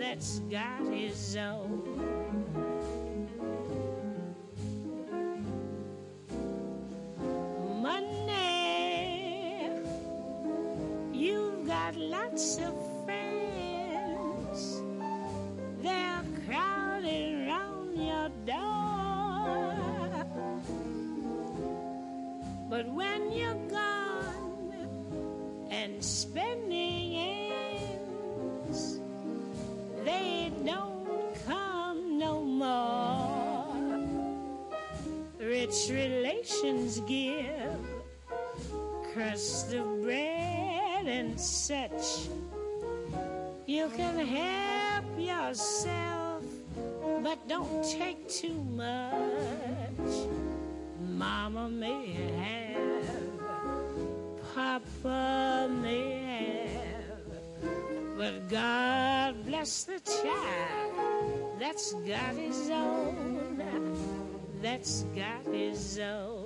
that's 0.00 0.40
got 0.50 0.80
his 0.90 1.36
own. 1.36 1.89
Lots 12.40 12.56
of 12.58 12.74
friends. 13.04 14.80
They're 15.82 16.24
crowding 16.46 17.46
round 17.46 17.94
your 17.98 18.30
door. 18.46 20.24
But 22.70 22.88
when 22.88 23.32
you're 23.32 23.68
gone 23.68 24.88
and 25.70 26.02
spending 26.02 27.16
ends, 27.16 29.00
they 30.04 30.50
don't 30.64 31.34
come 31.46 32.18
no 32.18 32.40
more. 32.40 33.66
Rich 35.38 35.90
relations 35.90 37.00
give 37.00 37.80
crust 39.12 39.74
of 39.74 40.02
bread 40.02 40.39
and 41.08 41.38
such. 41.40 42.28
You 43.66 43.88
can 43.96 44.18
help 44.18 45.04
yourself, 45.18 46.42
but 47.22 47.46
don't 47.48 47.84
take 47.84 48.28
too 48.28 48.62
much. 48.74 50.10
Mama 51.00 51.68
may 51.68 52.12
have, 52.38 53.04
Papa 54.54 55.68
may 55.70 56.68
have, 56.72 58.16
but 58.16 58.48
God 58.48 59.46
bless 59.46 59.84
the 59.84 60.00
child 60.00 61.58
that's 61.58 61.92
got 61.92 62.34
his 62.34 62.70
own, 62.70 63.62
that's 64.62 65.02
got 65.14 65.44
his 65.52 65.98
own. 65.98 66.39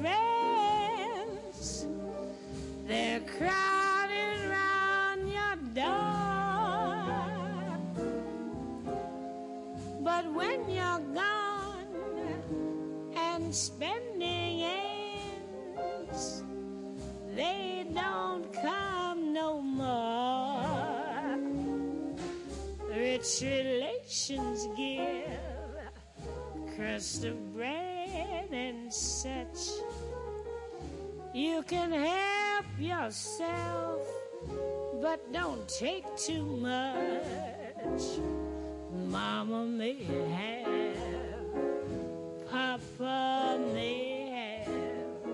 Friends. 0.00 0.16
They're 2.86 3.20
crowding 3.20 4.48
round 4.48 5.28
your 5.28 5.56
door. 5.74 7.04
But 10.00 10.32
when 10.32 10.70
you're 10.70 11.02
gone 11.14 11.86
and 13.14 13.54
spending 13.54 14.62
ends, 14.62 16.42
they 17.36 17.84
don't 17.92 18.50
come 18.54 19.34
no 19.34 19.60
more. 19.60 20.62
Rich 22.88 23.42
relations 23.42 24.66
give 24.78 25.28
crust 26.74 27.24
of 27.26 27.54
bread 27.54 28.01
and 28.50 28.92
such. 28.92 29.70
You 31.34 31.62
can 31.62 31.92
help 31.92 32.66
yourself, 32.78 34.00
but 35.00 35.32
don't 35.32 35.68
take 35.68 36.04
too 36.16 36.44
much. 36.44 38.02
Mama 39.08 39.64
may 39.64 40.02
have, 40.04 40.96
Papa 42.50 43.58
may 43.72 44.28
have, 44.30 45.26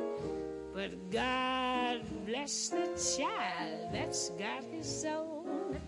but 0.72 1.10
God 1.10 2.02
bless 2.26 2.68
the 2.68 2.86
child 3.16 3.88
that's 3.92 4.30
got 4.30 4.64
his 4.64 5.04
own, 5.04 5.80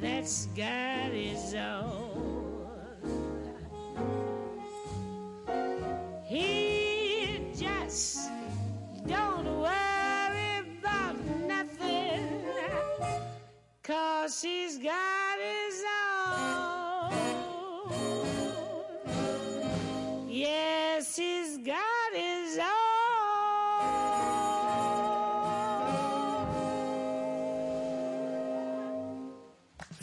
that's 0.00 0.46
got 0.56 1.10
his 1.12 1.54
own. 1.54 2.32
He 6.32 7.42
just 7.54 8.30
don't 9.06 9.44
worry 9.44 10.60
about 10.80 11.16
nothing, 11.46 12.26
cause 13.82 14.40
he's 14.40 14.78
got 14.78 15.38
his 15.38 15.61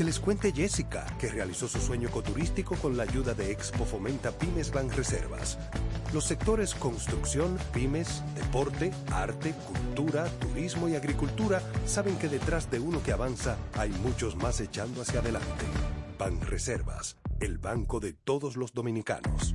Que 0.00 0.04
les 0.04 0.18
cuente 0.18 0.50
Jessica, 0.50 1.04
que 1.18 1.28
realizó 1.28 1.68
su 1.68 1.78
sueño 1.78 2.08
ecoturístico 2.08 2.74
con 2.76 2.96
la 2.96 3.02
ayuda 3.02 3.34
de 3.34 3.50
Expo 3.52 3.84
Fomenta 3.84 4.32
Pymes 4.32 4.72
Ban 4.72 4.88
Reservas. 4.88 5.58
Los 6.14 6.24
sectores 6.24 6.74
construcción, 6.74 7.58
pymes, 7.74 8.22
deporte, 8.34 8.92
arte, 9.12 9.52
cultura, 9.52 10.24
turismo 10.38 10.88
y 10.88 10.94
agricultura 10.94 11.60
saben 11.84 12.18
que 12.18 12.30
detrás 12.30 12.70
de 12.70 12.80
uno 12.80 13.02
que 13.02 13.12
avanza 13.12 13.58
hay 13.74 13.90
muchos 13.90 14.36
más 14.36 14.62
echando 14.62 15.02
hacia 15.02 15.20
adelante. 15.20 15.66
Ban 16.18 16.40
Reservas, 16.40 17.18
el 17.38 17.58
banco 17.58 18.00
de 18.00 18.14
todos 18.14 18.56
los 18.56 18.72
dominicanos. 18.72 19.54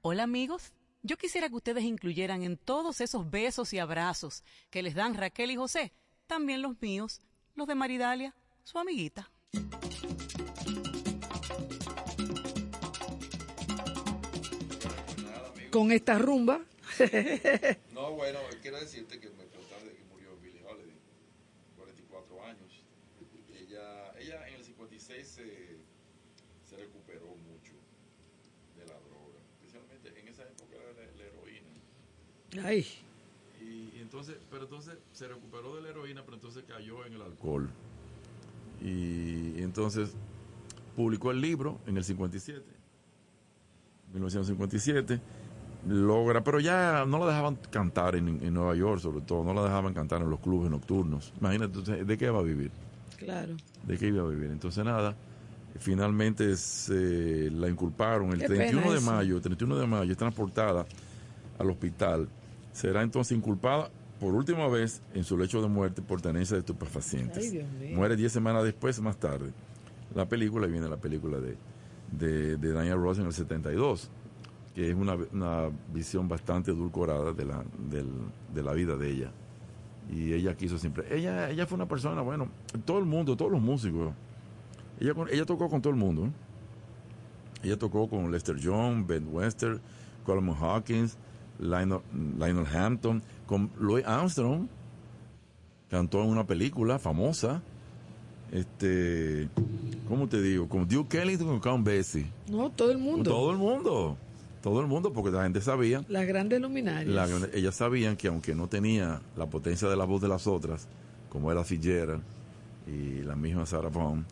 Hola 0.00 0.22
amigos, 0.22 0.72
yo 1.02 1.18
quisiera 1.18 1.50
que 1.50 1.56
ustedes 1.56 1.84
incluyeran 1.84 2.42
en 2.42 2.56
todos 2.56 3.02
esos 3.02 3.28
besos 3.28 3.74
y 3.74 3.78
abrazos 3.78 4.44
que 4.70 4.82
les 4.82 4.94
dan 4.94 5.12
Raquel 5.12 5.50
y 5.50 5.56
José, 5.56 5.92
también 6.26 6.62
los 6.62 6.80
míos, 6.80 7.20
los 7.54 7.68
de 7.68 7.74
Maridalia, 7.74 8.34
su 8.64 8.78
amiguita. 8.78 9.30
Con 15.70 15.92
esta 15.92 16.18
rumba. 16.18 16.60
no, 17.92 18.12
bueno, 18.12 18.38
quiero 18.62 18.80
decirte 18.80 19.20
que 19.20 19.28
me 19.30 19.46
contaste 19.46 19.94
que 19.94 20.04
murió 20.10 20.36
Billie 20.40 20.62
Holiday, 20.64 20.96
44 21.76 22.44
años. 22.44 22.84
Ella, 23.54 24.12
ella 24.18 24.48
en 24.48 24.54
el 24.54 24.64
56 24.64 25.28
se, 25.28 25.76
se 26.64 26.76
recuperó 26.76 27.26
mucho 27.36 27.74
de 28.76 28.86
la 28.86 28.98
droga, 29.00 29.38
especialmente 29.60 30.18
en 30.18 30.28
esa 30.28 30.44
época 30.44 30.74
era 30.74 30.92
la, 31.16 31.24
heroína. 31.24 32.66
Ay. 32.66 32.86
Y, 33.60 33.96
y, 33.96 34.00
entonces, 34.00 34.36
pero 34.50 34.64
entonces 34.64 34.96
se 35.12 35.28
recuperó 35.28 35.76
de 35.76 35.82
la 35.82 35.90
heroína, 35.90 36.24
pero 36.24 36.36
entonces 36.36 36.64
cayó 36.66 37.04
en 37.04 37.12
el 37.12 37.22
alcohol. 37.22 37.70
Y 38.82 39.60
entonces 39.62 40.14
publicó 40.96 41.30
el 41.30 41.40
libro 41.40 41.78
en 41.86 41.96
el 41.96 42.04
57, 42.04 42.64
1957 44.12 45.20
logra, 45.86 46.42
pero 46.42 46.60
ya 46.60 47.04
no 47.06 47.18
la 47.18 47.26
dejaban 47.26 47.56
cantar 47.70 48.16
en, 48.16 48.28
en, 48.42 48.54
Nueva 48.54 48.74
York, 48.74 49.00
sobre 49.00 49.20
todo, 49.20 49.44
no 49.44 49.54
la 49.54 49.62
dejaban 49.62 49.94
cantar 49.94 50.22
en 50.22 50.30
los 50.30 50.40
clubes 50.40 50.70
nocturnos. 50.70 51.32
Imagínate, 51.40 52.04
¿de 52.04 52.18
qué 52.18 52.30
va 52.30 52.40
a 52.40 52.42
vivir? 52.42 52.70
Claro. 53.16 53.56
¿De 53.84 53.98
qué 53.98 54.08
iba 54.08 54.22
a 54.22 54.28
vivir? 54.28 54.50
Entonces, 54.50 54.84
nada, 54.84 55.14
finalmente 55.78 56.56
se 56.56 57.50
la 57.50 57.68
inculparon 57.68 58.32
el 58.32 58.38
31 58.44 58.92
de 58.92 59.00
mayo, 59.00 59.36
el 59.36 59.42
31 59.42 59.78
de 59.78 59.86
mayo, 59.86 60.12
es 60.12 60.18
transportada 60.18 60.86
al 61.58 61.70
hospital. 61.70 62.28
Será 62.72 63.02
entonces 63.02 63.36
inculpada 63.36 63.90
por 64.20 64.34
última 64.34 64.66
vez 64.68 65.02
en 65.14 65.24
su 65.24 65.36
lecho 65.38 65.62
de 65.62 65.68
muerte 65.68 66.02
por 66.02 66.20
tenencia 66.20 66.54
de 66.54 66.60
estupefacientes. 66.60 67.54
Muere 67.94 68.16
10 68.16 68.32
semanas 68.32 68.64
después, 68.64 69.00
más 69.00 69.16
tarde. 69.18 69.52
La 70.14 70.26
película, 70.28 70.66
y 70.66 70.70
viene 70.70 70.88
la 70.88 70.96
película 70.96 71.38
de, 71.38 71.56
de, 72.12 72.56
de 72.56 72.72
Diana 72.72 72.94
Ross 72.94 73.18
en 73.18 73.26
el 73.26 73.32
72 73.32 74.10
que 74.78 74.90
es 74.90 74.94
una, 74.94 75.16
una 75.32 75.70
visión 75.92 76.28
bastante 76.28 76.70
edulcorada 76.70 77.32
de 77.32 77.44
la, 77.44 77.64
del, 77.90 78.06
de 78.54 78.62
la 78.62 78.72
vida 78.74 78.94
de 78.94 79.10
ella. 79.10 79.32
Y 80.08 80.32
ella 80.32 80.56
quiso 80.56 80.78
siempre. 80.78 81.04
Ella, 81.12 81.50
ella 81.50 81.66
fue 81.66 81.74
una 81.74 81.88
persona, 81.88 82.22
bueno, 82.22 82.48
todo 82.84 83.00
el 83.00 83.04
mundo, 83.04 83.36
todos 83.36 83.50
los 83.50 83.60
músicos. 83.60 84.14
Ella, 85.00 85.14
ella 85.32 85.44
tocó 85.44 85.68
con 85.68 85.82
todo 85.82 85.92
el 85.92 85.98
mundo. 85.98 86.30
Ella 87.64 87.76
tocó 87.76 88.08
con 88.08 88.30
Lester 88.30 88.56
Young, 88.56 89.04
Ben 89.04 89.26
Wester, 89.28 89.80
Coleman 90.24 90.54
Hawkins, 90.60 91.18
Lionel, 91.58 91.98
Lionel 92.38 92.66
Hampton, 92.72 93.20
con 93.48 93.72
Louis 93.80 94.04
Armstrong. 94.06 94.68
Cantó 95.90 96.22
en 96.22 96.28
una 96.28 96.46
película 96.46 97.00
famosa. 97.00 97.60
Este, 98.52 99.48
¿cómo 100.06 100.28
te 100.28 100.40
digo? 100.40 100.68
Con 100.68 100.86
Duke 100.86 101.20
Ellington, 101.20 101.48
con 101.48 101.60
Count 101.60 101.86
Basie. 101.86 102.26
No, 102.48 102.70
todo 102.70 102.92
el 102.92 102.98
mundo. 102.98 103.28
Todo 103.28 103.50
el 103.50 103.58
mundo 103.58 104.16
todo 104.62 104.80
el 104.80 104.86
mundo, 104.86 105.12
porque 105.12 105.30
la 105.30 105.44
gente 105.44 105.60
sabía. 105.60 106.04
Las 106.08 106.26
grandes 106.26 106.60
luminarias. 106.60 107.48
ellas 107.54 107.74
sabían 107.74 108.16
que 108.16 108.28
aunque 108.28 108.54
no 108.54 108.68
tenía 108.68 109.20
la 109.36 109.46
potencia 109.46 109.88
de 109.88 109.96
la 109.96 110.04
voz 110.04 110.20
de 110.20 110.28
las 110.28 110.46
otras, 110.46 110.88
como 111.28 111.50
era 111.52 111.64
Fitzgerald 111.64 112.22
y 112.86 113.22
la 113.22 113.36
misma 113.36 113.66
Sarah 113.66 113.88
Vaughan, 113.88 114.26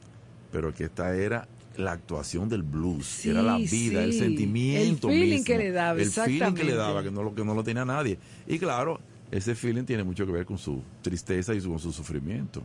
pero 0.50 0.74
que 0.74 0.84
esta 0.84 1.14
era 1.14 1.46
la 1.78 1.92
actuación 1.92 2.48
del 2.48 2.62
blues, 2.62 3.24
era 3.26 3.42
la 3.42 3.58
vida, 3.58 4.02
el 4.04 4.12
sentimiento 4.12 5.08
el 5.08 5.18
feeling 5.18 5.44
que 5.44 5.58
le 5.58 5.70
daba, 5.70 6.00
el 6.00 6.10
feeling 6.10 6.54
que 6.54 6.64
le 6.64 6.74
daba, 6.74 7.02
que 7.02 7.10
no, 7.10 7.22
lo, 7.22 7.34
que 7.34 7.44
no 7.44 7.54
lo 7.54 7.62
tenía 7.62 7.84
nadie. 7.84 8.18
Y 8.46 8.58
claro, 8.58 9.00
ese 9.30 9.54
feeling 9.54 9.84
tiene 9.84 10.04
mucho 10.04 10.26
que 10.26 10.32
ver 10.32 10.46
con 10.46 10.58
su 10.58 10.82
tristeza 11.02 11.54
y 11.54 11.60
con 11.60 11.78
su 11.78 11.92
sufrimiento. 11.92 12.62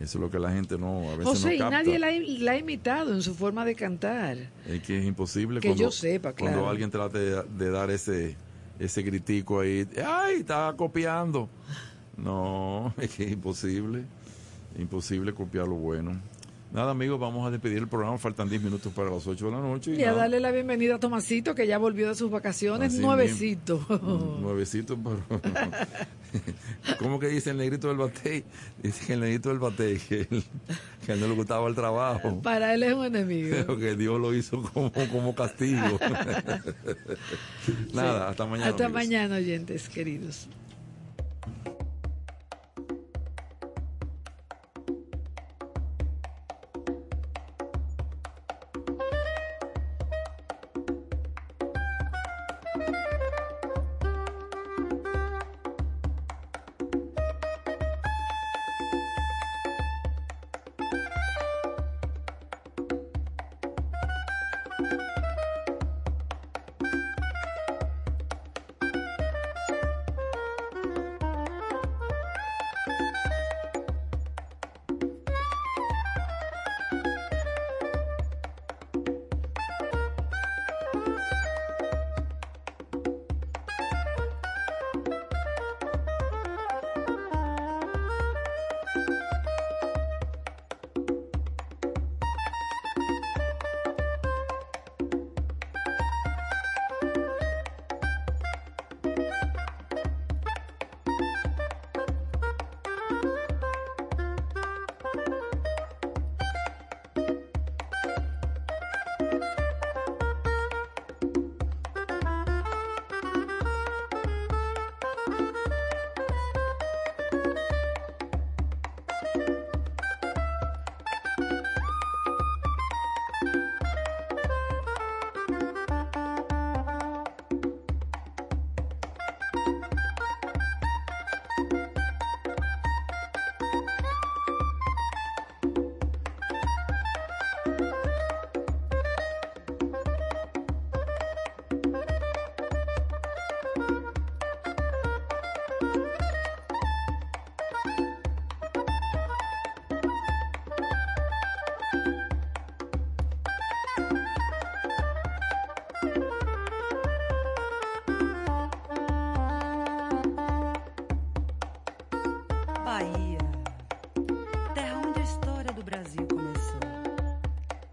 Eso 0.00 0.18
es 0.18 0.22
lo 0.22 0.30
que 0.30 0.38
la 0.38 0.50
gente 0.50 0.78
no 0.78 1.10
a 1.10 1.16
veces 1.16 1.24
José, 1.24 1.52
no 1.52 1.58
capta. 1.58 1.82
nadie 1.82 1.98
la, 1.98 2.52
ha 2.52 2.56
imitado 2.56 3.12
en 3.12 3.22
su 3.22 3.34
forma 3.34 3.64
de 3.64 3.74
cantar. 3.74 4.36
Es 4.66 4.82
que 4.82 4.98
es 4.98 5.04
imposible 5.04 5.60
que 5.60 5.68
cuando, 5.68 5.84
yo 5.84 5.90
sepa, 5.90 6.32
claro. 6.32 6.54
cuando 6.54 6.70
alguien 6.70 6.90
trate 6.90 7.18
de, 7.18 7.70
dar 7.70 7.90
ese 7.90 8.36
ese 8.78 9.02
gritico 9.02 9.60
ahí, 9.60 9.86
ay, 10.04 10.36
está 10.36 10.74
copiando. 10.76 11.48
No, 12.16 12.92
es 12.98 13.10
que 13.10 13.24
es 13.24 13.32
imposible. 13.32 14.04
Imposible 14.78 15.34
copiar 15.34 15.68
lo 15.68 15.74
bueno. 15.74 16.20
Nada, 16.72 16.92
amigos, 16.92 17.20
vamos 17.20 17.46
a 17.46 17.50
despedir 17.50 17.78
el 17.78 17.88
programa. 17.88 18.16
Faltan 18.16 18.48
10 18.48 18.62
minutos 18.62 18.90
para 18.94 19.10
las 19.10 19.26
8 19.26 19.44
de 19.44 19.52
la 19.52 19.60
noche. 19.60 19.94
Y, 19.94 20.00
y 20.00 20.04
a 20.04 20.14
darle 20.14 20.40
la 20.40 20.50
bienvenida 20.50 20.94
a 20.94 20.98
Tomasito, 20.98 21.54
que 21.54 21.66
ya 21.66 21.76
volvió 21.76 22.08
de 22.08 22.14
sus 22.14 22.30
vacaciones. 22.30 22.94
Así 22.94 23.02
nuevecito. 23.02 23.84
Mismo. 23.90 24.38
Nuevecito, 24.40 24.96
pero. 24.96 25.22
¿Cómo 26.98 27.20
que 27.20 27.26
dice 27.26 27.50
el 27.50 27.58
negrito 27.58 27.88
del 27.88 27.98
batey? 27.98 28.42
Dice 28.82 29.06
que 29.06 29.12
el 29.12 29.20
negrito 29.20 29.50
del 29.50 29.58
batey, 29.58 29.98
que, 29.98 30.20
él, 30.30 30.42
que 31.04 31.12
a 31.12 31.14
él 31.14 31.20
no 31.20 31.28
le 31.28 31.34
gustaba 31.34 31.68
el 31.68 31.74
trabajo. 31.74 32.40
Para 32.40 32.72
él 32.72 32.84
es 32.84 32.94
un 32.94 33.04
enemigo. 33.04 33.50
Pero 33.50 33.78
que 33.78 33.94
Dios 33.94 34.18
lo 34.18 34.34
hizo 34.34 34.62
como, 34.62 34.90
como 34.90 35.34
castigo. 35.34 35.78
Nada, 37.92 38.18
sí. 38.18 38.30
hasta 38.30 38.46
mañana. 38.46 38.70
Hasta 38.70 38.86
amigos. 38.86 39.02
mañana, 39.02 39.36
oyentes 39.36 39.90
queridos. 39.90 40.48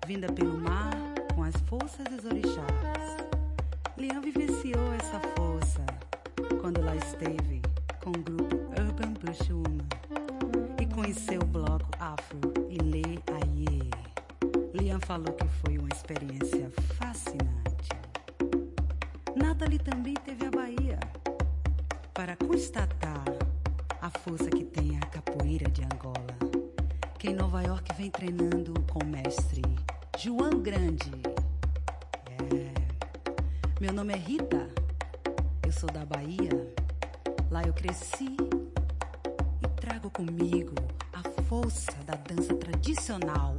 Vinda 0.10 0.34
pelo 0.34 0.58
mar 0.58 0.90
com 1.36 1.44
as 1.44 1.56
forças 1.68 2.04
dos 2.08 2.26
orixás. 2.26 3.18
Lian 3.96 4.20
vivenciou 4.22 4.92
essa 4.94 5.20
força 5.38 5.86
quando 6.60 6.82
lá 6.82 6.96
esteve 6.96 7.62
com 8.04 8.10
o 8.10 8.24
grupo 8.24 8.56
Urban 8.82 9.14
Bush 9.22 9.52
Woman 9.52 9.88
e 10.82 10.86
conheceu 10.88 11.40
o 11.40 11.46
bloco 11.46 11.92
Afro 12.00 12.42
e 12.72 12.80
Lê 12.80 13.20
Aie. 13.36 13.92
Lian 14.74 15.00
falou 15.02 15.32
que 15.32 15.48
foi 15.48 15.78
uma 15.78 15.90
experiência 15.90 16.49
脑 43.26 43.59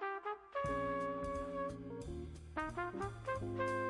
Thank 0.00 0.12
you. 3.60 3.89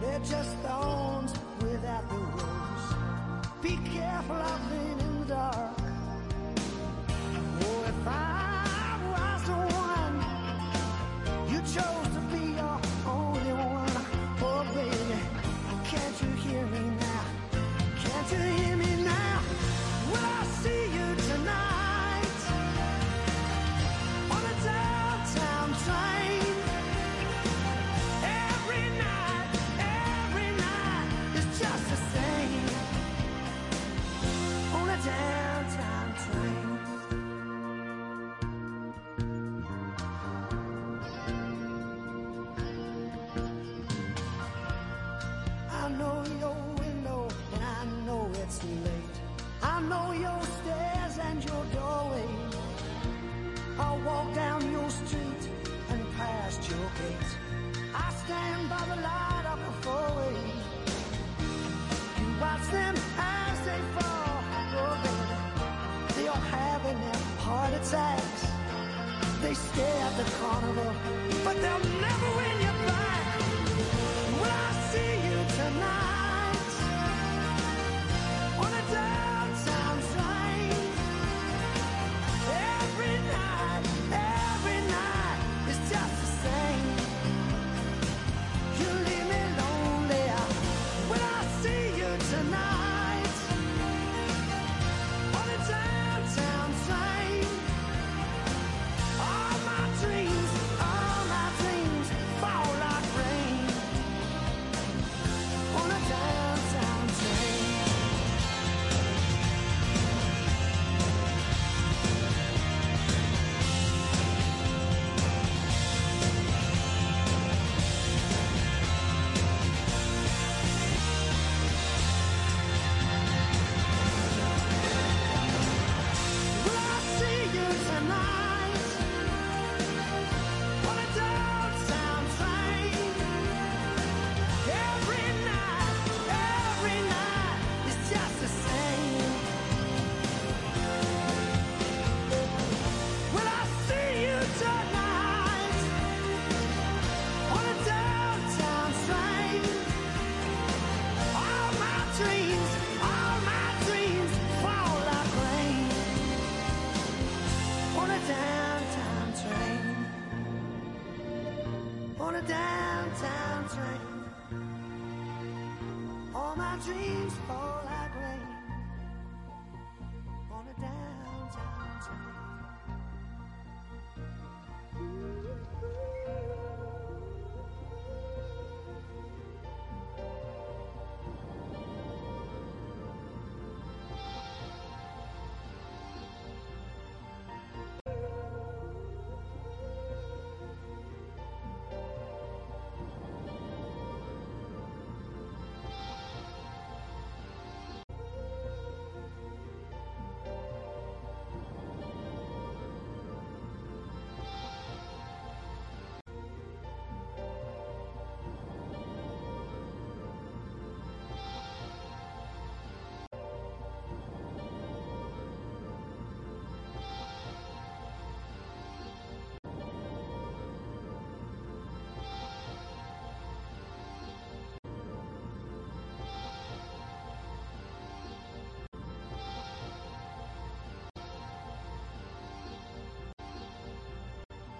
They're 0.00 0.20
just 0.20 0.50
thorns 0.58 1.34
without 1.60 2.08
the 2.08 2.14
rose. 2.14 2.94
Be 3.60 3.76
careful 3.90 4.36
out 4.36 4.60
there 4.70 4.92
in 4.92 4.98
the 4.98 5.26
dark. 5.26 5.72
Oh, 7.60 7.84
if 7.88 8.06
I 8.06 8.98
was 9.12 9.42
the 9.44 9.56
one 9.76 10.16
you 11.50 11.58
chose 11.62 12.08
to 12.14 12.20
be 12.32 12.42
your 12.52 12.78
only 13.06 13.52
one. 13.52 13.96
Oh, 14.40 14.64
baby, 14.72 15.18
can't 15.84 16.22
you 16.22 16.30
hear 16.42 16.64
me 16.66 16.82
now? 17.00 17.24
Can't 18.02 18.30
you 18.30 18.38
hear 18.38 18.76
me? 18.76 18.77